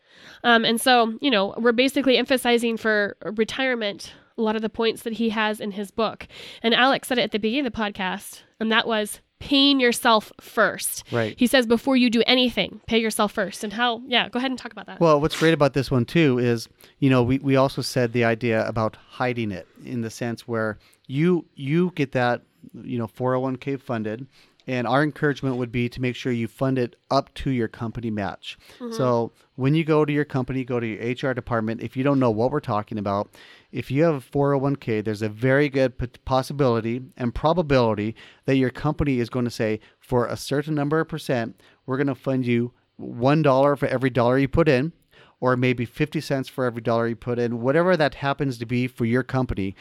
Um, 0.43 0.65
and 0.65 0.81
so, 0.81 1.19
you 1.21 1.31
know, 1.31 1.55
we're 1.57 1.73
basically 1.73 2.19
emphasizing 2.19 2.77
for 2.77 3.17
retirement 3.23 4.13
a 4.37 4.43
lot 4.43 4.57
of 4.57 4.63
the 4.63 4.69
points 4.69 5.03
that 5.03 5.15
he 5.15 5.31
has 5.31 5.61
in 5.61 5.73
his 5.73 5.91
book. 5.91 6.27
And 6.63 6.75
Alex 6.75 7.09
said 7.09 7.19
it 7.19 7.23
at 7.23 7.31
the 7.31 7.39
beginning 7.39 7.67
of 7.67 7.73
the 7.73 7.79
podcast, 7.79 8.43
and 8.59 8.71
that 8.71 8.87
was 8.87 9.21
paying 9.45 9.79
yourself 9.79 10.33
first. 10.41 11.05
Right. 11.13 11.35
He 11.39 11.47
says 11.47 11.67
before 11.67 11.99
you 11.99 12.09
do 12.09 12.23
anything, 12.27 12.81
pay 12.87 12.99
yourself 12.99 13.33
first. 13.33 13.63
And 13.63 13.75
how, 13.75 14.01
yeah, 14.07 14.31
go 14.31 14.39
ahead 14.39 14.51
and 14.51 14.59
talk 14.59 14.73
about 14.73 14.87
that. 14.87 15.01
Well, 15.01 15.21
what's 15.21 15.39
great 15.39 15.53
about 15.53 15.75
this 15.75 15.91
one 15.91 16.07
too 16.07 16.39
is, 16.39 16.67
you 16.99 17.11
know, 17.11 17.23
we, 17.23 17.39
we 17.41 17.55
also 17.55 17.83
said 17.83 18.15
the 18.15 18.25
idea 18.25 18.67
about 18.67 18.97
hiding 18.97 19.53
it 19.53 19.69
in 19.85 20.01
the 20.01 20.09
sense 20.09 20.49
where 20.49 20.79
you 21.07 21.45
you 21.57 21.93
get 21.95 22.13
that, 22.13 22.41
you 22.83 22.97
know, 22.97 23.07
401k 23.07 23.79
funded, 23.79 24.27
and 24.67 24.87
our 24.87 25.03
encouragement 25.03 25.57
would 25.57 25.73
be 25.73 25.89
to 25.89 26.01
make 26.01 26.17
sure 26.17 26.33
you 26.33 26.49
fund 26.49 26.79
it 26.79 26.97
up 27.11 27.33
to 27.35 27.51
your 27.51 27.69
company 27.69 28.11
match. 28.11 28.59
Mm-hmm. 28.79 28.93
So 28.93 29.33
when 29.57 29.75
you 29.75 29.85
go 29.85 30.05
to 30.05 30.13
your 30.13 30.25
company, 30.25 30.65
go 30.65 30.81
to 30.81 30.87
your 30.87 31.31
HR 31.31 31.35
department. 31.35 31.83
If 31.83 31.97
you 31.97 32.03
don't 32.03 32.19
know 32.19 32.31
what 32.31 32.51
we're 32.51 32.61
talking 32.61 32.99
about, 32.99 33.31
if 33.73 33.91
you 33.91 34.05
have 34.05 34.15
a 34.15 34.21
401k, 34.21 35.05
there's 35.05 35.23
a 35.23 35.29
very 35.29 35.69
good 35.69 35.95
possibility 36.25 37.03
and 37.17 37.35
probability 37.35 38.15
that 38.47 38.57
your 38.57 38.71
company 38.71 39.19
is 39.19 39.29
going 39.29 39.45
to 39.45 39.51
say, 39.51 39.81
for 39.99 40.27
a 40.27 40.37
certain 40.37 40.75
number 40.75 41.01
of 41.01 41.09
percent, 41.09 41.61
we're 41.87 41.97
going 41.97 42.07
to 42.07 42.15
fund 42.15 42.47
you 42.47 42.73
one 42.97 43.43
dollar 43.43 43.77
for 43.77 43.87
every 43.87 44.11
dollar 44.11 44.39
you 44.39 44.49
put 44.49 44.69
in, 44.69 44.93
or 45.41 45.57
maybe 45.57 45.85
50 45.85 46.21
cents 46.21 46.49
for 46.49 46.65
every 46.65 46.81
dollar 46.81 47.09
you 47.09 47.17
put 47.17 47.39
in, 47.39 47.61
whatever 47.61 47.97
that 47.97 48.15
happens 48.15 48.59
to 48.59 48.67
be 48.67 48.87
for 48.87 49.05
your 49.05 49.23
company. 49.23 49.75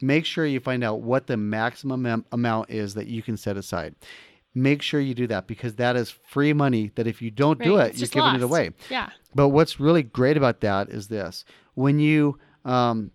Make 0.00 0.24
sure 0.24 0.46
you 0.46 0.60
find 0.60 0.82
out 0.82 1.02
what 1.02 1.26
the 1.26 1.36
maximum 1.36 2.06
am- 2.06 2.24
amount 2.32 2.70
is 2.70 2.94
that 2.94 3.06
you 3.08 3.22
can 3.22 3.36
set 3.36 3.56
aside. 3.56 3.94
Make 4.54 4.82
sure 4.82 5.00
you 5.00 5.14
do 5.14 5.28
that 5.28 5.46
because 5.46 5.76
that 5.76 5.94
is 5.94 6.10
free 6.10 6.52
money 6.52 6.90
that 6.96 7.06
if 7.06 7.22
you 7.22 7.30
don't 7.30 7.62
do 7.62 7.76
it, 7.78 7.90
it's 7.90 8.00
you're 8.00 8.08
giving 8.08 8.34
it 8.34 8.42
away. 8.42 8.70
Yeah. 8.88 9.10
But 9.34 9.50
what's 9.50 9.78
really 9.78 10.02
great 10.02 10.36
about 10.36 10.60
that 10.60 10.88
is 10.88 11.06
this: 11.06 11.44
when 11.74 12.00
you 12.00 12.38
um, 12.64 13.12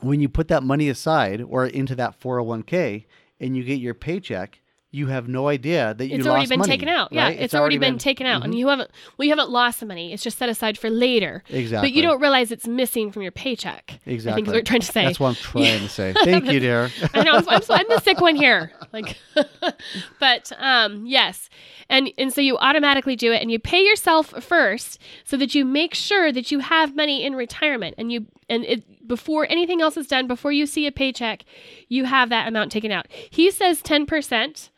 when 0.00 0.20
you 0.20 0.28
put 0.28 0.48
that 0.48 0.62
money 0.62 0.88
aside 0.88 1.42
or 1.42 1.66
into 1.66 1.94
that 1.96 2.20
401k 2.20 3.06
and 3.40 3.56
you 3.56 3.64
get 3.64 3.80
your 3.80 3.94
paycheck, 3.94 4.60
you 4.90 5.08
have 5.08 5.28
no 5.28 5.48
idea 5.48 5.92
that 5.92 6.06
you 6.06 6.16
It's 6.16 6.26
already 6.26 6.46
been 6.46 6.60
money, 6.60 6.70
taken 6.70 6.88
out. 6.88 7.12
Yeah, 7.12 7.24
right? 7.24 7.38
it's, 7.38 7.54
already, 7.54 7.76
been, 7.76 7.98
taken 7.98 8.26
out, 8.26 8.42
and 8.42 8.54
you 8.54 8.68
haven't. 8.68 8.90
Well, 9.16 9.26
you 9.26 9.32
haven't 9.32 9.50
lost 9.50 9.80
the 9.80 9.86
money. 9.86 10.14
It's 10.14 10.22
just 10.22 10.38
set 10.38 10.48
aside 10.48 10.78
for 10.78 10.88
later. 10.88 11.42
Exactly. 11.50 11.90
But 11.90 11.94
you 11.94 12.02
don't 12.02 12.20
realize 12.20 12.50
it's 12.50 12.66
missing 12.66 13.12
from 13.12 13.20
your 13.20 13.32
paycheck. 13.32 14.00
Exactly. 14.06 14.32
I 14.32 14.34
think 14.36 14.46
is 14.46 14.52
what 14.52 14.56
we're 14.56 14.62
trying 14.62 14.80
to 14.80 14.86
say. 14.86 15.04
That's 15.04 15.20
what 15.20 15.28
I'm 15.28 15.34
trying 15.34 15.80
to 15.80 15.88
say. 15.90 16.14
Thank 16.24 16.46
you, 16.46 16.58
dear. 16.58 16.90
I 17.14 17.22
know. 17.22 17.32
I'm, 17.32 17.48
I'm, 17.48 17.62
I'm 17.68 17.86
the 17.88 18.00
sick 18.00 18.20
one 18.22 18.34
here. 18.34 18.72
Like, 18.92 19.18
but 20.18 20.52
um, 20.58 21.04
yes, 21.04 21.50
and 21.90 22.10
and 22.16 22.32
so 22.32 22.40
you 22.40 22.56
automatically 22.56 23.14
do 23.14 23.30
it, 23.30 23.42
and 23.42 23.50
you 23.50 23.58
pay 23.58 23.84
yourself 23.84 24.42
first, 24.42 24.98
so 25.24 25.36
that 25.36 25.54
you 25.54 25.66
make 25.66 25.92
sure 25.92 26.32
that 26.32 26.50
you 26.50 26.60
have 26.60 26.96
money 26.96 27.22
in 27.22 27.34
retirement, 27.34 27.94
and 27.98 28.10
you 28.10 28.26
and 28.48 28.64
it 28.64 29.06
before 29.06 29.46
anything 29.50 29.82
else 29.82 29.98
is 29.98 30.06
done, 30.06 30.26
before 30.26 30.52
you 30.52 30.64
see 30.64 30.86
a 30.86 30.92
paycheck, 30.92 31.44
you 31.88 32.04
have 32.04 32.30
that 32.30 32.48
amount 32.48 32.72
taken 32.72 32.90
out. 32.90 33.06
He 33.10 33.50
says 33.50 33.82
ten 33.82 34.06
percent, 34.06 34.70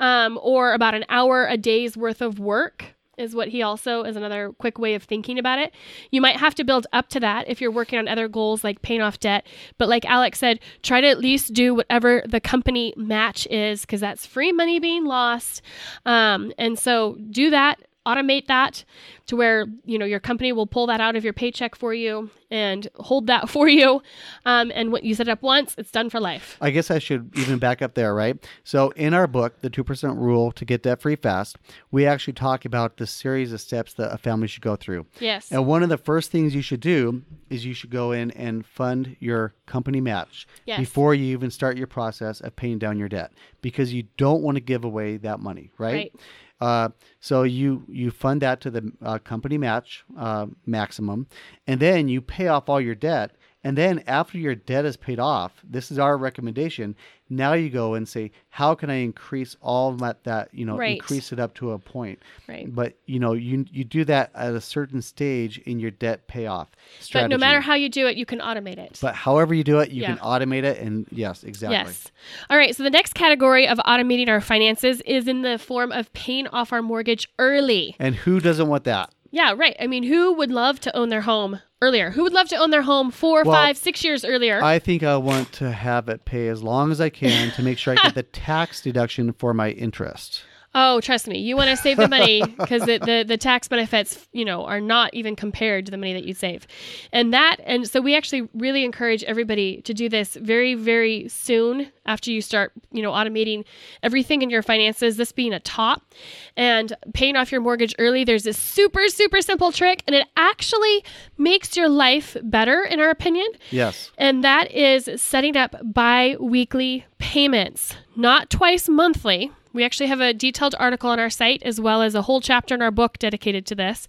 um, 0.00 0.38
or 0.42 0.72
about 0.72 0.94
an 0.94 1.04
hour 1.08 1.46
a 1.46 1.56
day's 1.56 1.96
worth 1.96 2.20
of 2.20 2.38
work 2.38 2.94
is 3.18 3.34
what 3.34 3.48
he 3.48 3.62
also 3.62 4.04
is 4.04 4.16
another 4.16 4.52
quick 4.58 4.78
way 4.78 4.94
of 4.94 5.02
thinking 5.02 5.38
about 5.38 5.58
it. 5.58 5.74
You 6.10 6.20
might 6.20 6.36
have 6.36 6.54
to 6.54 6.64
build 6.64 6.86
up 6.92 7.08
to 7.10 7.20
that 7.20 7.48
if 7.48 7.60
you're 7.60 7.70
working 7.70 7.98
on 7.98 8.08
other 8.08 8.28
goals 8.28 8.64
like 8.64 8.80
paying 8.80 9.02
off 9.02 9.18
debt. 9.18 9.46
But 9.76 9.88
like 9.88 10.04
Alex 10.06 10.38
said, 10.38 10.60
try 10.82 11.00
to 11.00 11.08
at 11.08 11.18
least 11.18 11.52
do 11.52 11.74
whatever 11.74 12.22
the 12.26 12.40
company 12.40 12.94
match 12.96 13.46
is 13.48 13.82
because 13.82 14.00
that's 14.00 14.24
free 14.24 14.52
money 14.52 14.78
being 14.78 15.04
lost. 15.04 15.62
Um, 16.06 16.52
and 16.56 16.78
so 16.78 17.16
do 17.30 17.50
that. 17.50 17.80
Automate 18.08 18.46
that 18.46 18.84
to 19.26 19.36
where 19.36 19.66
you 19.84 19.98
know 19.98 20.06
your 20.06 20.20
company 20.20 20.50
will 20.52 20.66
pull 20.66 20.86
that 20.86 21.00
out 21.00 21.14
of 21.16 21.24
your 21.24 21.34
paycheck 21.34 21.74
for 21.74 21.92
you 21.92 22.30
and 22.50 22.88
hold 22.96 23.26
that 23.26 23.48
for 23.54 23.68
you. 23.68 24.00
Um, 24.46 24.72
and 24.74 24.90
what 24.90 25.04
you 25.04 25.14
set 25.14 25.28
it 25.28 25.30
up 25.30 25.42
once, 25.42 25.74
it's 25.76 25.90
done 25.90 26.08
for 26.08 26.18
life. 26.20 26.56
I 26.60 26.70
guess 26.70 26.90
I 26.90 26.98
should 26.98 27.30
even 27.36 27.58
back 27.58 27.82
up 27.82 27.92
there, 27.94 28.14
right? 28.14 28.36
So, 28.64 28.90
in 28.90 29.12
our 29.12 29.26
book, 29.26 29.60
The 29.60 29.68
2% 29.68 30.16
Rule 30.18 30.50
to 30.52 30.64
Get 30.64 30.82
Debt 30.84 31.02
Free 31.02 31.16
Fast, 31.16 31.56
we 31.90 32.06
actually 32.06 32.32
talk 32.32 32.64
about 32.64 32.96
the 32.96 33.06
series 33.06 33.52
of 33.52 33.60
steps 33.60 33.92
that 33.94 34.12
a 34.14 34.18
family 34.18 34.48
should 34.48 34.62
go 34.62 34.76
through. 34.76 35.04
Yes. 35.20 35.52
And 35.52 35.66
one 35.66 35.82
of 35.82 35.90
the 35.90 35.98
first 35.98 36.30
things 36.30 36.54
you 36.54 36.62
should 36.62 36.80
do 36.80 37.22
is 37.50 37.66
you 37.66 37.74
should 37.74 37.90
go 37.90 38.12
in 38.12 38.30
and 38.30 38.64
fund 38.64 39.16
your 39.20 39.52
company 39.66 40.00
match 40.00 40.46
Yes. 40.64 40.78
before 40.80 41.14
you 41.14 41.26
even 41.36 41.50
start 41.50 41.76
your 41.76 41.86
process 41.86 42.40
of 42.40 42.56
paying 42.56 42.78
down 42.78 42.98
your 42.98 43.08
debt 43.10 43.32
because 43.60 43.92
you 43.92 44.04
don't 44.16 44.42
want 44.42 44.56
to 44.56 44.60
give 44.62 44.84
away 44.84 45.18
that 45.18 45.40
money, 45.40 45.70
right? 45.76 45.94
Right. 45.94 46.12
Uh, 46.60 46.88
so 47.20 47.44
you 47.44 47.84
you 47.88 48.10
fund 48.10 48.42
that 48.42 48.60
to 48.60 48.70
the 48.70 48.92
uh, 49.02 49.18
company 49.18 49.56
match 49.58 50.04
uh, 50.18 50.46
maximum, 50.66 51.26
and 51.66 51.80
then 51.80 52.08
you 52.08 52.20
pay 52.20 52.48
off 52.48 52.68
all 52.68 52.80
your 52.80 52.94
debt, 52.94 53.32
And 53.64 53.76
then 53.76 54.04
after 54.06 54.38
your 54.38 54.54
debt 54.54 54.84
is 54.84 54.96
paid 54.96 55.18
off, 55.18 55.52
this 55.68 55.90
is 55.90 55.98
our 55.98 56.16
recommendation. 56.16 56.94
Now 57.28 57.54
you 57.54 57.70
go 57.70 57.94
and 57.94 58.08
say, 58.08 58.30
how 58.50 58.74
can 58.76 58.88
I 58.88 58.94
increase 58.96 59.56
all 59.60 59.92
that, 59.94 60.22
that 60.24 60.54
you 60.54 60.64
know, 60.64 60.76
Right. 60.76 60.96
increase 60.96 61.32
it 61.32 61.40
up 61.40 61.54
to 61.56 61.72
a 61.72 61.78
point. 61.78 62.22
Right. 62.46 62.72
But 62.72 62.94
you 63.06 63.18
know, 63.18 63.32
you 63.32 63.66
you 63.70 63.82
do 63.84 64.04
that 64.04 64.30
at 64.34 64.54
a 64.54 64.60
certain 64.60 65.02
stage 65.02 65.58
in 65.58 65.80
your 65.80 65.90
debt 65.90 66.28
payoff 66.28 66.70
But 67.12 67.28
no 67.28 67.36
matter 67.36 67.60
how 67.60 67.74
you 67.74 67.88
do 67.88 68.06
it, 68.06 68.16
you 68.16 68.24
can 68.24 68.38
automate 68.38 68.78
it. 68.78 68.96
But 69.02 69.14
however 69.16 69.52
you 69.54 69.64
do 69.64 69.80
it, 69.80 69.90
you 69.90 70.02
Yeah. 70.02 70.14
can 70.14 70.18
automate 70.18 70.62
it, 70.62 70.78
and 70.78 71.06
yes, 71.10 71.42
exactly. 71.42 71.76
Yes. 71.78 72.12
All 72.48 72.56
right. 72.56 72.74
So 72.74 72.84
the 72.84 72.90
next 72.90 73.14
category 73.14 73.66
of 73.66 73.78
automating 73.78 74.28
our 74.28 74.40
finances 74.40 75.00
is 75.02 75.26
in 75.26 75.42
the 75.42 75.58
form 75.58 75.90
of 75.90 76.12
paying 76.12 76.46
off 76.46 76.72
our 76.72 76.80
mortgage 76.80 77.28
early. 77.40 77.96
And 77.98 78.14
who 78.14 78.38
doesn't 78.40 78.68
want 78.68 78.84
that? 78.84 79.12
Yeah, 79.30 79.52
right. 79.54 79.76
I 79.78 79.86
mean, 79.88 80.04
who 80.04 80.32
would 80.34 80.50
love 80.50 80.80
to 80.80 80.96
own 80.96 81.10
their 81.10 81.20
home 81.22 81.60
earlier? 81.80 82.10
Who 82.10 82.22
would 82.22 82.32
love 82.32 82.48
to 82.48 82.56
own 82.56 82.70
their 82.70 82.82
home 82.82 83.10
four, 83.10 83.44
Well, 83.44 83.54
five, 83.54 83.76
six 83.76 84.04
years 84.04 84.24
earlier? 84.24 84.62
I 84.62 84.78
think 84.78 85.02
I 85.02 85.16
want 85.16 85.52
to 85.54 85.70
have 85.72 86.08
it 86.08 86.24
pay 86.24 86.48
as 86.48 86.62
long 86.62 86.90
as 86.90 87.00
I 87.00 87.08
can 87.08 87.50
to 87.52 87.62
make 87.62 87.78
sure 87.78 87.94
I 87.94 88.02
get 88.02 88.14
the 88.14 88.22
tax 88.24 88.82
deduction 88.82 89.32
for 89.32 89.54
my 89.54 89.70
interest. 89.70 90.42
Oh, 90.74 91.00
trust 91.00 91.26
me, 91.26 91.38
you 91.38 91.56
want 91.56 91.70
to 91.70 91.76
save 91.76 91.96
the 91.96 92.08
money 92.08 92.42
because 92.58 92.82
the, 92.82 92.98
the 92.98 93.24
the 93.26 93.36
tax 93.36 93.68
benefits, 93.68 94.28
you 94.32 94.44
know, 94.44 94.64
are 94.64 94.80
not 94.80 95.12
even 95.14 95.34
compared 95.36 95.86
to 95.86 95.90
the 95.90 95.96
money 95.96 96.12
that 96.12 96.24
you 96.24 96.34
save, 96.34 96.66
and 97.12 97.32
that 97.32 97.56
and 97.64 97.88
so 97.88 98.00
we 98.00 98.16
actually 98.16 98.48
really 98.54 98.84
encourage 98.84 99.24
everybody 99.24 99.80
to 99.82 99.94
do 99.94 100.08
this 100.08 100.34
very 100.34 100.74
very 100.74 101.28
soon 101.28 101.90
after 102.06 102.30
you 102.30 102.40
start, 102.40 102.72
you 102.92 103.02
know, 103.02 103.12
automating 103.12 103.64
everything 104.02 104.42
in 104.42 104.50
your 104.50 104.62
finances. 104.62 105.16
This 105.16 105.32
being 105.32 105.52
a 105.52 105.60
top, 105.60 106.14
and 106.56 106.92
paying 107.14 107.36
off 107.36 107.50
your 107.50 107.60
mortgage 107.60 107.94
early. 107.98 108.24
There's 108.24 108.44
this 108.44 108.58
super 108.58 109.08
super 109.08 109.40
simple 109.40 109.72
trick, 109.72 110.02
and 110.06 110.14
it 110.14 110.26
actually 110.36 111.04
makes 111.36 111.76
your 111.76 111.88
life 111.88 112.36
better, 112.42 112.82
in 112.82 113.00
our 113.00 113.10
opinion. 113.10 113.46
Yes. 113.70 114.10
And 114.18 114.44
that 114.44 114.70
is 114.72 115.08
setting 115.20 115.56
up 115.56 115.76
bi 115.82 116.36
weekly 116.38 117.06
payments, 117.18 117.94
not 118.16 118.50
twice 118.50 118.88
monthly. 118.88 119.50
We 119.72 119.84
actually 119.84 120.06
have 120.06 120.20
a 120.20 120.32
detailed 120.32 120.74
article 120.78 121.10
on 121.10 121.20
our 121.20 121.30
site 121.30 121.62
as 121.62 121.80
well 121.80 122.02
as 122.02 122.14
a 122.14 122.22
whole 122.22 122.40
chapter 122.40 122.74
in 122.74 122.82
our 122.82 122.90
book 122.90 123.18
dedicated 123.18 123.66
to 123.66 123.74
this. 123.74 124.08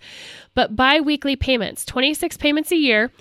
But 0.56 0.76
bi 0.76 1.00
weekly 1.00 1.36
payments, 1.36 1.86
26 1.86 2.38
payments 2.38 2.72
a 2.72 2.76
year. 2.76 3.12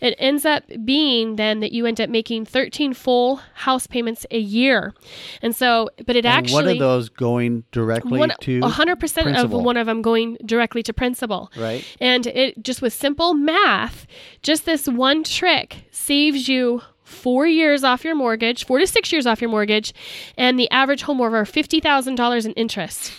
It 0.00 0.14
ends 0.18 0.44
up 0.44 0.64
being 0.84 1.36
then 1.36 1.60
that 1.60 1.72
you 1.72 1.86
end 1.86 2.00
up 2.00 2.10
making 2.10 2.46
13 2.46 2.94
full 2.94 3.36
house 3.54 3.86
payments 3.86 4.24
a 4.30 4.38
year. 4.38 4.94
And 5.42 5.54
so, 5.54 5.88
but 6.06 6.16
it 6.16 6.24
And 6.24 6.34
actually. 6.34 6.64
one 6.64 6.68
of 6.68 6.78
those 6.78 7.08
going 7.08 7.64
directly 7.72 8.18
one, 8.18 8.32
to 8.40 8.60
100% 8.60 9.42
of 9.42 9.52
one 9.52 9.76
of 9.76 9.86
them 9.86 10.02
going 10.02 10.36
directly 10.44 10.82
to 10.84 10.92
principal. 10.92 11.50
right. 11.56 11.84
And 12.00 12.26
it 12.26 12.62
just 12.62 12.82
with 12.82 12.92
simple 12.92 13.34
math, 13.34 14.06
just 14.42 14.64
this 14.64 14.86
one 14.86 15.24
trick 15.24 15.84
saves 15.90 16.48
you 16.48 16.82
four 17.06 17.46
years 17.46 17.84
off 17.84 18.04
your 18.04 18.14
mortgage, 18.14 18.66
four 18.66 18.78
to 18.78 18.86
six 18.86 19.12
years 19.12 19.26
off 19.26 19.40
your 19.40 19.50
mortgage, 19.50 19.94
and 20.36 20.58
the 20.58 20.70
average 20.70 21.02
home 21.02 21.20
over 21.20 21.44
$50,000 21.44 22.44
in 22.44 22.52
interest. 22.52 23.12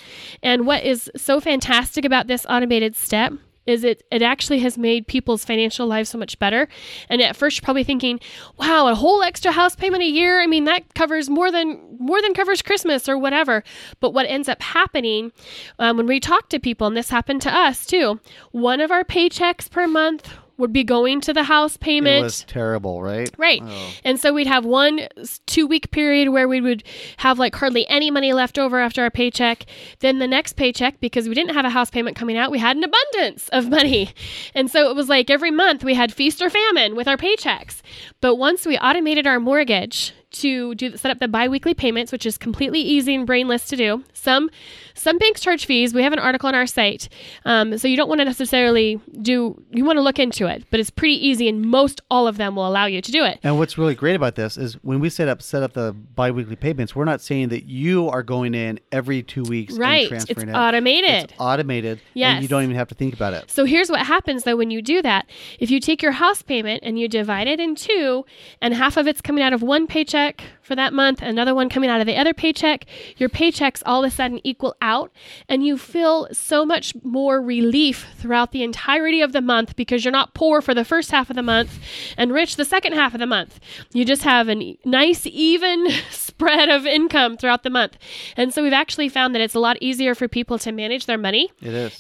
And 0.43 0.67
what 0.67 0.83
is 0.83 1.09
so 1.15 1.39
fantastic 1.39 2.05
about 2.05 2.27
this 2.27 2.45
automated 2.47 2.95
step 2.95 3.33
is 3.67 3.83
it 3.83 4.01
it 4.09 4.21
actually 4.21 4.59
has 4.59 4.77
made 4.77 5.05
people's 5.07 5.43
financial 5.43 5.85
lives 5.85 6.09
so 6.09 6.17
much 6.17 6.39
better. 6.39 6.67
And 7.09 7.21
at 7.21 7.35
first 7.35 7.57
you're 7.57 7.65
probably 7.65 7.83
thinking, 7.83 8.19
wow, 8.57 8.87
a 8.87 8.95
whole 8.95 9.21
extra 9.21 9.51
house 9.51 9.75
payment 9.75 10.01
a 10.01 10.07
year. 10.07 10.41
I 10.41 10.47
mean, 10.47 10.63
that 10.63 10.93
covers 10.95 11.29
more 11.29 11.51
than 11.51 11.97
more 11.99 12.21
than 12.21 12.33
covers 12.33 12.61
Christmas 12.61 13.07
or 13.09 13.17
whatever. 13.17 13.63
But 13.99 14.13
what 14.13 14.25
ends 14.25 14.47
up 14.47 14.61
happening 14.61 15.33
um, 15.79 15.97
when 15.97 16.07
we 16.07 16.19
talk 16.19 16.49
to 16.49 16.59
people, 16.59 16.87
and 16.87 16.95
this 16.95 17.09
happened 17.09 17.41
to 17.43 17.53
us 17.53 17.85
too, 17.85 18.19
one 18.51 18.79
of 18.79 18.89
our 18.89 19.03
paychecks 19.03 19.69
per 19.69 19.85
month 19.85 20.33
would 20.57 20.73
be 20.73 20.83
going 20.83 21.21
to 21.21 21.33
the 21.33 21.43
house 21.43 21.77
payment. 21.77 22.19
It 22.19 22.23
was 22.23 22.43
terrible, 22.43 23.01
right? 23.01 23.29
Right. 23.37 23.61
Oh. 23.63 23.89
And 24.03 24.19
so 24.19 24.33
we'd 24.33 24.47
have 24.47 24.65
one 24.65 25.07
two 25.45 25.67
week 25.67 25.91
period 25.91 26.29
where 26.29 26.47
we 26.47 26.61
would 26.61 26.83
have 27.17 27.39
like 27.39 27.55
hardly 27.55 27.87
any 27.87 28.11
money 28.11 28.33
left 28.33 28.57
over 28.57 28.79
after 28.79 29.03
our 29.03 29.11
paycheck. 29.11 29.65
Then 29.99 30.19
the 30.19 30.27
next 30.27 30.53
paycheck, 30.53 30.99
because 30.99 31.27
we 31.29 31.35
didn't 31.35 31.53
have 31.53 31.65
a 31.65 31.69
house 31.69 31.89
payment 31.89 32.15
coming 32.17 32.37
out, 32.37 32.51
we 32.51 32.59
had 32.59 32.77
an 32.77 32.83
abundance 32.83 33.49
of 33.49 33.69
money. 33.69 34.11
And 34.53 34.71
so 34.71 34.89
it 34.89 34.95
was 34.95 35.09
like 35.09 35.29
every 35.29 35.51
month 35.51 35.83
we 35.83 35.93
had 35.93 36.13
feast 36.13 36.41
or 36.41 36.49
famine 36.49 36.95
with 36.95 37.07
our 37.07 37.17
paychecks. 37.17 37.81
But 38.21 38.35
once 38.35 38.65
we 38.65 38.77
automated 38.77 39.27
our 39.27 39.39
mortgage 39.39 40.13
to 40.41 40.75
do 40.75 40.95
set 40.97 41.11
up 41.11 41.19
the 41.19 41.27
biweekly 41.27 41.73
payments, 41.73 42.11
which 42.11 42.25
is 42.25 42.37
completely 42.37 42.79
easy 42.81 43.15
and 43.15 43.25
brainless 43.25 43.65
to 43.67 43.75
do. 43.75 44.03
Some 44.13 44.49
some 44.93 45.17
banks 45.17 45.41
charge 45.41 45.65
fees. 45.65 45.93
We 45.93 46.03
have 46.03 46.13
an 46.13 46.19
article 46.19 46.47
on 46.47 46.55
our 46.55 46.65
site, 46.67 47.07
um, 47.45 47.77
so 47.77 47.87
you 47.87 47.95
don't 47.97 48.09
want 48.09 48.19
to 48.21 48.25
necessarily 48.25 48.99
do. 49.21 49.61
You 49.71 49.85
want 49.85 49.97
to 49.97 50.01
look 50.01 50.19
into 50.19 50.47
it, 50.47 50.63
but 50.71 50.79
it's 50.79 50.89
pretty 50.89 51.15
easy, 51.27 51.47
and 51.47 51.61
most 51.61 52.01
all 52.09 52.27
of 52.27 52.37
them 52.37 52.55
will 52.55 52.67
allow 52.67 52.85
you 52.85 53.01
to 53.01 53.11
do 53.11 53.23
it. 53.23 53.39
And 53.43 53.57
what's 53.57 53.77
really 53.77 53.95
great 53.95 54.15
about 54.15 54.35
this 54.35 54.57
is 54.57 54.73
when 54.83 54.99
we 54.99 55.09
set 55.09 55.27
up 55.27 55.41
set 55.41 55.63
up 55.63 55.73
the 55.73 55.93
biweekly 55.93 56.55
payments, 56.55 56.95
we're 56.95 57.05
not 57.05 57.21
saying 57.21 57.49
that 57.49 57.65
you 57.65 58.09
are 58.09 58.23
going 58.23 58.53
in 58.53 58.79
every 58.91 59.23
two 59.23 59.43
weeks 59.43 59.77
Right. 59.77 60.01
and 60.01 60.09
transferring 60.09 60.49
It's 60.49 60.55
it. 60.55 60.59
automated. 60.59 61.23
It's 61.25 61.33
automated. 61.39 61.91
And 61.99 62.01
Yes. 62.15 62.41
you 62.41 62.47
don't 62.47 62.63
even 62.63 62.75
have 62.75 62.87
to 62.89 62.95
think 62.95 63.13
about 63.13 63.33
it. 63.33 63.49
So 63.49 63.65
here's 63.65 63.89
what 63.89 64.01
happens 64.01 64.43
though 64.43 64.55
when 64.55 64.71
you 64.71 64.81
do 64.81 65.01
that. 65.01 65.27
If 65.59 65.71
you 65.71 65.79
take 65.79 66.01
your 66.01 66.11
house 66.13 66.41
payment 66.41 66.81
and 66.83 66.99
you 66.99 67.07
divide 67.07 67.47
it 67.47 67.59
in 67.59 67.75
two, 67.75 68.25
and 68.61 68.73
half 68.73 68.97
of 68.97 69.07
it's 69.07 69.21
coming 69.21 69.43
out 69.43 69.53
of 69.53 69.61
one 69.61 69.87
paycheck 69.87 70.26
back 70.27 70.56
for 70.67 70.75
that 70.75 70.93
month, 70.93 71.21
another 71.21 71.55
one 71.55 71.69
coming 71.69 71.89
out 71.89 72.01
of 72.01 72.07
the 72.07 72.17
other 72.17 72.33
paycheck, 72.33 72.85
your 73.15 73.29
paychecks 73.29 73.81
all 73.85 74.03
of 74.03 74.11
a 74.11 74.13
sudden 74.13 74.41
equal 74.43 74.75
out, 74.81 75.11
and 75.47 75.65
you 75.65 75.77
feel 75.77 76.27
so 76.33 76.65
much 76.65 76.93
more 77.03 77.41
relief 77.41 78.05
throughout 78.17 78.51
the 78.51 78.63
entirety 78.63 79.21
of 79.21 79.31
the 79.31 79.41
month 79.41 79.77
because 79.77 80.03
you're 80.03 80.11
not 80.11 80.33
poor 80.33 80.61
for 80.61 80.73
the 80.73 80.83
first 80.83 81.09
half 81.09 81.29
of 81.29 81.37
the 81.37 81.41
month 81.41 81.79
and 82.17 82.33
rich 82.33 82.57
the 82.57 82.65
second 82.65 82.93
half 82.93 83.13
of 83.13 83.19
the 83.21 83.25
month. 83.25 83.61
You 83.93 84.03
just 84.03 84.23
have 84.23 84.49
a 84.49 84.77
nice, 84.83 85.25
even 85.25 85.87
spread 86.11 86.67
of 86.67 86.85
income 86.85 87.37
throughout 87.37 87.63
the 87.63 87.69
month. 87.69 87.97
And 88.35 88.53
so 88.53 88.61
we've 88.61 88.73
actually 88.73 89.07
found 89.07 89.33
that 89.33 89.41
it's 89.41 89.55
a 89.55 89.59
lot 89.59 89.77
easier 89.79 90.13
for 90.15 90.27
people 90.27 90.59
to 90.59 90.73
manage 90.73 91.05
their 91.05 91.17
money 91.17 91.49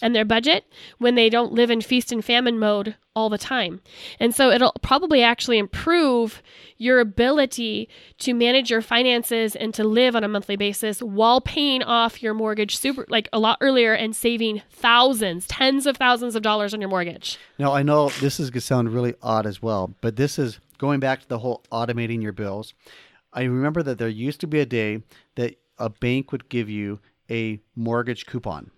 and 0.01 0.13
their 0.13 0.25
budget 0.25 0.65
when 0.97 1.15
they 1.15 1.29
don't 1.29 1.53
live 1.53 1.71
in 1.71 1.79
feast 1.79 2.11
and 2.11 2.23
famine 2.23 2.59
mode 2.59 2.95
all 3.15 3.29
the 3.29 3.37
time. 3.39 3.81
And 4.19 4.35
so 4.35 4.51
it'll 4.51 4.73
probably 4.83 5.23
actually 5.23 5.57
improve 5.57 6.43
your 6.77 6.99
ability 6.99 7.89
to 8.19 8.33
manage 8.35 8.56
your 8.65 8.81
finances 8.81 9.55
and 9.55 9.73
to 9.73 9.83
live 9.83 10.15
on 10.15 10.23
a 10.23 10.27
monthly 10.27 10.55
basis 10.55 11.01
while 11.01 11.39
paying 11.39 11.83
off 11.83 12.21
your 12.21 12.33
mortgage 12.33 12.77
super 12.77 13.05
like 13.07 13.29
a 13.31 13.39
lot 13.39 13.57
earlier 13.61 13.93
and 13.93 14.15
saving 14.15 14.61
thousands, 14.69 15.47
tens 15.47 15.85
of 15.85 15.97
thousands 15.97 16.35
of 16.35 16.41
dollars 16.41 16.73
on 16.73 16.81
your 16.81 16.89
mortgage. 16.89 17.37
Now 17.59 17.73
I 17.73 17.83
know 17.83 18.09
this 18.21 18.39
is 18.39 18.49
gonna 18.49 18.61
sound 18.61 18.93
really 18.93 19.15
odd 19.21 19.45
as 19.45 19.61
well, 19.61 19.93
but 20.01 20.15
this 20.15 20.39
is 20.39 20.59
going 20.77 20.99
back 20.99 21.21
to 21.21 21.27
the 21.27 21.39
whole 21.39 21.63
automating 21.71 22.21
your 22.21 22.33
bills. 22.33 22.73
I 23.33 23.43
remember 23.43 23.83
that 23.83 23.97
there 23.97 24.07
used 24.07 24.39
to 24.41 24.47
be 24.47 24.59
a 24.59 24.65
day 24.65 25.03
that 25.35 25.55
a 25.77 25.89
bank 25.89 26.31
would 26.31 26.49
give 26.49 26.69
you 26.69 26.99
a 27.29 27.59
mortgage 27.75 28.25
coupon, 28.25 28.71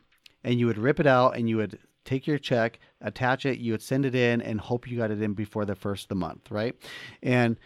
and 0.43 0.59
you 0.59 0.67
would 0.67 0.77
rip 0.77 0.99
it 0.99 1.07
out 1.07 1.37
and 1.37 1.47
you 1.47 1.57
would 1.57 1.79
take 2.05 2.25
your 2.25 2.39
check, 2.39 2.79
attach 3.01 3.45
it, 3.45 3.59
you 3.59 3.71
would 3.71 3.81
send 3.81 4.05
it 4.05 4.15
in, 4.15 4.41
and 4.41 4.59
hope 4.59 4.89
you 4.89 4.97
got 4.97 5.11
it 5.11 5.21
in 5.21 5.33
before 5.33 5.63
the 5.65 5.75
first 5.75 6.05
of 6.05 6.09
the 6.09 6.15
month, 6.15 6.49
right? 6.49 6.75
And 7.21 7.57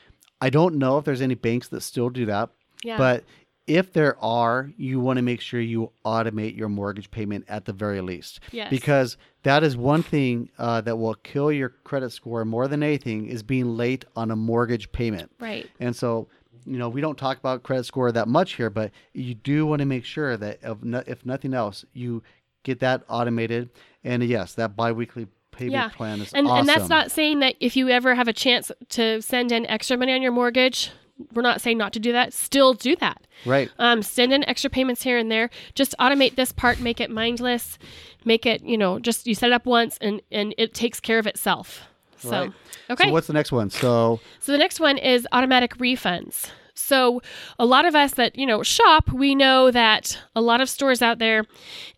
I 0.44 0.50
don't 0.50 0.76
know 0.76 0.98
if 0.98 1.06
there's 1.06 1.22
any 1.22 1.36
banks 1.36 1.68
that 1.70 1.82
still 1.82 2.10
do 2.10 2.26
that, 2.26 2.50
Yeah. 2.84 2.98
but 2.98 3.24
if 3.66 3.94
there 3.94 4.18
are, 4.22 4.70
you 4.76 5.00
want 5.00 5.16
to 5.18 5.24
make 5.24 5.40
sure 5.40 5.62
you 5.62 5.92
automate 6.04 6.58
your 6.58 6.68
mortgage 6.68 7.10
payment 7.10 7.46
at 7.48 7.64
the 7.64 7.72
very 7.72 8.02
least 8.02 8.42
Yes. 8.52 8.70
because 8.70 9.16
that 9.44 9.64
is 9.64 9.78
one 9.78 10.04
thing 10.04 10.50
uh, 10.58 10.82
that 10.82 10.98
will 10.98 11.14
kill 11.16 11.50
your 11.50 11.70
credit 11.86 12.12
score 12.12 12.44
more 12.44 12.68
than 12.68 12.84
anything 12.84 13.28
is 13.28 13.42
being 13.42 13.78
late 13.78 14.04
on 14.18 14.32
a 14.32 14.36
mortgage 14.36 14.92
payment. 14.92 15.32
right. 15.40 15.70
And 15.80 15.96
so, 15.96 16.28
you 16.66 16.78
know, 16.78 16.90
we 16.90 17.00
don't 17.00 17.18
talk 17.18 17.38
about 17.40 17.64
credit 17.64 17.86
score 17.86 18.12
that 18.12 18.28
much 18.28 18.56
here, 18.56 18.70
but 18.70 18.92
you 19.14 19.34
do 19.34 19.66
want 19.66 19.80
to 19.80 19.86
make 19.86 20.04
sure 20.04 20.36
that 20.36 20.60
if, 20.62 20.84
no, 20.84 21.02
if 21.08 21.26
nothing 21.26 21.54
else, 21.54 21.86
you 21.94 22.22
get 22.64 22.80
that 22.82 23.04
automated. 23.08 23.70
And 24.04 24.22
yes, 24.24 24.54
that 24.56 24.76
biweekly 24.76 25.28
payment 25.54 25.74
Yeah. 25.74 25.90
plan 25.90 26.20
is 26.22 26.34
And 26.34 26.48
awesome. 26.48 26.60
and 26.60 26.70
that's 26.70 26.90
not 26.90 27.12
saying 27.12 27.40
that 27.40 27.56
if 27.60 27.76
you 27.76 27.90
ever 27.90 28.16
have 28.16 28.28
a 28.28 28.34
chance 28.34 28.72
to 28.90 29.22
send 29.22 29.52
in 29.52 29.66
extra 29.68 29.96
money 29.98 30.14
on 30.14 30.22
your 30.22 30.32
mortgage, 30.32 30.92
we're 31.34 31.42
not 31.44 31.62
saying 31.62 31.78
not 31.78 31.94
to 31.94 32.00
do 32.00 32.12
that. 32.12 32.34
Still 32.34 32.74
do 32.74 32.96
that. 32.98 33.22
right. 33.46 33.70
Um, 33.80 34.02
send 34.02 34.34
in 34.34 34.44
extra 34.50 34.70
payments 34.70 35.04
here 35.04 35.18
and 35.18 35.32
there. 35.32 35.50
Just 35.76 35.96
automate 36.00 36.36
this 36.36 36.52
part, 36.52 36.80
make 36.80 37.00
it 37.00 37.10
mindless, 37.12 37.78
make 38.26 38.46
it, 38.46 38.64
you 38.64 38.78
know, 38.78 39.00
just 39.00 39.28
you 39.28 39.36
set 39.36 39.48
it 39.48 39.54
up 39.54 39.66
once 39.66 39.98
and 40.02 40.22
and 40.32 40.54
it 40.58 40.74
takes 40.74 41.00
care 41.00 41.20
of 41.20 41.28
itself. 41.28 41.84
So, 42.18 42.30
Right. 42.30 42.52
okay. 42.90 43.04
So 43.08 43.12
what's 43.12 43.28
the 43.28 43.34
next 43.34 43.52
one? 43.52 43.70
So 43.70 44.20
So 44.40 44.52
the 44.54 44.58
next 44.58 44.80
one 44.80 44.98
is 44.98 45.28
automatic 45.32 45.78
refunds. 45.78 46.50
So 46.76 47.22
a 47.60 47.66
lot 47.66 47.86
of 47.86 47.96
us 47.96 48.14
that, 48.16 48.36
you 48.36 48.46
know, 48.46 48.64
shop, 48.64 49.12
we 49.12 49.36
know 49.36 49.70
that 49.72 50.18
a 50.36 50.42
lot 50.42 50.60
of 50.60 50.70
stores 50.70 51.02
out 51.02 51.20
there 51.20 51.46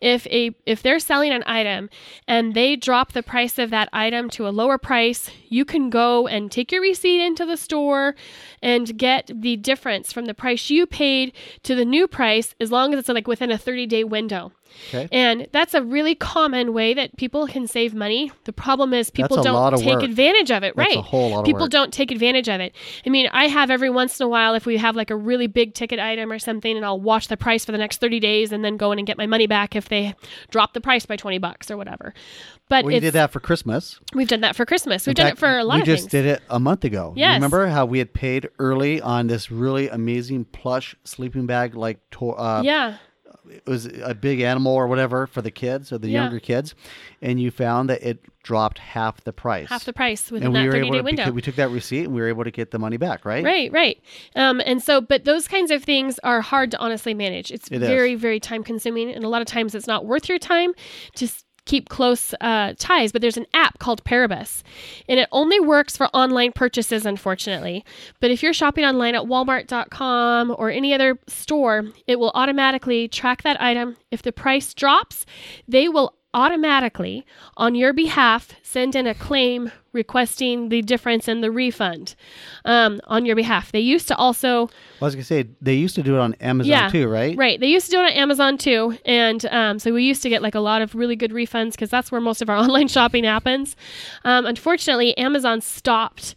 if 0.00 0.26
a 0.26 0.54
if 0.66 0.82
they're 0.82 0.98
selling 0.98 1.32
an 1.32 1.42
item 1.46 1.88
and 2.28 2.54
they 2.54 2.76
drop 2.76 3.12
the 3.12 3.22
price 3.22 3.58
of 3.58 3.70
that 3.70 3.88
item 3.92 4.28
to 4.30 4.46
a 4.46 4.50
lower 4.50 4.78
price, 4.78 5.30
you 5.48 5.64
can 5.64 5.88
go 5.88 6.26
and 6.26 6.52
take 6.52 6.72
your 6.72 6.82
receipt 6.82 7.24
into 7.24 7.46
the 7.46 7.56
store 7.56 8.14
and 8.62 8.98
get 8.98 9.30
the 9.34 9.56
difference 9.56 10.12
from 10.12 10.26
the 10.26 10.34
price 10.34 10.68
you 10.68 10.86
paid 10.86 11.32
to 11.62 11.74
the 11.74 11.84
new 11.84 12.06
price 12.06 12.54
as 12.60 12.70
long 12.70 12.92
as 12.92 13.00
it's 13.00 13.08
like 13.08 13.26
within 13.26 13.50
a 13.50 13.58
30-day 13.58 14.04
window. 14.04 14.52
Okay. 14.88 15.08
And 15.10 15.46
that's 15.52 15.74
a 15.74 15.82
really 15.82 16.14
common 16.14 16.72
way 16.72 16.94
that 16.94 17.16
people 17.16 17.46
can 17.46 17.66
save 17.66 17.94
money. 17.94 18.30
The 18.44 18.52
problem 18.52 18.92
is 18.94 19.10
people 19.10 19.36
That's 19.36 19.48
a 19.48 19.52
lot 19.52 19.70
don't 19.70 19.80
take 19.80 19.94
work. 19.94 20.02
advantage 20.02 20.50
of 20.50 20.62
it, 20.62 20.74
That's 20.76 20.88
right? 20.88 20.98
a 20.98 21.02
whole 21.02 21.30
lot 21.30 21.38
of 21.40 21.44
people 21.46 21.62
work. 21.62 21.70
don't 21.70 21.92
take 21.92 22.10
advantage 22.10 22.48
of 22.48 22.60
it. 22.60 22.74
I 23.04 23.10
mean, 23.10 23.28
I 23.32 23.46
have 23.48 23.70
every 23.70 23.90
once 23.90 24.20
in 24.20 24.26
a 24.26 24.28
while 24.28 24.54
if 24.54 24.66
we 24.66 24.76
have 24.76 24.94
like 24.94 25.10
a 25.10 25.16
really 25.16 25.46
big 25.46 25.74
ticket 25.74 25.98
item 25.98 26.30
or 26.30 26.38
something 26.38 26.76
and 26.76 26.84
I'll 26.84 27.00
watch 27.00 27.28
the 27.28 27.36
price 27.36 27.64
for 27.64 27.72
the 27.72 27.78
next 27.78 28.00
30 28.00 28.20
days 28.20 28.52
and 28.52 28.64
then 28.64 28.76
go 28.76 28.92
in 28.92 28.98
and 28.98 29.06
get 29.06 29.18
my 29.18 29.26
money 29.26 29.46
back 29.46 29.74
if 29.74 29.88
they 29.88 30.14
drop 30.50 30.72
the 30.74 30.80
price 30.80 31.04
by 31.06 31.16
20 31.16 31.38
bucks 31.38 31.70
or 31.70 31.76
whatever. 31.76 32.14
But 32.68 32.84
We 32.84 32.98
did 33.00 33.14
that 33.14 33.30
for 33.32 33.40
Christmas. 33.40 33.98
we've 34.14 34.28
done 34.28 34.40
that 34.42 34.56
for 34.56 34.66
Christmas. 34.66 35.06
We've 35.06 35.14
done 35.14 35.28
it 35.28 35.38
for 35.38 35.56
a 35.58 35.64
lot 35.64 35.76
we 35.76 35.82
just 35.82 36.02
things. 36.04 36.10
did 36.12 36.26
it 36.26 36.42
a 36.50 36.58
month 36.60 36.84
ago. 36.84 37.12
Yes. 37.16 37.34
Remember 37.36 37.66
how 37.68 37.86
we 37.86 37.98
had 37.98 38.12
paid 38.12 38.48
early 38.58 39.00
on 39.00 39.28
this 39.28 39.50
really 39.50 39.88
amazing 39.88 40.44
plush 40.46 40.96
sleeping 41.04 41.46
bag, 41.46 41.74
like 41.74 41.98
to- 42.12 42.30
uh, 42.32 42.62
yeah. 42.64 42.96
It 43.50 43.66
was 43.66 43.86
a 43.86 44.14
big 44.14 44.40
animal 44.40 44.72
or 44.74 44.86
whatever 44.86 45.26
for 45.26 45.42
the 45.42 45.50
kids 45.50 45.92
or 45.92 45.98
the 45.98 46.08
Yeah. 46.08 46.22
younger 46.22 46.40
kids, 46.40 46.74
and 47.22 47.40
you 47.40 47.50
found 47.50 47.88
that 47.90 48.02
it 48.02 48.18
dropped 48.42 48.78
half 48.78 49.22
the 49.24 49.32
price. 49.32 49.68
Half 49.68 49.84
the 49.84 49.92
price 49.92 50.30
within 50.30 50.46
and 50.46 50.52
we 50.54 50.60
that 50.60 50.66
were 50.66 50.72
30 50.72 50.86
able 50.86 50.92
day 50.92 50.98
to 50.98 51.04
window. 51.04 51.30
we 51.32 51.42
took 51.42 51.56
that 51.56 51.70
receipt 51.70 52.04
and 52.04 52.14
we 52.14 52.20
were 52.20 52.28
able 52.28 52.44
to 52.44 52.50
get 52.50 52.70
the 52.70 52.78
money 52.78 52.96
back, 52.96 53.24
right? 53.24 53.44
Right, 53.44 53.72
right. 53.72 54.00
Um, 54.36 54.60
and 54.64 54.80
so, 54.82 55.00
but 55.00 55.24
those 55.24 55.48
kinds 55.48 55.70
of 55.70 55.82
things 55.82 56.18
are 56.22 56.40
hard 56.40 56.70
to 56.70 56.78
honestly 56.78 57.12
manage. 57.14 57.50
It's 57.50 57.68
It 57.68 57.82
is. 57.82 57.88
very, 57.88 58.14
very 58.14 58.38
time 58.38 58.62
consuming. 58.62 59.10
And 59.10 59.24
a 59.24 59.28
lot 59.28 59.42
of 59.42 59.48
times 59.48 59.74
it's 59.74 59.88
not 59.88 60.06
worth 60.06 60.28
your 60.28 60.38
time 60.38 60.74
to 61.16 61.28
keep 61.66 61.88
close 61.88 62.34
uh, 62.40 62.72
ties. 62.78 63.12
But 63.12 63.20
there's 63.20 63.36
an 63.36 63.46
app 63.52 63.78
called 63.78 64.02
Paribus, 64.04 64.62
and 65.08 65.20
it 65.20 65.28
only 65.30 65.60
works 65.60 65.96
for 65.96 66.06
online 66.08 66.52
purchases, 66.52 67.04
unfortunately. 67.04 67.84
But 68.20 68.30
if 68.30 68.42
you're 68.42 68.54
shopping 68.54 68.84
online 68.84 69.14
at 69.14 69.24
walmart.com 69.24 70.54
or 70.56 70.70
any 70.70 70.94
other 70.94 71.18
store, 71.26 71.84
it 72.06 72.18
will 72.18 72.32
automatically 72.34 73.08
track 73.08 73.42
that 73.42 73.60
item. 73.60 73.96
If 74.10 74.22
the 74.22 74.32
price 74.32 74.72
drops, 74.72 75.26
they 75.68 75.88
will 75.88 76.14
automatically, 76.36 77.26
on 77.56 77.74
your 77.74 77.92
behalf, 77.94 78.52
send 78.62 78.94
in 78.94 79.06
a 79.06 79.14
claim 79.14 79.72
requesting 79.94 80.68
the 80.68 80.82
difference 80.82 81.26
in 81.28 81.40
the 81.40 81.50
refund 81.50 82.14
um, 82.66 83.00
on 83.04 83.24
your 83.24 83.34
behalf. 83.34 83.72
They 83.72 83.80
used 83.80 84.06
to 84.08 84.16
also, 84.16 84.66
I 85.00 85.04
was 85.06 85.14
gonna 85.14 85.24
say 85.24 85.46
they 85.62 85.72
used 85.74 85.94
to 85.94 86.02
do 86.02 86.14
it 86.14 86.18
on 86.20 86.34
Amazon 86.34 86.70
Yeah. 86.70 86.88
too, 86.90 87.08
right? 87.08 87.34
right? 87.38 87.58
They 87.58 87.68
used 87.68 87.86
to 87.86 87.92
do 87.92 88.00
it 88.00 88.04
on 88.04 88.10
Amazon 88.10 88.58
too, 88.58 88.98
and 89.06 89.46
um, 89.46 89.78
so 89.78 89.94
we 89.94 90.04
used 90.04 90.22
to 90.24 90.28
get 90.28 90.42
like 90.42 90.54
a 90.54 90.60
lot 90.60 90.82
of 90.82 90.94
really 90.94 91.16
good 91.16 91.30
refunds 91.32 91.70
because 91.72 91.88
that's 91.88 92.12
where 92.12 92.20
most 92.20 92.42
of 92.42 92.50
our 92.50 92.56
online 92.64 92.88
shopping 92.88 93.24
happens. 93.24 93.74
Um, 94.24 94.44
unfortunately, 94.44 95.16
Amazon 95.16 95.62
stopped 95.62 96.34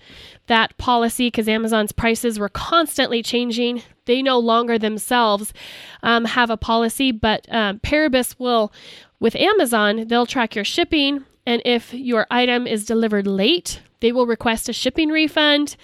that 0.50 0.78
policy 0.78 1.28
because 1.28 1.48
Amazon's 1.48 1.92
prices 1.92 2.38
were 2.38 2.50
constantly 2.50 3.24
changing. 3.24 3.82
They 4.06 4.22
no 4.22 4.38
longer 4.38 4.78
themselves 4.78 5.54
um, 6.04 6.26
have 6.26 6.50
a 6.50 6.58
policy, 6.58 7.12
but 7.12 7.46
um, 7.50 7.80
Paribus 7.80 8.38
will, 8.38 8.74
with 9.20 9.36
Amazon, 9.36 10.08
they'll 10.08 10.26
track 10.26 10.56
your 10.56 10.66
shipping. 10.66 11.26
And 11.46 11.62
if 11.66 11.94
your 11.94 12.28
item 12.30 12.68
is 12.68 12.86
delivered 12.86 13.26
late, 13.26 13.82
they 14.02 14.12
will 14.12 14.26
request 14.26 14.70
a 14.70 14.74
shipping 14.74 15.10
refund. 15.10 15.76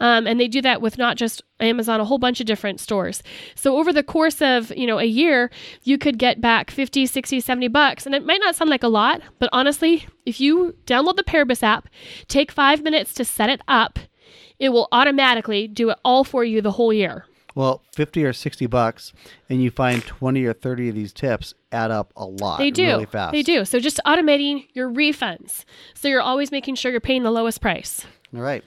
Um, 0.00 0.26
and 0.26 0.38
they 0.38 0.48
do 0.48 0.62
that 0.62 0.80
with 0.80 0.98
not 0.98 1.16
just 1.16 1.42
Amazon, 1.60 2.00
a 2.00 2.04
whole 2.04 2.18
bunch 2.18 2.40
of 2.40 2.46
different 2.46 2.80
stores. 2.80 3.22
So 3.54 3.76
over 3.76 3.92
the 3.92 4.02
course 4.02 4.40
of, 4.40 4.70
you 4.76 4.86
know, 4.86 4.98
a 4.98 5.04
year, 5.04 5.50
you 5.82 5.98
could 5.98 6.18
get 6.18 6.40
back 6.40 6.70
50, 6.70 7.06
60, 7.06 7.40
70 7.40 7.68
bucks. 7.68 8.06
And 8.06 8.14
it 8.14 8.24
might 8.24 8.40
not 8.40 8.54
sound 8.54 8.70
like 8.70 8.82
a 8.82 8.88
lot, 8.88 9.22
but 9.38 9.50
honestly, 9.52 10.06
if 10.24 10.40
you 10.40 10.74
download 10.86 11.16
the 11.16 11.24
Paribus 11.24 11.62
app, 11.62 11.88
take 12.28 12.52
five 12.52 12.82
minutes 12.82 13.12
to 13.14 13.24
set 13.24 13.50
it 13.50 13.60
up, 13.66 13.98
it 14.64 14.70
will 14.70 14.88
automatically 14.92 15.68
do 15.68 15.90
it 15.90 15.98
all 16.04 16.24
for 16.24 16.44
you 16.44 16.60
the 16.60 16.72
whole 16.72 16.92
year. 16.92 17.26
Well, 17.54 17.82
fifty 17.92 18.24
or 18.24 18.32
sixty 18.32 18.66
bucks, 18.66 19.12
and 19.48 19.62
you 19.62 19.70
find 19.70 20.04
twenty 20.04 20.44
or 20.44 20.52
thirty 20.52 20.88
of 20.88 20.94
these 20.96 21.12
tips 21.12 21.54
add 21.70 21.90
up 21.92 22.12
a 22.16 22.24
lot. 22.24 22.58
They 22.58 22.70
do. 22.70 22.86
really 22.86 23.06
fast. 23.06 23.32
They 23.32 23.42
do. 23.42 23.64
So 23.64 23.78
just 23.78 24.00
automating 24.04 24.66
your 24.72 24.90
refunds. 24.90 25.64
So 25.94 26.08
you're 26.08 26.20
always 26.20 26.50
making 26.50 26.74
sure 26.74 26.90
you're 26.90 27.00
paying 27.00 27.22
the 27.22 27.30
lowest 27.30 27.60
price. 27.60 28.04
All 28.34 28.40
right. 28.40 28.64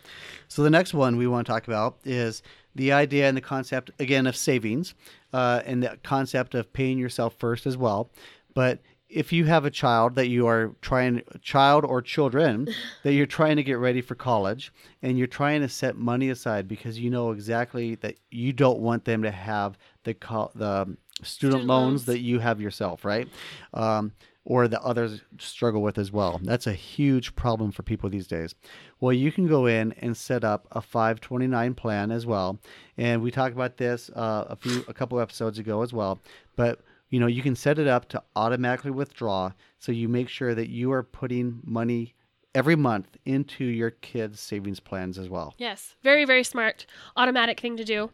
So 0.48 0.64
the 0.64 0.70
next 0.70 0.94
one 0.94 1.18
we 1.18 1.28
want 1.28 1.46
to 1.46 1.52
talk 1.52 1.68
about 1.68 1.98
is 2.06 2.42
the 2.76 2.94
idea 2.94 3.28
and 3.28 3.36
the 3.36 3.42
concept 3.42 3.92
again 4.00 4.26
of 4.26 4.38
savings, 4.38 4.94
uh, 5.34 5.62
and 5.66 5.84
the 5.84 5.98
concept 6.04 6.56
of 6.56 6.72
paying 6.72 6.98
yourself 6.98 7.36
first 7.38 7.66
as 7.66 7.76
well. 7.76 8.10
But 8.54 8.80
if 9.10 9.32
you 9.32 9.46
have 9.46 9.66
a 9.66 9.72
child 9.72 10.16
that 10.16 10.28
you 10.28 10.48
are 10.48 10.76
trying, 10.82 11.22
child 11.42 11.86
or 11.86 12.02
children 12.02 12.68
that 13.04 13.14
you're 13.14 13.26
trying 13.26 13.56
to 13.58 13.64
get 13.64 13.78
ready 13.78 14.02
for 14.02 14.16
college, 14.16 14.72
and 15.02 15.18
you're 15.18 15.28
trying 15.28 15.62
to 15.62 15.70
set 15.70 15.96
money 15.96 16.30
aside 16.30 16.68
because 16.68 17.00
you 17.00 17.10
know 17.10 17.32
exactly 17.32 17.96
that 17.96 18.16
you 18.32 18.52
don't 18.54 18.80
want 18.80 19.06
them 19.06 19.24
to 19.24 19.32
have 19.32 19.78
the 20.04 20.14
co- 20.14 20.52
the 20.56 20.84
student, 20.86 21.28
Student 21.28 21.64
loans, 21.66 21.68
loans. 21.68 22.06
that 22.06 22.20
you 22.20 22.40
have 22.40 22.60
yourself, 22.62 23.04
right? 23.06 23.28
Um, 23.74 24.12
or 24.50 24.70
that 24.70 24.82
others 24.82 25.22
struggle 25.40 25.82
with 25.82 25.98
as 25.98 26.10
well. 26.10 26.40
That's 26.42 26.68
a 26.68 26.74
huge 26.74 27.36
problem 27.36 27.74
for 27.74 27.84
people 27.84 28.10
these 28.10 28.28
days. 28.28 28.56
Well, 29.02 29.12
you 29.12 29.30
can 29.30 29.46
go 29.46 29.66
in 29.66 29.92
and 30.00 30.16
set 30.16 30.46
up 30.46 30.68
a 30.72 30.80
529 30.82 31.74
plan 31.76 32.12
as 32.12 32.26
well, 32.26 32.58
and 32.98 33.22
we 33.22 33.30
talked 33.30 33.54
about 33.54 33.76
this 33.78 34.10
uh, 34.16 34.46
a 34.50 34.56
few 34.56 34.86
a 34.88 34.94
couple 34.94 35.20
episodes 35.20 35.60
ago 35.60 35.82
as 35.82 35.92
well. 35.92 36.20
But 36.56 36.80
you 37.10 37.20
know, 37.20 37.28
you 37.28 37.42
can 37.42 37.56
set 37.56 37.80
it 37.80 37.88
up 37.88 38.10
to 38.10 38.24
automatically 38.36 38.92
withdraw, 38.92 39.52
so 39.80 39.92
you 39.92 40.08
make 40.08 40.30
sure 40.30 40.54
that 40.56 40.70
you 40.70 40.92
are 40.92 41.04
putting 41.04 41.62
money 41.64 42.14
every 42.56 42.76
month 42.76 43.18
into 43.24 43.64
your 43.64 43.92
kids' 43.92 44.40
savings 44.40 44.80
plans 44.80 45.20
as 45.20 45.30
well. 45.30 45.54
Yes, 45.60 45.96
very, 46.02 46.26
very 46.26 46.44
smart, 46.44 46.88
automatic 47.16 47.60
thing 47.60 47.78
to 47.78 47.84
do. 47.84 48.10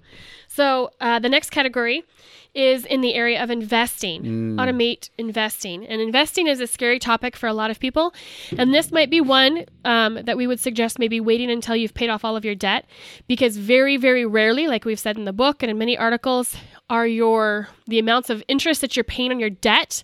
So 0.50 0.92
uh, 1.00 1.20
the 1.20 1.30
next 1.30 1.52
category 1.52 2.04
is 2.54 2.86
in 2.86 3.00
the 3.00 3.14
area 3.14 3.42
of 3.42 3.50
investing. 3.50 4.58
Automate 4.58 5.10
investing, 5.18 5.88
and 5.88 6.02
investing 6.02 6.48
is 6.48 6.60
a 6.60 6.68
scary 6.68 7.00
topic 7.00 7.38
for 7.38 7.48
a 7.48 7.54
lot 7.54 7.72
of 7.72 7.80
people. 7.80 8.14
And 8.58 8.74
this 8.74 8.92
might 8.92 9.10
be 9.10 9.22
one 9.22 9.64
um, 9.86 10.20
that 10.26 10.36
we 10.36 10.46
would 10.46 10.60
suggest 10.60 11.00
maybe 11.00 11.22
waiting 11.22 11.50
until 11.50 11.76
you've 11.76 11.94
paid 11.94 12.10
off 12.10 12.26
all 12.26 12.36
of 12.36 12.44
your 12.44 12.56
debt, 12.56 12.86
because 13.28 13.56
very, 13.56 13.96
very 13.96 14.26
rarely, 14.26 14.68
like 14.68 14.84
we've 14.84 15.00
said 15.00 15.18
in 15.18 15.24
the 15.24 15.34
book 15.34 15.64
and 15.64 15.70
in 15.72 15.78
many 15.78 15.98
articles, 15.98 16.58
are 16.94 17.08
your 17.08 17.68
the 17.88 17.98
amounts 18.00 18.30
of 18.30 18.44
interest 18.48 18.80
that 18.82 18.96
you're 18.96 19.04
paying 19.04 19.32
on 19.32 19.40
your 19.40 19.50
debt 19.50 20.04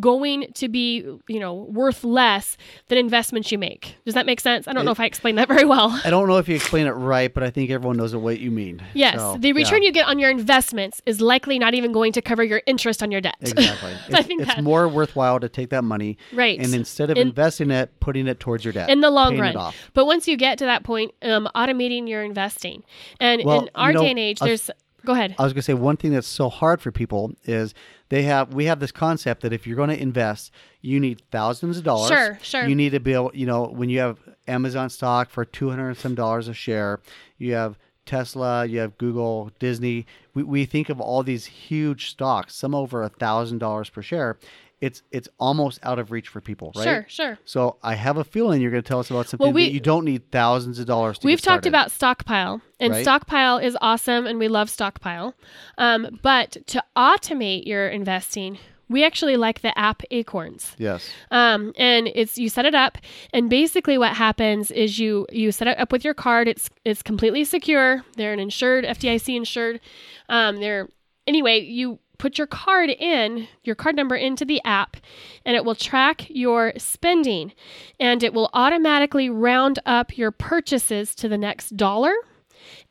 going 0.00 0.50
to 0.54 0.68
be 0.70 1.00
you 1.28 1.38
know 1.38 1.52
worth 1.52 2.02
less 2.02 2.56
than 2.88 2.96
investments 2.96 3.52
you 3.52 3.58
make 3.58 3.94
does 4.06 4.14
that 4.14 4.24
make 4.24 4.40
sense 4.40 4.66
i 4.66 4.72
don't 4.72 4.86
know 4.86 4.90
if 4.90 4.98
i 4.98 5.04
explained 5.04 5.36
that 5.36 5.46
very 5.48 5.66
well 5.66 5.90
I 6.04 6.08
don't 6.08 6.26
know 6.28 6.38
if 6.38 6.48
you 6.48 6.54
explain 6.56 6.86
it 6.86 6.92
right, 6.92 7.32
but 7.32 7.42
I 7.42 7.50
think 7.50 7.70
everyone 7.70 7.96
knows 7.98 8.14
what 8.16 8.40
you 8.40 8.50
mean. 8.50 8.82
Yes, 8.94 9.16
So, 9.16 9.36
the 9.38 9.52
return 9.52 9.82
yeah. 9.82 9.88
you 9.88 9.92
get 9.92 10.06
on 10.06 10.18
your 10.18 10.30
investments 10.30 11.02
is 11.04 11.20
likely 11.20 11.58
not 11.58 11.74
even 11.74 11.92
going 11.92 12.12
to 12.12 12.22
cover 12.22 12.42
your 12.42 12.62
interest 12.66 13.02
on 13.02 13.10
your 13.12 13.20
debt. 13.20 13.36
Exactly. 13.42 13.92
I 13.92 14.18
It's, 14.18 14.26
think 14.26 14.42
it's 14.42 14.54
that- 14.54 14.64
more 14.64 14.88
worthwhile 14.88 15.38
to 15.40 15.48
take 15.48 15.68
that 15.70 15.84
money 15.84 16.16
Right. 16.32 16.58
and 16.58 16.74
instead 16.74 17.10
of 17.10 17.18
In- 17.18 17.28
investing 17.28 17.70
it, 17.70 17.88
putting 18.00 18.26
it 18.26 18.40
towards 18.40 18.64
your 18.64 18.72
debt 18.72 18.88
in 18.90 19.00
the 19.02 19.10
long 19.10 19.38
run. 19.38 19.54
It. 19.56 19.74
But 19.92 20.06
once 20.06 20.26
you 20.26 20.36
get 20.36 20.58
to 20.58 20.64
that 20.64 20.82
point, 20.84 21.12
um, 21.22 21.48
automating 21.54 22.08
your 22.08 22.22
investing. 22.24 22.82
And 23.20 23.42
Well, 23.44 23.60
in 23.62 23.70
our 23.74 23.88
you 23.90 23.94
know, 23.94 24.02
day 24.02 24.10
and 24.10 24.18
age, 24.18 24.38
there's. 24.40 24.70
Go 25.04 25.12
ahead. 25.12 25.34
I 25.38 25.44
was 25.44 25.52
going 25.52 25.60
to 25.60 25.62
say 25.66 25.74
one 25.74 25.96
thing 25.96 26.12
that's 26.12 26.26
so 26.26 26.48
hard 26.48 26.80
for 26.80 26.92
people 26.92 27.32
is 27.44 27.74
they 28.08 28.22
have 28.22 28.54
we 28.54 28.66
have 28.66 28.80
this 28.80 28.92
concept 28.92 29.42
that 29.42 29.52
if 29.52 29.66
you're 29.66 29.76
going 29.76 29.90
to 29.90 30.00
invest, 30.00 30.52
you 30.80 31.00
need 31.00 31.22
thousands 31.30 31.78
of 31.78 31.84
dollars. 31.84 32.08
Sure, 32.08 32.38
sure. 32.42 32.68
You 32.68 32.74
need 32.74 32.90
to 32.90 33.00
be 33.00 33.12
able, 33.12 33.32
you 33.34 33.46
know, 33.46 33.64
when 33.64 33.88
you 33.88 33.98
have 34.00 34.18
Amazon 34.46 34.90
stock 34.90 35.30
for 35.30 35.44
two 35.44 35.70
hundred 35.70 35.88
and 35.88 35.96
some 35.96 36.14
dollars 36.14 36.48
a 36.48 36.54
share, 36.54 37.00
you 37.38 37.54
have 37.54 37.78
Tesla, 38.06 38.64
you 38.66 38.80
have 38.80 38.98
Google, 38.98 39.50
Disney. 39.58 40.06
We, 40.34 40.42
we 40.42 40.64
think 40.66 40.88
of 40.88 41.00
all 41.00 41.22
these 41.22 41.46
huge 41.46 42.10
stocks, 42.10 42.54
some 42.54 42.74
over 42.74 43.02
a 43.02 43.08
thousand 43.08 43.58
dollars 43.58 43.90
per 43.90 44.02
share. 44.02 44.38
It's 44.82 45.02
it's 45.12 45.28
almost 45.38 45.78
out 45.84 45.98
of 45.98 46.10
reach 46.10 46.26
for 46.28 46.40
people, 46.40 46.72
right? 46.76 46.82
Sure, 46.84 47.06
sure. 47.08 47.38
So 47.44 47.76
I 47.84 47.94
have 47.94 48.16
a 48.18 48.24
feeling 48.24 48.60
you're 48.60 48.72
going 48.72 48.82
to 48.82 48.86
tell 48.86 48.98
us 48.98 49.10
about 49.10 49.28
something 49.28 49.52
we- 49.54 49.66
that 49.66 49.72
you 49.72 49.80
don't 49.80 50.04
need 50.04 50.30
thousands 50.32 50.78
of 50.80 50.86
dollars 50.86 51.18
to 51.20 51.26
We've 51.26 51.40
talked 51.40 51.66
about 51.66 51.90
stockpile, 51.92 52.60
and 52.80 52.92
Right. 52.92 53.02
stockpile 53.02 53.58
is 53.58 53.78
awesome, 53.80 54.26
and 54.26 54.38
we 54.40 54.48
love 54.48 54.68
stockpile. 54.68 55.34
Um, 55.78 56.18
but 56.20 56.56
to 56.66 56.82
automate 56.96 57.64
your 57.64 57.86
investing, 57.88 58.58
we 58.88 59.04
actually 59.04 59.36
like 59.36 59.60
the 59.62 59.72
app 59.78 60.02
Acorns. 60.10 60.74
Yes. 60.78 61.08
um, 61.30 61.72
and 61.78 62.10
it's 62.14 62.36
you 62.36 62.48
set 62.48 62.64
it 62.66 62.74
up 62.74 62.98
and 63.32 63.48
basically 63.48 63.96
what 63.98 64.16
happens 64.16 64.70
is 64.72 64.98
you 64.98 65.26
you 65.30 65.52
set 65.52 65.68
it 65.68 65.78
up 65.78 65.92
with 65.92 66.04
your 66.04 66.12
card 66.14 66.48
it's 66.48 66.68
it's 66.84 67.02
completely 67.02 67.44
secure 67.44 68.02
they're 68.16 68.32
an 68.34 68.40
insured 68.40 68.84
fdic 68.84 69.34
insured 69.34 69.80
um, 70.28 70.56
they're 70.60 70.88
anyway 71.26 71.60
you 71.60 71.98
put 72.22 72.38
your 72.38 72.46
card 72.46 72.88
in 72.88 73.48
your 73.64 73.74
card 73.74 73.96
number 73.96 74.14
into 74.14 74.44
the 74.44 74.62
app 74.64 74.96
and 75.44 75.56
it 75.56 75.64
will 75.64 75.74
track 75.74 76.24
your 76.30 76.72
spending 76.76 77.52
and 77.98 78.22
it 78.22 78.32
will 78.32 78.48
automatically 78.54 79.28
round 79.28 79.80
up 79.86 80.16
your 80.16 80.30
purchases 80.30 81.16
to 81.16 81.28
the 81.28 81.36
next 81.36 81.76
dollar 81.76 82.12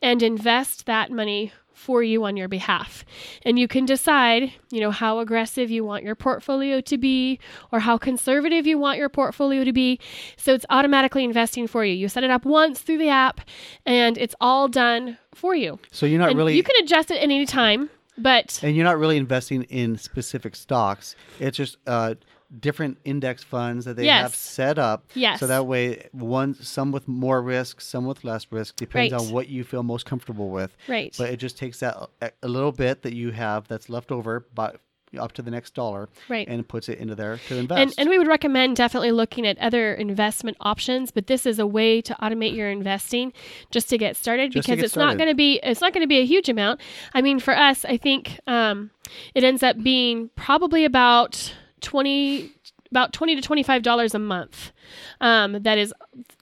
and 0.02 0.22
invest 0.22 0.84
that 0.84 1.10
money 1.10 1.50
for 1.72 2.02
you 2.02 2.22
on 2.24 2.36
your 2.36 2.46
behalf. 2.46 3.06
And 3.46 3.58
you 3.58 3.68
can 3.68 3.86
decide, 3.86 4.52
you 4.70 4.80
know, 4.80 4.90
how 4.90 5.20
aggressive 5.20 5.70
you 5.70 5.82
want 5.82 6.04
your 6.04 6.14
portfolio 6.14 6.82
to 6.82 6.98
be 6.98 7.40
or 7.72 7.80
how 7.80 7.96
conservative 7.96 8.66
you 8.66 8.76
want 8.76 8.98
your 8.98 9.08
portfolio 9.08 9.64
to 9.64 9.72
be. 9.72 9.98
So 10.36 10.52
it's 10.52 10.66
automatically 10.68 11.24
investing 11.24 11.66
for 11.66 11.86
you. 11.86 11.94
You 11.94 12.08
set 12.08 12.22
it 12.22 12.30
up 12.30 12.44
once 12.44 12.82
through 12.82 12.98
the 12.98 13.08
app 13.08 13.40
and 13.86 14.18
it's 14.18 14.34
all 14.42 14.68
done 14.68 15.16
for 15.34 15.54
you. 15.54 15.78
So 15.90 16.04
you're 16.04 16.18
not 16.18 16.28
and 16.28 16.36
really 16.36 16.54
you 16.54 16.62
can 16.62 16.76
adjust 16.84 17.10
it 17.10 17.16
at 17.16 17.22
any 17.22 17.46
time 17.46 17.88
But 18.18 18.60
And 18.62 18.76
you're 18.76 18.84
not 18.84 18.98
really 18.98 19.16
investing 19.16 19.62
in 19.64 19.96
specific 19.96 20.54
stocks. 20.54 21.16
It's 21.40 21.56
just 21.56 21.78
uh, 21.86 22.14
different 22.60 22.98
index 23.04 23.42
funds 23.42 23.86
that 23.86 23.96
they 23.96 24.06
have 24.20 24.34
set 24.34 24.78
up. 24.78 25.04
Yes. 25.14 25.40
So 25.40 25.46
that 25.46 25.66
way, 25.66 26.08
one 26.12 26.54
some 26.54 26.92
with 26.92 27.08
more 27.08 27.40
risk, 27.40 27.80
some 27.80 28.04
with 28.04 28.22
less 28.24 28.46
risk, 28.50 28.76
depends 28.76 29.12
Right. 29.12 29.20
on 29.20 29.30
what 29.32 29.48
you 29.48 29.64
feel 29.64 29.82
most 29.82 30.04
comfortable 30.04 30.50
with. 30.50 30.76
right. 30.88 31.14
But 31.16 31.30
it 31.30 31.38
just 31.38 31.56
takes 31.56 31.80
that 31.80 31.96
a, 32.20 32.30
a 32.42 32.48
little 32.48 32.72
bit 32.72 33.02
that 33.02 33.14
you 33.14 33.30
have 33.30 33.66
that's 33.68 33.88
left 33.88 34.12
over, 34.12 34.46
but 34.54 34.80
up 35.18 35.32
to 35.32 35.42
the 35.42 35.50
next 35.50 35.74
dollar, 35.74 36.08
Right. 36.28 36.46
and 36.48 36.66
puts 36.66 36.88
it 36.88 36.98
into 36.98 37.14
there 37.14 37.38
to 37.48 37.56
invest. 37.56 37.78
And, 37.80 37.94
and 37.98 38.08
we 38.08 38.18
would 38.18 38.26
recommend 38.28 38.76
definitely 38.76 39.12
looking 39.12 39.46
at 39.46 39.58
other 39.58 39.94
investment 39.94 40.56
options, 40.60 41.10
but 41.10 41.26
this 41.26 41.46
is 41.46 41.58
a 41.58 41.66
way 41.66 42.00
to 42.02 42.14
automate 42.22 42.54
your 42.54 42.70
investing 42.70 43.32
just 43.70 43.88
to 43.90 43.98
get 43.98 44.16
started 44.16 44.52
Just 44.52 44.66
because 44.66 44.76
get 44.76 44.84
it's 44.86 44.96
not 44.96 45.18
going 45.18 45.28
to 45.28 45.34
be 45.34 45.60
it's 45.62 45.80
not 45.80 45.92
going 45.92 46.02
to 46.02 46.08
be 46.08 46.18
a 46.18 46.24
huge 46.26 46.48
amount. 46.48 46.80
I 47.14 47.22
mean, 47.22 47.38
for 47.40 47.56
us, 47.56 47.84
I 47.84 47.96
think 47.96 48.40
um, 48.46 48.90
it 49.34 49.44
ends 49.44 49.62
up 49.62 49.82
being 49.82 50.30
probably 50.36 50.84
about 50.84 51.54
twenty 51.80 52.52
about 52.90 53.12
twenty 53.12 53.34
to 53.34 53.42
twenty 53.42 53.62
five 53.62 53.82
dollars 53.82 54.14
a 54.14 54.18
month. 54.18 54.72
Um, 55.20 55.62
that 55.62 55.78
is 55.78 55.92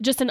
just 0.02 0.20
an 0.20 0.30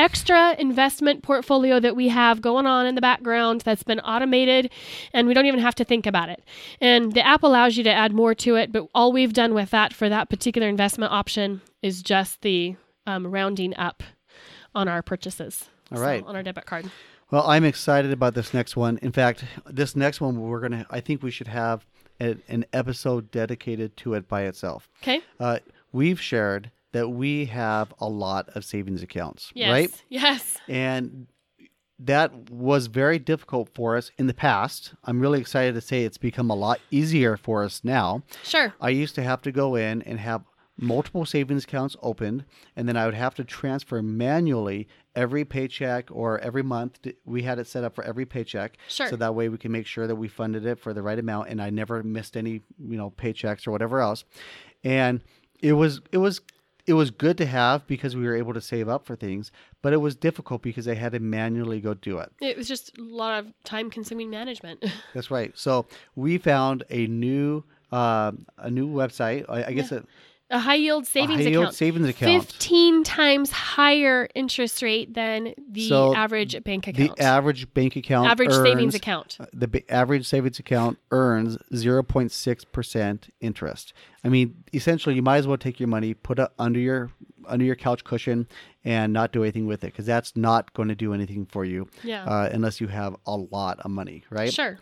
extra 0.00 0.56
investment 0.58 1.22
portfolio 1.22 1.78
that 1.78 1.94
we 1.94 2.08
have 2.08 2.40
going 2.40 2.66
on 2.66 2.86
in 2.86 2.94
the 2.94 3.00
background 3.00 3.60
that's 3.60 3.82
been 3.82 4.00
automated 4.00 4.70
and 5.12 5.28
we 5.28 5.34
don't 5.34 5.46
even 5.46 5.60
have 5.60 5.74
to 5.76 5.84
think 5.84 6.06
about 6.06 6.28
it. 6.28 6.42
And 6.80 7.12
the 7.12 7.24
app 7.24 7.42
allows 7.42 7.76
you 7.76 7.84
to 7.84 7.92
add 7.92 8.12
more 8.12 8.34
to 8.36 8.56
it, 8.56 8.72
but 8.72 8.88
all 8.94 9.12
we've 9.12 9.32
done 9.32 9.54
with 9.54 9.70
that 9.70 9.92
for 9.92 10.08
that 10.08 10.30
particular 10.30 10.68
investment 10.68 11.12
option 11.12 11.60
is 11.82 12.02
just 12.02 12.40
the 12.42 12.76
um, 13.06 13.26
rounding 13.26 13.76
up 13.76 14.02
on 14.74 14.88
our 14.88 15.02
purchases. 15.02 15.64
All 15.92 15.98
So, 15.98 16.02
right. 16.04 16.24
on 16.24 16.34
our 16.34 16.42
debit 16.42 16.66
card. 16.66 16.90
Well, 17.30 17.46
I'm 17.48 17.64
excited 17.64 18.10
about 18.10 18.34
this 18.34 18.52
next 18.54 18.76
one. 18.76 18.98
In 19.02 19.12
fact, 19.12 19.44
this 19.66 19.94
next 19.94 20.20
one 20.20 20.40
we're 20.40 20.60
gonna. 20.60 20.84
I 20.90 21.00
think 21.00 21.22
we 21.22 21.30
should 21.30 21.46
have 21.46 21.86
a, 22.20 22.36
an 22.48 22.64
episode 22.72 23.30
dedicated 23.30 23.96
to 23.98 24.14
it 24.14 24.26
by 24.28 24.42
itself. 24.42 24.88
Okay. 25.02 25.20
Uh, 25.38 25.58
we've 25.92 26.20
shared 26.20 26.70
that 26.92 27.08
we 27.08 27.44
have 27.46 27.92
a 28.00 28.08
lot 28.08 28.48
of 28.56 28.64
savings 28.64 29.02
accounts, 29.02 29.52
Yes. 29.54 29.70
right? 29.70 30.02
Yes. 30.08 30.58
And 30.68 31.26
that 31.98 32.50
was 32.50 32.86
very 32.86 33.18
difficult 33.18 33.68
for 33.74 33.96
us 33.96 34.10
in 34.18 34.26
the 34.26 34.34
past. 34.34 34.94
I'm 35.04 35.20
really 35.20 35.40
excited 35.40 35.74
to 35.74 35.80
say 35.80 36.04
it's 36.04 36.18
become 36.18 36.50
a 36.50 36.54
lot 36.54 36.80
easier 36.90 37.36
for 37.36 37.62
us 37.62 37.82
now. 37.84 38.22
Sure. 38.42 38.72
I 38.80 38.88
used 38.90 39.14
to 39.16 39.22
have 39.22 39.42
to 39.42 39.52
go 39.52 39.74
in 39.76 40.02
and 40.02 40.18
have 40.18 40.42
multiple 40.78 41.26
savings 41.26 41.64
accounts 41.64 41.94
opened, 42.00 42.46
and 42.74 42.88
then 42.88 42.96
I 42.96 43.04
would 43.04 43.14
have 43.14 43.34
to 43.34 43.44
transfer 43.44 44.00
manually 44.00 44.88
every 45.14 45.44
paycheck 45.44 46.08
or 46.10 46.38
every 46.38 46.62
month. 46.62 47.00
We 47.26 47.42
had 47.42 47.58
it 47.58 47.66
set 47.66 47.84
up 47.84 47.94
for 47.94 48.02
every 48.02 48.24
paycheck, 48.24 48.78
Sure. 48.88 49.08
so 49.08 49.16
that 49.16 49.34
way 49.34 49.50
we 49.50 49.58
can 49.58 49.70
make 49.72 49.86
sure 49.86 50.06
that 50.06 50.16
we 50.16 50.28
funded 50.28 50.64
it 50.64 50.78
for 50.78 50.94
the 50.94 51.02
right 51.02 51.18
amount, 51.18 51.50
and 51.50 51.60
I 51.60 51.68
never 51.68 52.02
missed 52.02 52.34
any, 52.34 52.62
you 52.78 52.96
know, 52.96 53.10
paychecks 53.10 53.66
or 53.66 53.72
whatever 53.72 54.00
else. 54.00 54.24
And 54.82 55.22
it 55.60 55.74
was 55.74 56.00
it 56.12 56.16
was 56.18 56.40
it 56.90 56.94
was 56.94 57.12
good 57.12 57.38
to 57.38 57.46
have 57.46 57.86
because 57.86 58.16
we 58.16 58.24
were 58.24 58.34
able 58.34 58.52
to 58.52 58.60
save 58.60 58.88
up 58.88 59.06
for 59.06 59.14
things, 59.14 59.52
but 59.80 59.92
it 59.92 59.98
was 59.98 60.16
difficult 60.16 60.60
because 60.60 60.88
I 60.88 60.94
had 60.94 61.12
to 61.12 61.20
manually 61.20 61.80
go 61.80 61.94
do 61.94 62.18
it. 62.18 62.32
It 62.40 62.56
was 62.56 62.66
just 62.66 62.98
a 62.98 63.02
lot 63.02 63.38
of 63.38 63.52
time 63.62 63.90
consuming 63.90 64.28
management. 64.28 64.84
That's 65.14 65.30
right. 65.30 65.56
So 65.56 65.86
we 66.16 66.36
found 66.36 66.82
a 66.90 67.06
new 67.06 67.62
uh, 67.92 68.32
a 68.58 68.70
new 68.70 68.88
website. 68.88 69.44
I, 69.48 69.66
I 69.66 69.72
guess 69.72 69.92
it, 69.92 70.04
a 70.50 70.58
high 70.58 70.74
yield 70.74 71.06
savings 71.06 71.42
high 71.44 71.48
yield 71.50 71.62
account. 71.64 71.74
savings 71.76 72.08
account. 72.08 72.44
15 72.44 73.04
times 73.04 73.50
higher 73.50 74.28
interest 74.34 74.82
rate 74.82 75.14
than 75.14 75.54
the 75.70 75.88
So 75.88 76.14
average 76.14 76.62
bank 76.64 76.86
account. 76.88 77.16
The 77.16 77.22
average 77.22 77.72
bank 77.72 77.96
account 77.96 78.28
average 78.30 78.52
savings 78.52 78.94
account. 78.94 79.38
The 79.52 79.68
ba- 79.68 79.90
average 79.92 80.26
savings 80.26 80.58
account 80.58 80.98
earns 81.12 81.56
0.6% 81.72 83.28
interest. 83.40 83.92
I 84.24 84.28
mean, 84.28 84.62
essentially, 84.72 85.14
you 85.14 85.22
might 85.22 85.38
as 85.38 85.46
well 85.46 85.56
take 85.58 85.80
your 85.80 85.88
money, 85.88 86.14
put 86.14 86.38
it 86.38 86.48
under 86.58 86.78
your 86.78 87.10
under 87.48 87.64
your 87.64 87.74
couch 87.74 88.04
cushion, 88.04 88.46
and 88.84 89.12
not 89.12 89.32
do 89.32 89.42
anything 89.42 89.66
with 89.66 89.82
it 89.82 89.86
because 89.88 90.06
that's 90.06 90.36
not 90.36 90.72
going 90.74 90.88
to 90.88 90.94
do 90.94 91.14
anything 91.14 91.46
for 91.46 91.64
you 91.64 91.88
Yeah. 92.04 92.24
uh, 92.24 92.48
unless 92.52 92.80
you 92.80 92.86
have 92.88 93.16
a 93.26 93.36
lot 93.36 93.80
of 93.80 93.90
money, 93.90 94.24
right? 94.30 94.52
Sure. 94.52 94.78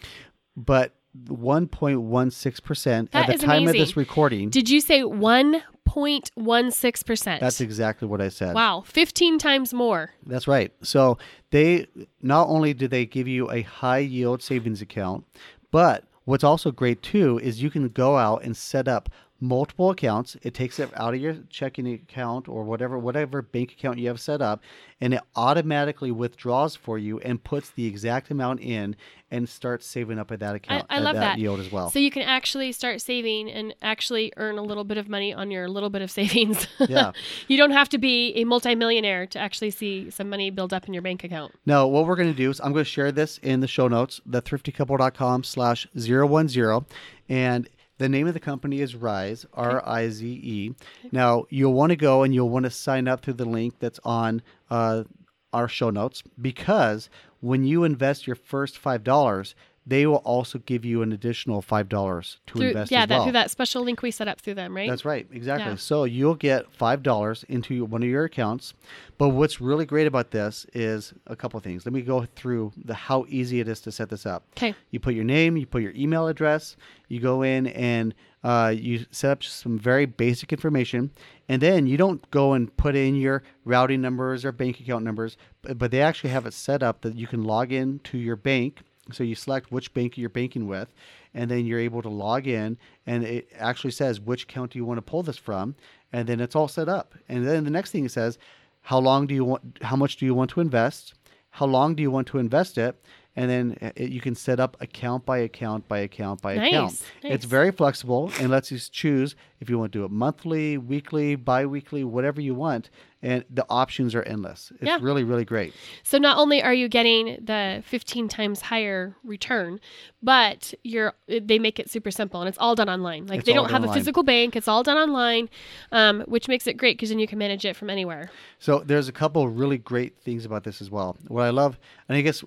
But 0.57 0.93
1.16% 1.25 3.11
That 3.11 3.29
at 3.29 3.41
the 3.41 3.47
time 3.47 3.69
of 3.69 3.75
this 3.75 3.97
recording. 3.97 4.51
Did 4.51 4.71
you 4.71 4.81
say 4.81 5.03
1.16%? 5.03 7.41
That's 7.41 7.61
exactly 7.61 8.07
what 8.09 8.21
I 8.21 8.29
said. 8.29 8.55
Wow, 8.55 8.83
15 8.87 9.39
times 9.39 9.75
more. 9.75 10.13
That's 10.27 10.49
right. 10.49 10.73
So 10.83 11.19
they 11.51 11.87
not 12.23 12.49
only 12.49 12.75
do 12.75 12.89
they 12.89 13.07
give 13.07 13.29
you 13.29 13.51
a 13.51 13.63
high 13.63 13.99
yield 13.99 14.43
savings 14.43 14.83
account, 14.83 15.25
but 15.71 16.05
what's 16.25 16.45
also 16.45 16.71
great 16.71 17.03
too 17.03 17.41
is 17.43 17.63
you 17.63 17.71
can 17.71 17.89
go 17.89 18.17
out 18.17 18.45
and 18.45 18.57
set 18.57 18.89
up 18.89 19.09
multiple 19.41 19.91
accounts. 19.91 20.37
It 20.43 20.55
takes 20.55 20.79
it 20.79 20.91
out 20.97 21.15
of 21.15 21.21
your 21.21 21.37
checking 21.49 21.87
account 21.93 22.49
or 22.49 22.65
whatever 22.65 22.99
whatever 22.99 23.43
bank 23.43 23.73
account 23.73 23.99
you 23.99 24.09
have 24.09 24.21
set 24.21 24.43
up, 24.43 24.63
and 25.01 25.15
it 25.15 25.21
automatically 25.37 26.11
withdraws 26.11 26.75
for 26.75 26.99
you 26.99 27.19
and 27.21 27.43
puts 27.43 27.71
the 27.71 27.87
exact 27.87 28.31
amount 28.31 28.61
in 28.61 28.97
and 29.31 29.49
starts 29.49 29.87
saving 29.87 30.19
up 30.19 30.33
at 30.33 30.41
that 30.41 30.55
account. 30.55 30.87
I 30.89 30.97
at 30.97 31.03
love 31.03 31.17
that. 31.17 31.39
yield 31.39 31.61
as 31.61 31.71
well. 31.71 31.91
So 31.91 31.99
you 31.99 32.11
can 32.11 32.23
actually 32.23 32.73
start 32.73 33.01
saving 33.01 33.51
and 33.51 33.75
actually 33.83 34.33
earn 34.37 34.59
a 34.59 34.63
little 34.63 34.85
bit 34.85 34.97
of 34.97 35.09
money 35.09 35.33
on 35.35 35.51
your 35.51 35.69
little 35.69 35.91
bit 35.91 36.03
of 36.03 36.11
savings. 36.19 36.67
Yeah. 36.81 37.13
you 37.49 37.57
don't 37.57 37.73
have 37.73 37.89
to 37.91 37.99
be 37.99 38.33
a 38.37 38.45
multimillionaire 38.45 39.27
to 39.27 39.39
actually 39.39 39.71
see 39.71 40.11
some 40.11 40.29
money 40.31 40.51
build 40.51 40.73
up 40.73 40.89
in 40.89 40.95
your 40.95 41.03
bank 41.03 41.25
account. 41.25 41.55
No, 41.67 41.87
what 41.87 42.07
we're 42.07 42.17
going 42.17 42.31
to 42.33 42.37
do 42.37 42.51
is 42.51 42.61
I'm 42.61 42.73
going 42.73 42.85
to 42.85 42.91
share 42.91 43.13
this 43.13 43.39
in 43.39 43.61
the 43.61 43.69
show 43.69 43.89
notes, 43.89 44.21
thethriftycouple.com 44.29 45.45
slash 45.45 45.87
010. 45.95 46.87
And 47.29 47.69
the 47.99 48.09
name 48.09 48.27
of 48.27 48.35
the 48.35 48.41
company 48.41 48.81
is 48.81 48.95
Rize, 48.95 49.45
R 49.55 49.83
I 49.87 50.09
Z 50.09 50.27
E. 50.27 50.75
Now, 51.13 51.45
you'll 51.51 51.75
want 51.75 51.91
to 51.91 51.97
go 51.97 52.23
and 52.23 52.35
you'll 52.35 52.49
want 52.49 52.65
to 52.65 52.71
sign 52.71 53.07
up 53.09 53.23
through 53.23 53.35
the 53.35 53.45
link 53.45 53.75
that's 53.79 54.01
on 54.05 54.43
uh, 54.71 55.05
our 55.53 55.69
show 55.69 55.91
notes 55.91 56.23
because 56.41 57.11
when 57.41 57.65
you 57.65 57.85
invest 57.85 58.27
your 58.27 58.37
first 58.37 58.83
$5, 58.83 59.55
they 59.89 60.07
will 60.07 60.17
also 60.17 60.59
give 60.59 60.85
you 60.85 61.01
an 61.01 61.13
additional 61.13 61.63
$5 61.63 61.89
to 61.89 62.53
Through, 62.53 62.69
invest 62.69 62.91
yeah, 62.91 63.07
that 63.07 63.15
well. 63.15 63.25
through 63.25 63.33
that 63.33 63.51
special 63.51 63.83
link 63.83 64.03
we 64.03 64.11
set 64.11 64.29
up 64.29 64.39
through 64.39 64.55
them, 64.55 64.77
right? 64.77 64.89
That's 64.89 65.07
right, 65.07 65.27
exactly. 65.33 65.71
Yeah. 65.71 65.77
So 65.77 66.05
you'll 66.05 66.35
get 66.35 66.71
five 66.73 67.03
dollars 67.03 67.45
into 67.49 67.85
one 67.87 68.03
of 68.03 68.09
your 68.09 68.25
accounts. 68.25 68.75
But 69.17 69.31
what's 69.31 69.61
really 69.61 69.87
great 69.87 70.07
about 70.07 70.31
this 70.31 70.67
is 70.75 71.15
a 71.27 71.35
couple 71.35 71.59
things. 71.61 71.87
Let 71.87 71.93
me 71.95 72.03
go 72.03 72.27
through 72.37 72.73
the 72.85 72.95
how 72.95 73.25
easy 73.29 73.61
it 73.61 73.69
is 73.69 73.81
to 73.81 73.93
set 73.93 74.11
this 74.11 74.27
up. 74.27 74.45
Okay. 74.57 74.75
You 74.91 75.01
put 75.01 75.15
your 75.15 75.25
name, 75.25 75.57
you 75.57 75.67
put 75.67 75.83
your 75.83 75.93
email 75.97 76.29
address, 76.29 76.77
you 77.09 77.19
go 77.19 77.43
in 77.43 77.69
and 77.69 78.15
uh, 78.45 78.73
you 78.77 79.07
set 79.11 79.31
up 79.31 79.43
some 79.43 79.79
very 79.79 80.07
basic 80.07 80.53
information, 80.53 81.11
and 81.49 81.61
then 81.61 81.87
you 81.87 81.97
don't 81.97 82.31
go 82.31 82.53
and 82.53 82.75
put 82.77 82.95
in 82.95 83.17
your 83.17 83.43
routing 83.65 84.01
numbers 84.01 84.45
or 84.45 84.53
bank 84.53 84.79
account 84.79 85.05
numbers, 85.05 85.37
but, 85.63 85.79
but 85.79 85.91
they 85.91 86.01
actually 86.01 86.31
have 86.31 86.47
it 86.47 86.55
set 86.55 86.83
up 86.83 87.01
that 87.01 87.17
you 87.17 87.27
can 87.27 87.43
log 87.43 87.73
in 87.73 87.99
to 88.05 88.19
your 88.19 88.37
bank. 88.37 88.83
So 89.13 89.25
you 89.25 89.35
select 89.35 89.73
which 89.73 89.93
bank 89.95 90.19
you're 90.19 90.29
banking 90.29 90.67
with, 90.67 90.89
and 91.35 91.51
then 91.51 91.67
you're 91.67 91.81
able 91.81 92.03
to 92.03 92.09
log 92.09 92.47
in, 92.47 92.79
and 93.07 93.25
it 93.25 93.49
actually 93.59 93.93
says 93.93 94.21
which 94.21 94.45
account 94.45 94.73
do 94.73 94.79
you 94.79 94.85
want 94.85 94.99
to 94.99 95.03
pull 95.03 95.23
this 95.23 95.39
from, 95.39 95.75
and 96.13 96.29
then 96.29 96.41
it's 96.41 96.57
all 96.57 96.69
set 96.69 96.89
up. 96.89 97.15
And 97.29 97.47
then 97.47 97.65
the 97.65 97.71
next 97.71 97.91
thing 97.91 98.05
it 98.05 98.13
says, 98.13 98.39
how 98.83 98.99
long 98.99 99.27
do 99.27 99.35
you 99.35 99.45
want, 99.45 99.79
how 99.83 99.97
much 99.97 100.17
do 100.17 100.27
you 100.27 100.35
want 100.35 100.51
to 100.51 100.61
invest, 100.61 101.15
how 101.51 101.67
long 101.67 101.95
do 101.95 102.03
you 102.03 102.11
want 102.11 102.27
to 102.29 102.39
invest 102.39 102.79
it, 102.79 103.03
and 103.39 103.49
then 103.49 103.79
uh, 103.81 103.91
it, 103.95 104.11
you 104.11 104.21
can 104.21 104.35
set 104.35 104.59
up 104.59 104.77
account 104.81 105.25
by 105.25 105.39
account 105.39 105.87
by 105.87 105.99
account 105.99 106.43
by 106.43 106.57
Nice, 106.57 106.69
account. 106.73 107.03
nice. 107.23 107.33
It's 107.35 107.45
very 107.45 107.71
flexible 107.71 108.33
and 108.41 108.51
lets 108.51 108.73
you 108.73 108.79
choose 108.79 109.37
if 109.61 109.71
you 109.71 109.79
want 109.79 109.93
to 109.93 109.99
do 109.99 110.05
it 110.05 110.11
monthly, 110.11 110.77
weekly, 110.77 111.37
bi-weekly, 111.37 112.03
whatever 112.05 112.41
you 112.41 112.55
want, 112.55 112.91
and 113.23 113.45
the 113.51 113.65
options 113.71 114.15
are 114.15 114.23
endless. 114.23 114.73
It's 114.81 114.83
Yeah. 114.89 114.99
really 115.01 115.23
really 115.23 115.45
great. 115.45 115.73
So 116.03 116.19
not 116.19 116.37
only 116.37 116.63
are 116.63 116.75
you 116.75 116.89
getting 116.89 117.39
the 117.45 117.83
15 117.87 118.29
times 118.29 118.61
higher 118.63 119.15
return, 119.23 119.79
but 120.21 120.75
you're 120.83 121.15
they 121.29 121.59
make 121.61 121.79
it 121.79 121.89
super 121.89 122.11
simple 122.11 122.41
and 122.41 122.49
it's 122.49 122.59
all 122.59 122.75
done 122.75 122.89
online. 122.91 123.27
Like 123.29 123.39
It's 123.41 123.47
they 123.47 123.53
don't 123.55 123.71
have 123.71 123.85
a 123.85 123.93
physical 123.93 124.25
bank; 124.25 124.57
it's 124.57 124.69
all 124.69 124.83
done 124.83 124.97
online, 124.97 125.49
um, 125.93 126.23
which 126.27 126.49
makes 126.49 126.67
it 126.67 126.75
great 126.77 126.97
because 126.97 127.11
then 127.11 127.21
you 127.21 127.29
can 127.29 127.39
manage 127.39 127.65
it 127.65 127.77
from 127.77 127.89
anywhere. 127.89 128.31
So 128.59 128.81
there's 128.85 129.09
a 129.09 129.13
couple 129.13 129.45
of 129.45 129.59
really 129.59 129.79
great 129.79 130.19
things 130.19 130.45
about 130.45 130.65
this 130.65 130.81
as 130.81 130.91
well. 130.91 131.17
What 131.29 131.43
I 131.45 131.51
love, 131.51 131.79
and 132.09 132.19
I 132.19 132.21
guess 132.23 132.43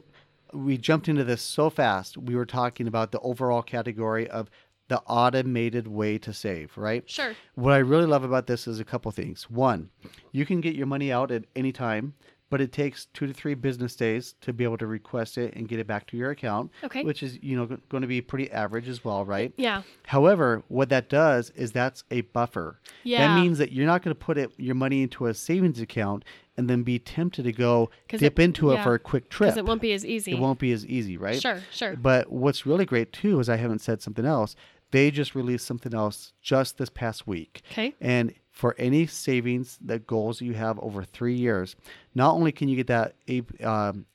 we 0.54 0.78
jumped 0.78 1.08
into 1.08 1.24
this 1.24 1.42
so 1.42 1.70
fast. 1.70 2.18
We 2.18 2.36
were 2.36 2.46
talking 2.46 2.88
about 2.88 3.12
the 3.12 3.20
overall 3.20 3.62
category 3.62 4.30
of 4.30 4.50
the 4.88 5.00
automated 5.04 5.88
way 5.88 6.18
to 6.18 6.34
save, 6.34 6.78
right? 6.78 7.10
Sure. 7.10 7.34
What 7.56 7.74
I 7.74 7.78
really 7.78 8.06
love 8.06 8.26
about 8.26 8.48
this 8.48 8.68
is 8.68 8.80
a 8.80 8.86
couple 8.86 9.10
things. 9.12 9.50
One, 9.50 9.90
you 10.34 10.46
can 10.46 10.60
get 10.60 10.76
your 10.76 10.88
money 10.88 11.14
out 11.14 11.32
at 11.32 11.46
any 11.56 11.72
time, 11.72 12.14
but 12.50 12.60
it 12.60 12.74
takes 12.74 13.06
two 13.14 13.26
to 13.26 13.34
three 13.34 13.54
business 13.54 13.96
days 13.96 14.36
to 14.42 14.52
be 14.52 14.66
able 14.66 14.78
to 14.78 14.88
request 14.88 15.38
it 15.38 15.54
and 15.56 15.70
get 15.70 15.80
it 15.80 15.88
back 15.88 16.08
to 16.08 16.18
your 16.18 16.32
account. 16.32 16.70
Okay. 16.84 17.06
Which 17.06 17.24
is, 17.24 17.42
you 17.42 17.56
know, 17.56 17.78
going 17.88 18.02
to 18.02 18.08
be 18.08 18.20
pretty 18.20 18.52
average 18.52 18.90
as 18.90 19.06
well, 19.06 19.24
right? 19.24 19.54
Yeah. 19.56 19.84
However, 20.06 20.62
what 20.68 20.90
that 20.90 21.08
does 21.08 21.52
is 21.52 21.72
that's 21.72 22.04
a 22.12 22.22
buffer. 22.22 22.82
Yeah. 23.04 23.26
That 23.26 23.42
means 23.42 23.60
that 23.60 23.72
you're 23.72 23.88
not 23.88 24.04
going 24.04 24.14
to 24.14 24.20
put 24.20 24.38
it 24.38 24.52
your 24.58 24.76
money 24.76 25.04
into 25.04 25.28
a 25.28 25.34
savings 25.34 25.80
account 25.80 26.26
and 26.62 26.70
then 26.70 26.84
be 26.84 27.00
tempted 27.00 27.44
to 27.44 27.52
go 27.52 27.90
dip 28.08 28.40
it- 28.40 28.44
into 28.44 28.70
it 28.72 28.84
for 28.84 28.94
a 28.94 29.00
quick 29.00 29.30
trip. 29.30 29.48
Because 29.50 29.58
it 29.58 29.66
won't 29.66 29.82
be 29.82 29.94
as 29.94 30.06
easy. 30.06 30.34
It 30.34 30.40
won't 30.40 30.60
be 30.60 30.72
as 30.72 30.86
easy, 30.86 31.18
right? 31.18 31.42
Sure, 31.42 31.60
sure. 31.72 31.96
But 31.96 32.32
what's 32.32 32.66
really 32.68 32.86
great 32.86 33.12
too 33.12 33.40
is 33.40 33.50
I 33.50 33.58
haven't 33.58 33.80
said 33.80 34.02
something 34.02 34.26
else. 34.26 34.56
They 34.92 35.10
just 35.10 35.34
released 35.36 35.66
something 35.66 35.94
else 35.94 36.34
just 36.42 36.78
this 36.78 36.90
past 36.90 37.26
week. 37.26 37.64
Okay. 37.72 37.96
And 38.00 38.34
for 38.52 38.76
any 38.78 39.08
savings 39.08 39.80
that 39.82 40.06
goals 40.06 40.40
you 40.42 40.54
have 40.54 40.78
over 40.80 41.04
three 41.04 41.36
years, 41.36 41.76
not 42.14 42.34
only 42.36 42.52
can 42.52 42.68
you 42.68 42.76
get 42.76 42.88
that 42.88 43.16
a 43.28 43.42
um, 43.66 44.06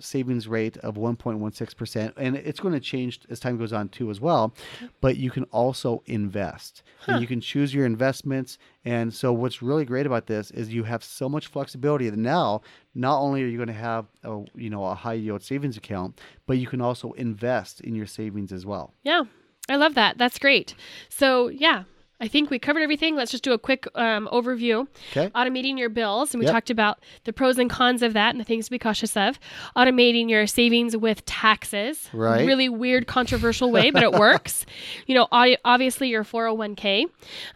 savings 0.00 0.48
rate 0.48 0.76
of 0.78 0.94
1.16%, 0.96 2.12
and 2.16 2.36
it's 2.36 2.60
going 2.60 2.74
to 2.74 2.80
change 2.80 3.20
as 3.30 3.40
time 3.40 3.58
goes 3.58 3.72
on 3.72 3.88
too 3.88 4.10
as 4.10 4.20
well, 4.20 4.54
but 5.00 5.16
you 5.16 5.30
can 5.30 5.44
also 5.44 6.02
invest. 6.06 6.82
And 7.06 7.20
you 7.22 7.26
can 7.26 7.40
choose 7.40 7.72
your 7.72 7.86
investments. 7.86 8.58
And 8.84 9.14
so 9.14 9.32
what's 9.32 9.62
really 9.62 9.84
great 9.84 10.04
about 10.04 10.26
this 10.26 10.50
is 10.50 10.74
you 10.74 10.84
have 10.84 11.02
so 11.02 11.28
much 11.28 11.46
flexibility 11.46 12.10
that 12.10 12.18
now 12.18 12.60
not 12.94 13.20
only 13.20 13.42
are 13.42 13.46
you 13.46 13.56
going 13.56 13.68
to 13.68 13.72
have 13.72 14.06
a, 14.24 14.44
you 14.54 14.68
know, 14.68 14.84
a 14.84 14.94
high 14.94 15.14
yield 15.14 15.42
savings 15.42 15.76
account, 15.76 16.20
but 16.46 16.58
you 16.58 16.66
can 16.66 16.80
also 16.80 17.12
invest 17.12 17.80
in 17.80 17.94
your 17.94 18.06
savings 18.06 18.52
as 18.52 18.66
well. 18.66 18.92
Yeah, 19.04 19.22
I 19.68 19.76
love 19.76 19.94
that. 19.94 20.18
That's 20.18 20.38
great. 20.38 20.74
So, 21.08 21.48
yeah, 21.48 21.84
I 22.20 22.26
think 22.28 22.50
we 22.50 22.58
covered 22.58 22.80
everything. 22.80 23.14
Let's 23.14 23.30
just 23.30 23.44
do 23.44 23.52
a 23.52 23.58
quick 23.58 23.86
um, 23.94 24.28
overview. 24.32 24.88
Okay. 25.12 25.28
Automating 25.36 25.78
your 25.78 25.88
bills, 25.88 26.34
and 26.34 26.40
we 26.40 26.46
Yep. 26.46 26.52
talked 26.52 26.70
about 26.70 26.98
the 27.24 27.32
pros 27.32 27.58
and 27.58 27.70
cons 27.70 28.02
of 28.02 28.12
that 28.14 28.30
and 28.30 28.40
the 28.40 28.44
things 28.44 28.64
to 28.64 28.70
be 28.72 28.78
cautious 28.78 29.16
of. 29.16 29.38
Automating 29.76 30.28
your 30.28 30.46
savings 30.48 30.96
with 30.96 31.24
taxes. 31.26 32.08
Right. 32.12 32.44
Really 32.46 32.68
weird, 32.68 33.06
controversial 33.06 33.70
way, 33.70 33.90
but 33.90 34.02
it 34.02 34.12
works. 34.12 34.66
You 35.06 35.14
know, 35.14 35.28
obviously 35.30 36.08
your 36.08 36.24
401k. 36.24 37.06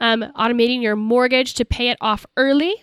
Um, 0.01 0.25
automating 0.37 0.83
your 0.83 0.97
mortgage 0.97 1.55
to 1.55 1.65
pay 1.65 1.89
it 1.91 1.99
off 2.01 2.25
early. 2.37 2.83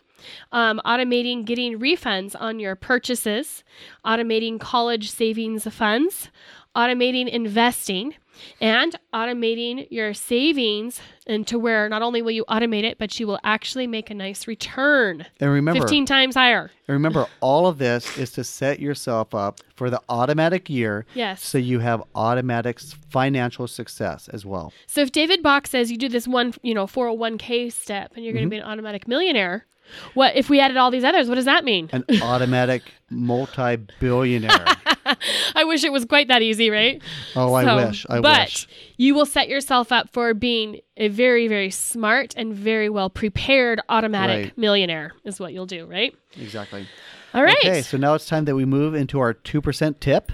Um, 0.51 0.81
automating 0.85 1.45
getting 1.45 1.79
refunds 1.79 2.35
on 2.39 2.59
your 2.59 2.75
purchases, 2.75 3.63
automating 4.05 4.59
college 4.59 5.09
savings 5.09 5.63
funds, 5.73 6.29
automating 6.75 7.27
investing, 7.29 8.15
and 8.61 8.95
automating 9.13 9.87
your 9.91 10.13
savings 10.13 11.01
into 11.27 11.59
where 11.59 11.87
not 11.89 12.01
only 12.01 12.21
will 12.21 12.31
you 12.31 12.45
automate 12.49 12.83
it, 12.83 12.97
but 12.97 13.19
you 13.19 13.27
will 13.27 13.39
actually 13.43 13.87
make 13.87 14.09
a 14.09 14.13
nice 14.13 14.47
return 14.47 15.25
And 15.39 15.51
remember, 15.51 15.81
15 15.81 16.05
times 16.05 16.35
higher. 16.35 16.71
and 16.87 16.93
remember, 16.93 17.27
all 17.41 17.67
of 17.67 17.77
this 17.77 18.17
is 18.17 18.31
to 18.31 18.43
set 18.43 18.79
yourself 18.79 19.35
up 19.35 19.59
for 19.75 19.89
the 19.89 20.01
automatic 20.09 20.69
year 20.69 21.05
Yes. 21.13 21.43
so 21.43 21.57
you 21.57 21.79
have 21.79 22.01
automatic 22.15 22.79
financial 22.79 23.67
success 23.67 24.27
as 24.29 24.45
well. 24.45 24.73
So 24.87 25.01
if 25.01 25.11
David 25.11 25.43
Bach 25.43 25.67
says 25.67 25.91
you 25.91 25.97
do 25.97 26.09
this 26.09 26.27
one, 26.27 26.53
you 26.63 26.73
know, 26.73 26.85
401k 26.87 27.71
step 27.71 28.13
and 28.15 28.23
you're 28.23 28.33
going 28.33 28.45
Mm-hmm. 28.45 28.49
to 28.51 28.55
be 28.55 28.57
an 28.57 28.63
automatic 28.71 29.07
millionaire, 29.07 29.65
what 30.13 30.35
if 30.35 30.49
we 30.49 30.59
added 30.59 30.77
all 30.77 30.91
these 30.91 31.03
others? 31.03 31.27
What 31.29 31.35
does 31.35 31.45
that 31.45 31.63
mean? 31.63 31.89
An 31.91 32.03
automatic 32.21 32.83
multi-billionaire. 33.09 34.65
I 35.55 35.63
wish 35.63 35.83
it 35.83 35.91
was 35.91 36.05
quite 36.05 36.27
that 36.27 36.41
easy, 36.41 36.69
right? 36.69 37.01
Oh, 37.35 37.53
I 37.53 37.85
wish. 37.85 38.05
I 38.09 38.19
but 38.21 38.45
wish. 38.47 38.67
you 38.97 39.15
will 39.15 39.25
set 39.25 39.47
yourself 39.49 39.91
up 39.91 40.09
for 40.11 40.33
being 40.33 40.79
a 40.97 41.07
very, 41.07 41.47
very 41.47 41.71
smart 41.71 42.33
and 42.37 42.53
very 42.53 42.89
well 42.89 43.09
prepared 43.09 43.81
automatic 43.89 44.29
Right. 44.45 44.57
millionaire, 44.57 45.13
is 45.23 45.39
what 45.39 45.53
you'll 45.53 45.65
do, 45.65 45.85
right? 45.85 46.13
Exactly. 46.39 46.87
All 47.33 47.43
right. 47.43 47.57
Okay, 47.63 47.81
so 47.81 47.97
now 47.97 48.13
it's 48.13 48.25
time 48.27 48.45
that 48.45 48.55
we 48.55 48.65
move 48.65 48.93
into 48.95 49.19
our 49.19 49.33
2% 49.33 49.99
tip. 49.99 50.31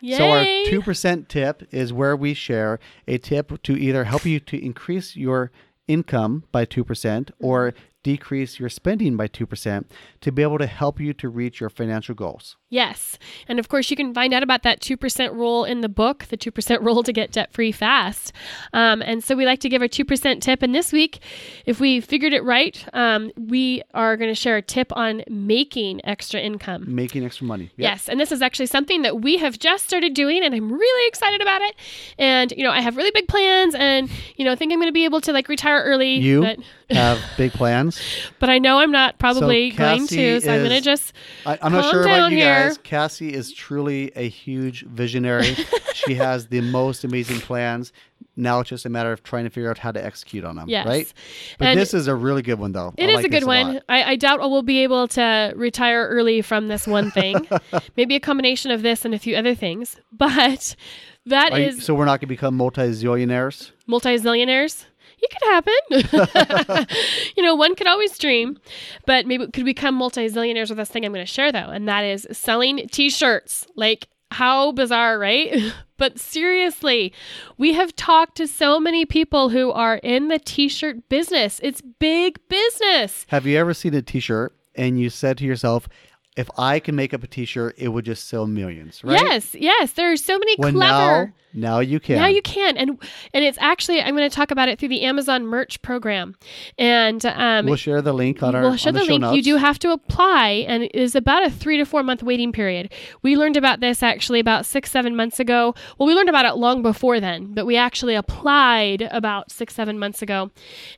Yay. 0.00 0.16
So 0.18 0.28
our 0.30 0.44
2% 0.44 1.28
tip 1.28 1.66
is 1.72 1.92
where 1.92 2.14
we 2.16 2.34
share 2.34 2.78
a 3.08 3.18
tip 3.18 3.62
to 3.62 3.76
either 3.76 4.04
help 4.04 4.24
you 4.24 4.38
to 4.40 4.62
increase 4.64 5.16
your 5.16 5.50
income 5.88 6.44
by 6.52 6.66
2% 6.66 7.30
or 7.40 7.72
decrease 8.06 8.60
your 8.60 8.68
spending 8.68 9.16
by 9.16 9.26
2% 9.26 9.84
to 10.20 10.30
be 10.30 10.40
able 10.40 10.58
to 10.58 10.66
help 10.66 11.00
you 11.00 11.12
to 11.12 11.28
reach 11.28 11.58
your 11.58 11.68
financial 11.68 12.14
goals. 12.14 12.56
Yes. 12.68 13.18
And 13.48 13.58
of 13.58 13.68
course, 13.68 13.90
you 13.90 13.96
can 13.96 14.14
find 14.14 14.32
out 14.32 14.44
about 14.44 14.62
that 14.62 14.80
2% 14.80 15.32
rule 15.32 15.64
in 15.64 15.80
the 15.80 15.88
book, 15.88 16.26
The 16.26 16.36
2% 16.36 16.80
Rule 16.86 17.02
to 17.02 17.12
Get 17.12 17.32
Debt 17.32 17.52
Free 17.52 17.72
Fast. 17.72 18.32
Um, 18.72 19.02
and 19.02 19.24
so 19.24 19.34
we 19.34 19.44
like 19.44 19.58
to 19.58 19.68
give 19.68 19.82
a 19.82 19.88
2% 19.88 20.40
tip. 20.40 20.62
And 20.62 20.72
this 20.72 20.92
week, 20.92 21.20
if 21.64 21.80
we 21.80 22.00
figured 22.00 22.32
it 22.32 22.44
right, 22.44 22.86
um, 22.92 23.32
we 23.36 23.82
are 23.92 24.16
going 24.16 24.30
to 24.30 24.36
share 24.36 24.56
a 24.56 24.62
tip 24.62 24.92
on 24.96 25.24
making 25.28 26.00
extra 26.06 26.40
income. 26.40 26.84
Making 26.86 27.24
extra 27.24 27.44
money. 27.44 27.72
Yep. 27.76 27.90
Yes, 27.90 28.08
and 28.08 28.20
this 28.20 28.30
is 28.30 28.40
actually 28.40 28.66
something 28.66 29.02
that 29.02 29.20
we 29.20 29.38
have 29.38 29.58
just 29.58 29.84
started 29.84 30.14
doing, 30.14 30.44
and 30.44 30.54
I'm 30.54 30.72
really 30.72 31.08
excited 31.08 31.42
about 31.42 31.62
it. 31.62 31.74
And 32.18 32.52
you 32.56 32.62
know, 32.62 32.70
I 32.70 32.80
have 32.80 32.96
really 32.96 33.10
big 33.10 33.26
plans, 33.26 33.74
and 33.74 34.08
you 34.36 34.44
know, 34.44 34.54
think 34.54 34.72
I'm 34.72 34.78
going 34.78 34.88
to 34.88 34.92
be 34.92 35.04
able 35.04 35.20
to 35.22 35.32
like 35.32 35.48
retire 35.48 35.82
early. 35.82 36.14
You 36.14 36.42
but, 36.42 36.58
have 36.90 37.20
big 37.36 37.52
plans. 37.52 38.00
but 38.38 38.48
I 38.50 38.58
know 38.58 38.78
I'm 38.78 38.92
not 38.92 39.18
probably 39.18 39.70
going 39.70 40.02
Cassie 40.02 40.16
to. 40.16 40.40
So 40.40 40.52
I'm 40.52 40.60
going 40.60 40.70
to 40.70 40.80
just 40.80 41.12
I, 41.44 41.58
I'm 41.62 41.72
not 41.72 41.90
sure 41.90 42.02
about 42.02 42.30
you 42.30 42.38
here. 42.38 42.68
guys. 42.68 42.78
Cassie 42.78 43.34
is 43.34 43.52
truly 43.52 44.12
a 44.16 44.28
huge 44.28 44.84
visionary. 44.86 45.56
she 45.94 46.14
has 46.14 46.46
the 46.48 46.60
most 46.60 47.04
amazing 47.04 47.40
plans. 47.40 47.92
Now 48.36 48.60
it's 48.60 48.68
just 48.68 48.84
a 48.84 48.90
matter 48.90 49.12
of 49.12 49.22
trying 49.22 49.44
to 49.44 49.50
figure 49.50 49.70
out 49.70 49.78
how 49.78 49.92
to 49.92 50.04
execute 50.04 50.44
on 50.44 50.56
them. 50.56 50.68
Yes. 50.68 50.86
Right? 50.86 51.12
But 51.58 51.68
And 51.68 51.80
this 51.80 51.94
is 51.94 52.06
a 52.06 52.14
really 52.14 52.42
good 52.42 52.58
one, 52.58 52.72
though. 52.72 52.92
It 52.96 53.08
I 53.08 53.12
is 53.12 53.16
like 53.16 53.24
a 53.24 53.28
good 53.30 53.44
one. 53.44 53.80
I, 53.88 54.12
I 54.12 54.16
doubt 54.16 54.40
I 54.40 54.46
will 54.46 54.62
be 54.62 54.82
able 54.82 55.08
to 55.08 55.52
retire 55.56 56.06
early 56.08 56.42
from 56.42 56.68
this 56.68 56.86
one 56.86 57.10
thing. 57.10 57.48
Maybe 57.96 58.14
a 58.14 58.20
combination 58.20 58.70
of 58.70 58.82
this 58.82 59.04
and 59.04 59.14
a 59.14 59.18
few 59.18 59.36
other 59.36 59.54
things. 59.54 59.96
But 60.12 60.76
that 61.24 61.52
you- 61.52 61.66
is 61.68 61.84
so 61.84 61.94
we're 61.94 62.04
not 62.04 62.20
going 62.20 62.20
to 62.20 62.26
become 62.26 62.56
multi-zillionaires? 62.56 63.72
multi-zillionaires. 63.86 64.84
It 65.18 65.30
could 65.30 66.78
happen. 66.78 66.86
you 67.36 67.42
know, 67.42 67.54
one 67.54 67.74
could 67.74 67.86
always 67.86 68.16
dream, 68.18 68.58
but 69.06 69.26
maybe 69.26 69.46
could 69.48 69.64
become 69.64 69.94
multi-zillionaires 69.94 70.68
with 70.68 70.78
this 70.78 70.90
thing 70.90 71.04
I'm 71.04 71.12
going 71.12 71.24
to 71.24 71.30
share 71.30 71.52
though, 71.52 71.58
and 71.70 71.88
that 71.88 72.04
is 72.04 72.26
selling 72.32 72.88
t-shirts. 72.88 73.66
Like 73.76 74.08
how 74.32 74.72
bizarre, 74.72 75.18
right? 75.18 75.72
but 75.96 76.18
seriously, 76.18 77.12
we 77.56 77.72
have 77.74 77.94
talked 77.96 78.36
to 78.36 78.46
so 78.46 78.78
many 78.78 79.06
people 79.06 79.48
who 79.50 79.70
are 79.72 79.96
in 79.96 80.28
the 80.28 80.38
t-shirt 80.38 81.08
business. 81.08 81.60
It's 81.62 81.80
big 81.80 82.38
business. 82.48 83.24
Have 83.28 83.46
you 83.46 83.56
ever 83.58 83.74
seen 83.74 83.94
a 83.94 84.02
T-shirt 84.02 84.52
and 84.74 85.00
you 85.00 85.10
said 85.10 85.38
to 85.38 85.44
yourself, 85.44 85.88
"If 86.36 86.50
I 86.58 86.78
can 86.78 86.94
make 86.94 87.14
up 87.14 87.22
a 87.22 87.26
T-shirt, 87.26 87.74
it 87.78 87.88
would 87.88 88.04
just 88.04 88.28
sell 88.28 88.46
millions, 88.46 89.02
right? 89.02 89.20
Yes, 89.20 89.54
yes. 89.54 89.92
There 89.92 90.12
are 90.12 90.16
so 90.16 90.38
many 90.38 90.54
Well, 90.58 90.72
clever 90.72 91.26
now, 91.26 91.32
now 91.56 91.80
you 91.80 91.98
can. 91.98 92.16
Now 92.16 92.26
you 92.26 92.42
can, 92.42 92.76
and 92.76 92.90
and 93.32 93.44
it's 93.44 93.56
actually 93.60 94.02
I'm 94.02 94.14
going 94.14 94.28
to 94.28 94.34
talk 94.34 94.50
about 94.50 94.68
it 94.68 94.78
through 94.78 94.90
the 94.90 95.02
Amazon 95.02 95.46
merch 95.46 95.80
program, 95.80 96.36
and 96.78 97.24
um, 97.24 97.64
we'll 97.64 97.76
share 97.76 98.02
the 98.02 98.12
link 98.12 98.42
on 98.42 98.54
our 98.54 98.60
we'll 98.60 98.72
on 98.72 98.76
the, 98.76 98.92
the, 98.92 99.04
link. 99.04 99.20
notes. 99.22 99.36
You 99.36 99.42
do 99.42 99.56
have 99.56 99.78
to 99.78 99.90
apply, 99.92 100.66
and 100.68 100.82
it 100.82 100.94
is 100.94 101.14
about 101.14 101.46
a 101.46 101.50
three 101.50 101.78
to 101.78 101.86
four 101.86 102.02
month 102.02 102.22
waiting 102.22 102.52
period. 102.52 102.92
We 103.22 103.36
learned 103.36 103.56
about 103.56 103.80
this 103.80 104.02
actually 104.02 104.38
about 104.38 104.66
six 104.66 104.90
seven 104.90 105.16
months 105.16 105.40
ago. 105.40 105.74
Well, 105.96 106.06
we 106.06 106.14
learned 106.14 106.28
about 106.28 106.44
it 106.44 106.56
long 106.56 106.82
before 106.82 107.20
then, 107.20 107.54
but 107.54 107.64
we 107.64 107.76
actually 107.76 108.14
applied 108.14 109.08
about 109.10 109.50
six 109.50 109.74
seven 109.74 109.98
months 109.98 110.20
ago, 110.20 110.50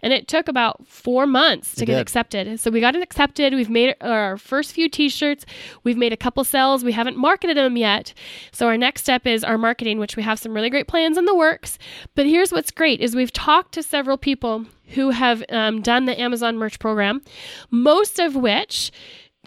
and 0.02 0.12
it 0.12 0.26
took 0.26 0.48
about 0.48 0.84
four 0.88 1.26
months 1.26 1.76
to 1.76 1.84
It 1.84 1.86
get 1.86 1.94
did. 1.94 2.00
accepted. 2.00 2.58
So 2.58 2.72
we 2.72 2.80
got 2.80 2.96
it 2.96 3.02
accepted. 3.02 3.54
We've 3.54 3.70
made 3.70 3.94
our 4.00 4.36
first 4.36 4.72
few 4.72 4.88
T-shirts. 4.88 5.27
We've 5.84 5.96
made 5.96 6.12
a 6.12 6.16
couple 6.16 6.44
sales. 6.44 6.84
We 6.84 6.92
haven't 6.92 7.16
marketed 7.16 7.56
them 7.56 7.76
yet. 7.76 8.14
So 8.52 8.66
our 8.66 8.76
next 8.76 9.02
step 9.02 9.26
is 9.26 9.44
our 9.44 9.58
marketing, 9.58 9.98
which 9.98 10.16
we 10.16 10.22
have 10.22 10.38
some 10.38 10.54
really 10.54 10.70
great 10.70 10.88
plans 10.88 11.16
in 11.16 11.24
the 11.24 11.34
works. 11.34 11.78
But 12.14 12.26
here's 12.26 12.52
what's 12.52 12.70
great: 12.70 13.00
is 13.00 13.14
we've 13.14 13.32
talked 13.32 13.72
to 13.72 13.82
several 13.82 14.16
people 14.16 14.66
who 14.88 15.10
have 15.10 15.44
um, 15.50 15.82
done 15.82 16.06
the 16.06 16.18
Amazon 16.20 16.56
merch 16.56 16.78
program, 16.78 17.22
most 17.70 18.18
of 18.18 18.34
which 18.34 18.90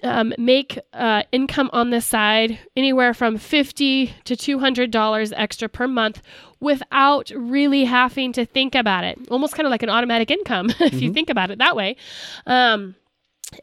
um, 0.03 0.34
make 0.38 0.79
uh, 0.93 1.23
income 1.32 1.69
on 1.73 1.89
the 1.89 2.01
side 2.01 2.59
anywhere 2.75 3.13
from 3.13 3.38
fifty 3.38 4.13
to 4.25 4.36
two 4.36 4.59
hundred 4.59 4.91
dollars 4.91 5.32
extra 5.34 5.69
per 5.69 5.88
month 5.88 6.21
without 6.59 7.32
really 7.36 7.86
having 7.86 8.32
to 8.34 8.45
think 8.45 8.75
about 8.75 9.03
it. 9.03 9.19
Almost 9.29 9.55
kind 9.55 9.65
of 9.65 9.71
like 9.71 9.84
an 9.84 9.89
automatic 9.89 10.32
income 10.32 10.69
if 10.79 11.01
you 11.01 11.11
think 11.13 11.29
about 11.29 11.51
it 11.51 11.57
that 11.59 11.75
way. 11.75 11.97
Um, 12.45 12.95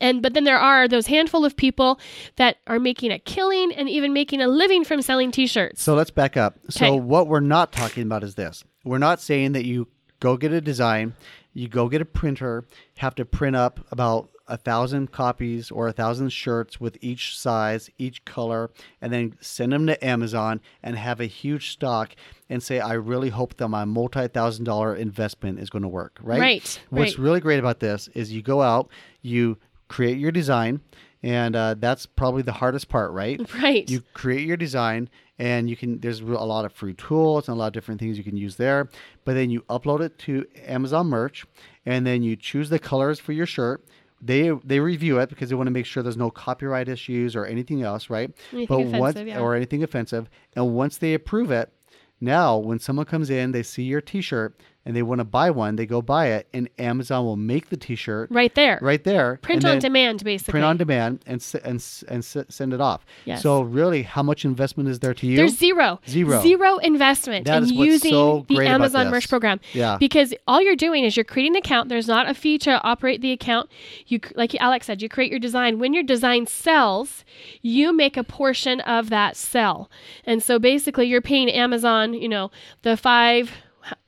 and 0.01 0.23
but 0.23 0.35
then 0.35 0.45
there 0.45 0.59
are 0.59 0.87
those 0.89 1.07
handful 1.07 1.45
of 1.45 1.57
people 1.57 1.99
that 2.37 2.57
are 2.67 2.79
making 2.79 3.11
a 3.11 3.19
killing 3.19 3.73
and 3.73 3.89
even 3.89 4.13
making 4.13 4.41
a 4.41 4.49
living 4.49 4.85
from 4.85 5.03
selling 5.03 5.31
t-shirts. 5.31 5.83
So 5.83 5.95
let's 5.95 6.11
back 6.11 6.37
up. 6.37 6.59
So 6.71 6.87
Okay. 6.87 7.01
what 7.01 7.27
we're 7.29 7.41
not 7.41 7.73
talking 7.73 8.03
about 8.03 8.23
is 8.25 8.35
this. 8.35 8.65
We're 8.85 8.99
not 8.99 9.21
saying 9.21 9.53
that 9.53 9.65
you 9.65 9.89
go 10.21 10.37
get 10.37 10.53
a 10.53 10.61
design, 10.61 11.15
you 11.53 11.69
go 11.69 11.89
get 11.89 12.01
a 12.01 12.05
printer, 12.05 12.65
have 12.99 13.15
to 13.17 13.25
print 13.25 13.57
up 13.57 13.81
about 13.91 14.31
a 14.51 14.57
thousand 14.57 15.13
copies 15.13 15.71
or 15.71 15.89
a 15.89 15.93
thousand 15.93 16.31
shirts 16.31 16.81
with 16.81 16.97
each 17.03 17.39
size, 17.39 17.91
each 17.99 18.25
color, 18.25 18.71
and 19.03 19.13
then 19.13 19.37
send 19.43 19.73
them 19.73 19.87
to 19.87 20.03
Amazon 20.03 20.59
and 20.83 20.97
have 20.97 21.21
a 21.21 21.27
huge 21.27 21.71
stock 21.71 22.15
and 22.49 22.63
say, 22.63 22.81
I 22.81 22.95
really 22.95 23.29
hope 23.29 23.59
that 23.59 23.69
my 23.69 23.85
multi-thousand 23.85 24.65
dollar 24.65 24.95
investment 24.97 25.59
is 25.61 25.69
going 25.69 25.83
to 25.83 25.89
work. 25.89 26.19
Right. 26.23 26.41
Right, 26.41 26.81
What's 26.89 27.19
right. 27.19 27.25
really 27.25 27.41
great 27.41 27.59
about 27.59 27.81
this 27.81 28.09
is 28.15 28.33
you 28.33 28.41
go 28.41 28.63
out, 28.63 28.89
you 29.21 29.59
create 29.89 30.19
your 30.19 30.33
design, 30.33 30.81
and 31.23 31.57
uh, 31.57 31.75
that's 31.79 32.07
probably 32.07 32.43
the 32.43 32.53
hardest 32.53 32.89
part, 32.89 33.13
right? 33.13 33.41
right. 33.63 33.89
you 33.91 34.03
create 34.15 34.47
your 34.47 34.57
design 34.57 35.09
and 35.41 35.71
you 35.71 35.77
can 35.77 36.01
there's 36.01 36.21
a 36.21 36.25
lot 36.25 36.65
of 36.65 36.73
free 36.73 36.95
tools 36.95 37.49
and 37.49 37.57
a 37.57 37.59
lot 37.59 37.69
of 37.69 37.73
different 37.73 38.01
things 38.01 38.19
you 38.19 38.25
can 38.25 38.37
use 38.37 38.57
there 38.57 38.89
but 39.25 39.35
then 39.35 39.51
you 39.51 39.61
upload 39.71 40.01
it 40.01 40.19
to 40.19 40.45
amazon 40.67 41.07
merch 41.07 41.47
and 41.87 42.05
then 42.05 42.25
you 42.25 42.35
choose 42.35 42.71
the 42.71 42.79
colors 42.79 43.21
for 43.21 43.31
your 43.31 43.47
shirt 43.47 43.85
they 44.21 44.51
they 44.65 44.81
review 44.81 45.19
it 45.19 45.29
because 45.29 45.49
they 45.49 45.55
want 45.55 45.67
to 45.67 45.73
make 45.73 45.87
sure 45.87 46.03
there's 46.03 46.17
no 46.17 46.31
copyright 46.31 46.89
issues 46.89 47.37
or 47.37 47.45
anything 47.45 47.83
else, 47.83 48.11
right? 48.11 48.31
Anything 48.53 48.91
but 48.91 48.99
once 48.99 49.17
yeah. 49.19 49.41
or 49.41 49.55
anything 49.55 49.83
offensive, 49.83 50.29
and 50.55 50.75
once 50.75 50.99
they 50.99 51.15
approve 51.15 51.51
it, 51.51 51.73
now 52.21 52.57
when 52.57 52.79
someone 52.79 53.07
comes 53.07 53.31
in, 53.31 53.53
they 53.53 53.63
see 53.63 53.85
your 53.85 54.01
T-shirt 54.01 54.61
and 54.89 54.97
they 54.97 55.03
want 55.03 55.19
to 55.19 55.25
buy 55.25 55.51
one, 55.51 55.77
they 55.77 55.85
go 55.85 56.01
buy 56.01 56.29
it, 56.29 56.49
and 56.55 56.67
Amazon 56.79 57.23
will 57.27 57.37
make 57.37 57.69
the 57.69 57.77
T-shirt 57.77 58.31
right 58.31 58.55
there. 58.55 58.79
right 58.81 59.05
there, 59.05 59.39
Print 59.43 59.63
on 59.67 59.79
demand, 59.81 60.25
basically. 60.25 60.53
print 60.53 60.65
on 60.65 60.79
demand, 60.79 61.21
and 61.27 61.45
and 61.63 61.85
and 62.09 62.25
send 62.25 62.73
it 62.73 62.81
off. 62.81 63.05
Yes. 63.27 63.43
So 63.43 63.61
really, 63.61 64.03
how 64.03 64.23
much 64.23 64.47
investment 64.47 64.89
is 64.89 65.01
there 65.01 65.13
to 65.13 65.27
you? 65.27 65.37
There's 65.37 65.59
zero, 65.59 66.01
Zero. 66.09 66.41
zero 66.41 66.79
investment 66.79 67.45
That 67.47 67.65
in 67.65 67.69
using 67.69 68.13
so 68.13 68.47
the 68.49 68.67
Amazon. 68.67 69.11
Merch 69.11 69.29
program. 69.29 69.61
Yeah. 69.75 69.99
Because 69.99 70.33
all 70.47 70.63
you're 70.63 70.75
doing 70.75 71.05
is 71.05 71.17
you're 71.19 71.25
creating 71.25 71.53
an 71.53 71.59
account. 71.59 71.91
There's 71.91 72.09
not 72.09 72.27
a 72.29 72.33
fee 72.33 72.57
to 72.59 72.81
operate 72.83 73.21
the 73.21 73.33
account. 73.33 73.71
You, 74.07 74.21
like 74.37 74.55
Alex 74.55 74.87
said, 74.87 75.03
you 75.03 75.11
create 75.11 75.31
your 75.31 75.39
design. 75.39 75.79
When 75.79 75.93
your 75.93 76.03
design 76.03 76.47
sells, 76.47 77.25
you 77.61 77.93
make 77.93 78.17
a 78.17 78.25
portion 78.25 78.81
of 78.81 79.11
that 79.11 79.37
sell. 79.37 79.91
And 80.25 80.43
so 80.43 80.59
basically, 80.59 81.07
you're 81.09 81.21
paying 81.21 81.51
Amazon. 81.51 82.15
You 82.15 82.29
know, 82.31 82.51
the 82.83 82.97
five. 82.97 83.51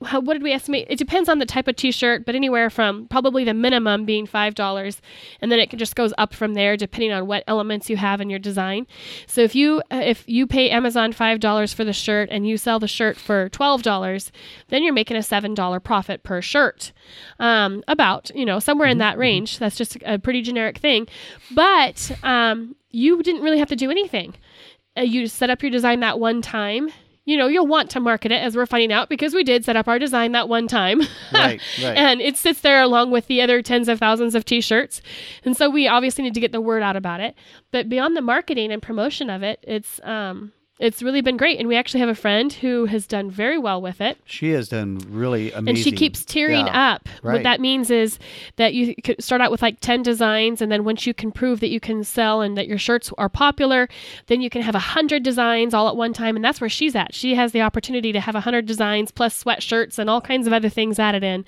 How, 0.05 0.21
what 0.21 0.35
did 0.35 0.43
we 0.43 0.53
estimate? 0.53 0.87
It 0.89 0.99
depends 0.99 1.29
on 1.29 1.39
the 1.39 1.47
type 1.47 1.69
of 1.69 1.77
T-shirt, 1.77 2.25
but 2.25 2.35
anywhere 2.35 2.71
from 2.71 3.07
probably 3.09 3.45
the 3.45 3.55
minimum 3.55 4.05
being 4.05 4.27
five 4.27 4.55
dollars, 4.55 5.01
and 5.41 5.51
then 5.51 5.59
it 5.59 5.71
just 5.77 5.95
goes 5.95 6.13
up 6.19 6.35
from 6.35 6.55
there 6.55 6.77
depending 6.77 7.13
on 7.13 7.27
what 7.27 7.45
elements 7.47 7.91
you 7.91 7.97
have 7.97 8.21
in 8.21 8.31
your 8.31 8.39
design. 8.39 8.87
So 9.27 9.41
if 9.41 9.55
you 9.55 9.83
uh, 9.91 10.03
if 10.05 10.25
you 10.27 10.47
pay 10.47 10.71
Amazon 10.71 11.13
five 11.13 11.41
dollars 11.41 11.73
for 11.73 11.85
the 11.85 11.93
shirt 11.93 12.29
and 12.31 12.47
you 12.47 12.57
sell 12.57 12.79
the 12.79 12.89
shirt 12.89 13.17
for 13.17 13.49
twelve 13.49 13.83
dollars, 13.83 14.33
then 14.69 14.83
you're 14.83 14.93
making 14.93 15.17
a 15.17 15.23
seven 15.23 15.55
dollar 15.55 15.81
profit 15.81 16.23
per 16.23 16.43
shirt. 16.43 16.93
Um, 17.39 17.83
about 17.89 18.31
you 18.35 18.45
know 18.45 18.59
somewhere 18.59 18.89
in 18.89 18.99
that 18.99 19.19
range. 19.19 19.59
That's 19.59 19.77
just 19.77 19.97
a 20.05 20.19
pretty 20.19 20.43
generic 20.43 20.79
thing, 20.79 21.07
but 21.51 22.11
um, 22.23 22.77
you 22.91 23.23
didn't 23.23 23.43
really 23.43 23.59
have 23.59 23.69
to 23.69 23.77
do 23.77 23.91
anything. 23.91 24.35
Uh, 24.97 25.03
you 25.03 25.27
set 25.27 25.51
up 25.51 25.63
your 25.63 25.71
design 25.71 26.01
that 26.01 26.19
one 26.19 26.43
time. 26.43 26.91
You 27.27 27.37
know, 27.37 27.47
you'll 27.47 27.67
want 27.67 27.91
to 27.91 28.01
market 28.01 28.33
it 28.33 28.43
as 28.43 28.57
we're 28.57 28.67
finding 28.67 28.93
out 28.93 29.09
because 29.09 29.35
we 29.35 29.45
did 29.45 29.65
set 29.65 29.77
up 29.77 29.87
our 29.89 29.99
design 29.99 30.33
that 30.33 30.49
one 30.49 30.67
time. 30.67 31.03
Right, 31.33 31.61
right. 31.83 31.97
and 31.97 32.21
it 32.21 32.37
sits 32.37 32.61
there 32.61 32.81
along 32.83 33.13
with 33.13 33.29
the 33.29 33.41
other 33.41 33.63
tens 33.63 33.89
of 33.89 34.01
thousands 34.01 34.35
of 34.35 34.45
t 34.45 34.61
shirts. 34.61 35.01
And 35.45 35.57
so 35.57 35.71
we 35.71 35.87
obviously 35.87 36.25
need 36.25 36.35
to 36.35 36.41
get 36.41 36.51
the 36.51 36.61
word 36.61 36.83
out 36.83 36.97
about 36.97 37.21
it. 37.21 37.37
But 37.71 37.89
beyond 37.89 38.17
the 38.17 38.21
marketing 38.21 38.73
and 38.73 38.83
promotion 38.83 39.31
of 39.31 39.43
it, 39.45 39.63
it's 39.63 40.01
um 40.03 40.53
it's 40.81 41.03
really 41.03 41.21
been 41.21 41.37
great. 41.37 41.59
And 41.61 41.69
we 41.69 41.77
actually 41.77 42.01
have 42.01 42.09
a 42.09 42.15
friend 42.15 42.53
who 42.53 42.87
has 42.87 43.07
done 43.07 43.31
very 43.31 43.59
well 43.59 43.81
with 43.81 44.01
it. 44.01 44.19
She 44.25 44.51
has 44.51 44.69
done 44.69 44.99
really 45.11 45.53
amazing. 45.53 45.69
And 45.69 45.79
she 45.79 45.93
keeps 45.93 46.25
tearing 46.25 46.67
Yeah. 46.67 46.93
up. 46.95 47.09
right. 47.23 47.35
What 47.35 47.43
that 47.45 47.61
means 47.61 47.91
is 47.91 48.19
that 48.57 48.75
you 48.75 48.95
start 49.19 49.41
out 49.41 49.51
with 49.51 49.63
like 49.63 49.79
10 49.81 50.03
designs, 50.03 50.61
and 50.63 50.73
then 50.73 50.85
once 50.85 51.07
you 51.07 51.13
can 51.15 51.31
prove 51.31 51.61
that 51.61 51.69
you 51.69 51.81
can 51.81 52.03
sell 52.03 52.41
and 52.41 52.57
that 52.57 52.67
your 52.67 52.79
shirts 52.79 53.13
are 53.19 53.29
popular, 53.29 53.89
then 54.27 54.41
you 54.41 54.49
can 54.51 54.63
have 54.63 54.75
100 54.75 55.23
designs 55.23 55.75
all 55.75 55.89
at 55.89 55.97
one 55.97 56.13
time. 56.13 56.35
And 56.35 56.45
that's 56.45 56.61
where 56.61 56.71
she's 56.71 56.97
at. 56.97 57.15
She 57.15 57.35
has 57.35 57.53
the 57.53 57.61
opportunity 57.61 58.11
to 58.13 58.21
have 58.21 58.35
100 58.35 58.65
designs 58.67 59.11
plus 59.11 59.45
sweatshirts 59.45 59.99
and 59.99 60.09
all 60.09 60.21
kinds 60.21 60.47
of 60.47 60.53
other 60.53 60.69
things 60.71 60.99
added 60.99 61.23
in. 61.23 61.45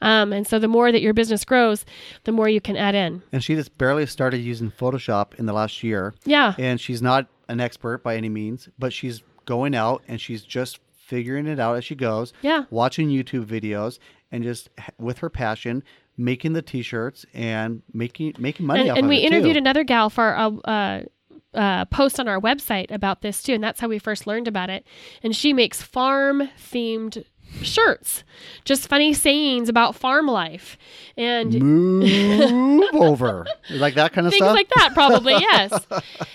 Um, 0.00 0.32
and 0.32 0.46
so 0.46 0.58
the 0.58 0.68
more 0.68 0.92
that 0.92 1.02
your 1.02 1.12
business 1.12 1.44
grows, 1.44 1.84
the 2.24 2.32
more 2.32 2.48
you 2.48 2.60
can 2.60 2.76
add 2.76 2.94
in. 2.94 3.22
And 3.32 3.42
she 3.42 3.54
just 3.56 3.76
barely 3.78 4.06
started 4.06 4.38
using 4.38 4.70
Photoshop 4.70 5.34
in 5.34 5.46
the 5.46 5.52
last 5.52 5.82
year. 5.82 6.14
Yeah. 6.24 6.54
And 6.58 6.80
she's 6.80 7.02
not 7.02 7.26
an 7.48 7.60
expert 7.60 8.02
by 8.02 8.16
any 8.16 8.28
means, 8.28 8.68
but 8.78 8.92
she's 8.92 9.22
going 9.44 9.74
out 9.74 10.02
and 10.08 10.20
she's 10.20 10.42
just 10.42 10.80
figuring 10.96 11.46
it 11.46 11.60
out 11.60 11.76
as 11.76 11.84
she 11.84 11.94
goes. 11.94 12.32
Yeah. 12.42 12.64
Watching 12.70 13.08
YouTube 13.08 13.46
videos 13.46 13.98
and 14.32 14.42
just 14.42 14.68
with 14.98 15.18
her 15.18 15.30
passion 15.30 15.84
making 16.16 16.54
the 16.54 16.62
t-shirts 16.62 17.26
and 17.34 17.82
making 17.92 18.34
making 18.38 18.66
money 18.66 18.82
and, 18.82 18.90
off 18.90 18.98
and 18.98 19.08
we 19.08 19.18
interviewed 19.18 19.54
too. 19.54 19.58
another 19.58 19.84
gal 19.84 20.08
for 20.08 20.32
a 20.32 20.48
uh, 20.64 21.02
uh, 21.54 21.84
post 21.86 22.20
on 22.20 22.28
our 22.28 22.40
website 22.40 22.90
about 22.90 23.22
this 23.22 23.42
too, 23.42 23.54
and 23.54 23.64
that's 23.64 23.80
how 23.80 23.88
we 23.88 23.98
first 23.98 24.26
learned 24.26 24.48
about 24.48 24.70
it. 24.70 24.86
And 25.22 25.34
she 25.34 25.52
makes 25.52 25.82
farm 25.82 26.48
themed 26.58 27.24
shirts, 27.62 28.24
just 28.64 28.88
funny 28.88 29.12
sayings 29.12 29.68
about 29.68 29.94
farm 29.94 30.26
life 30.26 30.76
and 31.16 31.54
Move 31.54 32.90
over. 32.94 33.46
Like 33.70 33.94
that 33.94 34.12
kind 34.12 34.26
of 34.26 34.32
things 34.32 34.44
stuff. 34.44 34.54
like 34.54 34.68
that. 34.76 34.90
Probably 34.92 35.32
yes. 35.38 35.86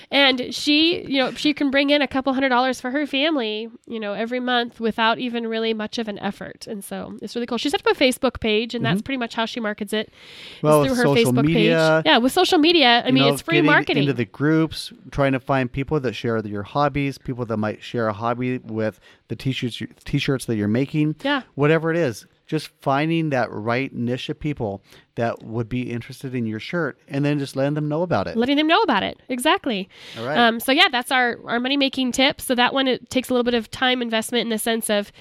And 0.10 0.54
she, 0.54 1.06
you 1.06 1.20
know, 1.20 1.32
she 1.32 1.54
can 1.54 1.70
bring 1.70 1.90
in 1.90 2.02
a 2.02 2.08
couple 2.08 2.34
hundred 2.34 2.50
dollars 2.50 2.82
for 2.82 2.92
her 2.92 3.06
family, 3.06 3.70
you 3.86 4.00
know, 4.00 4.14
every 4.14 4.40
month 4.40 4.80
without 4.80 5.20
even 5.20 5.48
really 5.48 5.74
much 5.74 5.98
of 5.98 6.08
an 6.08 6.18
effort. 6.20 6.68
And 6.68 6.84
so 6.84 7.18
it's 7.22 7.36
really 7.36 7.46
cool. 7.46 7.58
She 7.58 7.70
set 7.70 7.86
up 7.86 7.96
a 7.96 8.00
Facebook 8.00 8.40
page, 8.40 8.74
and 8.74 8.84
that's 8.84 9.02
pretty 9.02 9.18
much 9.18 9.36
how 9.36 9.46
she 9.46 9.60
markets 9.60 9.94
it. 9.94 10.12
Mm-hmm. 10.58 10.68
Well, 10.68 10.86
through 10.86 10.96
her 10.96 11.04
Facebook 11.06 11.46
media, 11.46 12.02
page. 12.04 12.12
Yeah, 12.12 12.18
with 12.18 12.32
social 12.32 12.58
media, 12.58 13.04
I 13.06 13.12
mean, 13.12 13.24
know, 13.24 13.34
it's 13.34 13.42
free 13.42 13.62
marketing. 13.62 14.04
Into 14.04 14.14
the 14.14 14.26
groups, 14.26 14.92
trying 15.12 15.34
to 15.34 15.40
find 15.40 15.72
people 15.72 16.00
that 16.00 16.14
share 16.14 16.40
your 16.46 16.64
hobbies, 16.64 17.18
people 17.18 17.46
that 17.46 17.58
might 17.58 17.84
share 17.84 18.08
a 18.08 18.14
hobby 18.14 18.58
with 18.58 19.00
the 19.28 19.36
t-shirts, 19.36 19.82
t-shirts 20.04 20.46
that 20.46 20.56
you're 20.56 20.68
making. 20.68 21.01
Yeah. 21.24 21.42
Whatever 21.56 21.92
it 21.92 21.98
is, 21.98 22.26
just 22.48 22.70
finding 22.82 23.30
that 23.30 23.50
right 23.52 23.94
niche 23.94 24.28
of 24.30 24.40
people 24.40 24.84
that 25.16 25.42
would 25.44 25.70
be 25.70 25.90
interested 25.92 26.34
in 26.36 26.46
your 26.46 26.60
shirt, 26.60 26.98
and 27.08 27.24
then 27.24 27.40
just 27.40 27.56
letting 27.56 27.76
them 27.76 27.88
know 27.88 28.02
about 28.02 28.28
it. 28.28 28.36
letting 28.36 28.58
them 28.58 28.68
know 28.68 28.82
about 28.82 29.04
it 29.04 29.22
exactly 29.30 29.88
All 30.18 30.26
right. 30.26 30.38
um, 30.38 30.60
so 30.60 30.72
yeah 30.72 30.88
that's 30.92 31.12
our 31.12 31.38
our 31.46 31.60
money 31.60 31.78
making 31.78 32.12
tip 32.12 32.42
so 32.42 32.56
that 32.56 32.74
one 32.74 32.88
it 32.88 33.10
takes 33.10 33.30
a 33.30 33.34
little 33.34 33.44
bit 33.44 33.54
of 33.54 33.70
time 33.72 34.02
investment 34.02 34.42
in 34.44 34.50
the 34.50 34.58
sense 34.58 34.90
of 34.90 35.12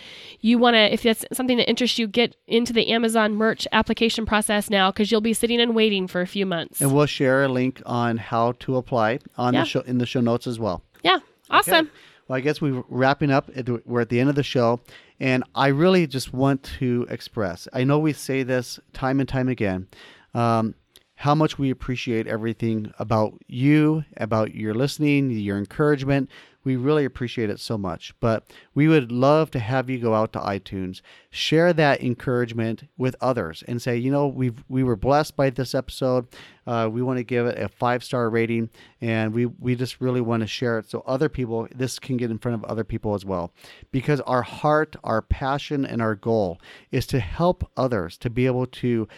you 0.41 0.59
want 0.59 0.74
to 0.74 0.93
if 0.93 1.03
that's 1.03 1.24
something 1.33 1.57
that 1.59 1.68
interests 1.68 1.99
you 1.99 2.07
get 2.09 2.35
into 2.47 2.72
the 2.72 2.91
amazon 2.93 3.35
merch 3.35 3.66
application 3.72 4.24
process 4.26 4.70
now 4.70 4.91
because 4.91 5.11
you'll 5.12 5.20
be 5.20 5.33
sitting 5.35 5.61
and 5.61 5.74
waiting 5.74 6.07
for 6.09 6.20
a 6.20 6.26
few 6.26 6.47
months 6.47 6.81
and 6.81 6.95
we'll 6.95 7.07
share 7.07 7.45
a 7.45 7.49
link 7.49 7.83
on 7.87 8.16
how 8.16 8.53
to 8.61 8.76
apply 8.76 9.18
on 9.37 9.55
Yeah. 9.55 9.61
the 9.62 9.66
show 9.66 9.81
in 9.81 9.99
the 9.99 10.07
show 10.07 10.20
notes 10.20 10.47
as 10.47 10.59
well. 10.59 10.83
yeah 11.03 11.18
awesome 11.51 11.87
Okay. 11.87 11.91
Well, 12.28 12.37
I 12.37 12.43
guess 12.43 12.61
we're 12.61 12.85
wrapping 12.89 13.33
up. 13.33 13.51
We're 13.85 14.03
at 14.03 14.09
the 14.09 14.20
end 14.20 14.28
of 14.31 14.37
the 14.37 14.45
show. 14.45 14.78
And 15.21 15.45
I 15.55 15.68
really 15.68 16.07
just 16.07 16.33
want 16.33 16.62
to 16.79 17.07
express 17.11 17.68
I 17.73 17.85
know 17.85 17.99
we 17.99 18.12
say 18.12 18.43
this 18.43 18.81
time 18.93 19.21
and 19.21 19.29
time 19.29 19.49
again 19.49 19.87
um, 20.35 20.75
how 21.14 21.35
much 21.35 21.59
we 21.59 21.71
appreciate 21.71 22.27
everything 22.27 22.93
about 22.99 23.35
you, 23.47 24.05
about 24.16 24.55
your 24.55 24.73
listening, 24.73 25.31
your 25.31 25.59
encouragement. 25.59 26.31
We 26.64 26.76
really 26.76 27.04
appreciate 27.04 27.50
it 27.50 27.61
so 27.61 27.78
much. 27.78 28.14
But 28.20 28.44
we 28.74 28.88
would 28.88 29.11
love 29.11 29.50
to 29.52 29.58
have 29.58 29.88
you 29.88 29.98
go 29.98 30.14
out 30.14 30.32
to 30.34 30.38
iTunes, 30.40 31.00
share 31.30 31.72
that 31.72 32.02
encouragement 32.02 32.84
with 32.98 33.16
others, 33.20 33.64
and 33.66 33.80
say, 33.80 33.96
you 33.96 34.11
know, 34.11 34.26
we 34.26 34.52
we 34.68 34.82
were 34.82 34.96
blessed 34.96 35.36
by 35.36 35.50
this 35.50 35.74
episode. 35.74 36.26
Uh, 36.66 36.88
we 36.90 37.02
want 37.02 37.18
to 37.18 37.24
give 37.24 37.46
it 37.46 37.58
a 37.58 37.68
five 37.68 38.04
star 38.04 38.28
rating, 38.30 38.70
and 39.00 39.32
we 39.32 39.46
we 39.46 39.74
just 39.74 40.00
really 40.00 40.20
want 40.20 40.42
to 40.42 40.46
share 40.46 40.78
it 40.78 40.88
so 40.90 41.02
other 41.06 41.28
people 41.28 41.66
this 41.74 41.98
can 41.98 42.16
get 42.16 42.30
in 42.30 42.38
front 42.38 42.54
of 42.54 42.70
other 42.70 42.84
people 42.84 43.14
as 43.14 43.24
well, 43.24 43.52
because 43.90 44.20
our 44.22 44.42
heart, 44.42 44.96
our 45.02 45.22
passion, 45.22 45.84
and 45.84 46.02
our 46.02 46.14
goal 46.14 46.61
is 46.90 47.06
to 47.06 47.20
help 47.20 47.68
others 47.76 48.16
to 48.18 48.30
be 48.30 48.46
able 48.46 48.66
to 48.66 49.08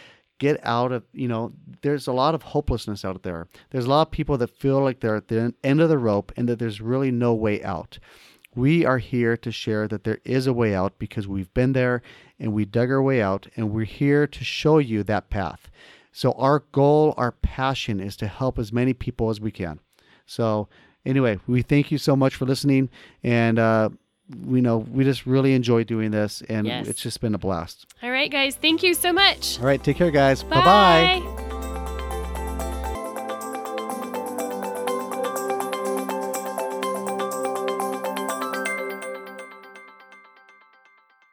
get 0.43 0.59
out 0.63 0.91
of 0.91 1.03
you 1.13 1.29
know 1.29 1.53
there's 1.83 2.07
a 2.07 2.11
lot 2.11 2.35
of 2.35 2.41
hopelessness 2.41 3.05
out 3.05 3.23
there. 3.23 3.47
There's 3.69 3.85
a 3.85 3.89
lot 3.89 4.07
of 4.07 4.11
people 4.11 4.37
that 4.39 4.49
feel 4.49 4.81
like 4.81 4.99
they're 4.99 5.15
at 5.15 5.29
the 5.29 5.53
end 5.63 5.79
of 5.79 5.87
the 5.87 5.97
rope 5.97 6.33
and 6.35 6.49
that 6.49 6.59
there's 6.59 6.81
really 6.81 7.11
no 7.11 7.33
way 7.33 7.63
out. 7.63 7.97
We 8.53 8.85
are 8.85 8.97
here 8.97 9.37
to 9.37 9.51
share 9.51 9.87
that 9.87 10.03
there 10.03 10.19
is 10.25 10.45
a 10.45 10.53
way 10.53 10.75
out 10.75 10.99
because 10.99 11.27
we've 11.27 11.53
been 11.53 11.73
there 11.73 12.01
and 12.39 12.53
we 12.53 12.65
dug 12.65 12.91
our 12.91 13.01
way 13.01 13.21
out 13.21 13.47
and 13.55 13.71
we're 13.71 13.85
here 13.85 14.27
to 14.27 14.43
show 14.43 14.77
you 14.77 15.01
that 15.03 15.29
path. 15.29 15.71
So 16.11 16.33
our 16.33 16.59
goal 16.73 17.13
our 17.17 17.31
passion 17.31 18.01
is 18.01 18.17
to 18.17 18.27
help 18.27 18.59
as 18.59 18.73
many 18.73 18.93
people 18.93 19.29
as 19.29 19.39
we 19.39 19.51
can. 19.51 19.79
So 20.25 20.67
anyway 21.05 21.39
we 21.47 21.61
thank 21.61 21.89
you 21.89 21.97
so 21.97 22.15
much 22.17 22.35
for 22.35 22.45
listening 22.45 22.89
and 23.23 23.57
uh 23.59 23.89
we 24.45 24.61
know 24.61 24.77
we 24.77 25.03
just 25.03 25.25
really 25.25 25.53
enjoy 25.53 25.83
doing 25.83 26.11
this 26.11 26.41
and 26.49 26.65
Yes. 26.67 26.87
it's 26.87 27.01
just 27.01 27.19
been 27.21 27.35
a 27.35 27.37
blast. 27.37 27.85
All 28.01 28.11
right 28.11 28.31
guys 28.31 28.55
thank 28.55 28.83
you 28.83 28.93
so 28.93 29.11
much. 29.13 29.59
All 29.59 29.65
right 29.65 29.83
take 29.83 29.97
care 29.97 30.11
guys. 30.11 30.43
Bye. 30.43 30.55
Bye-bye 31.21 31.52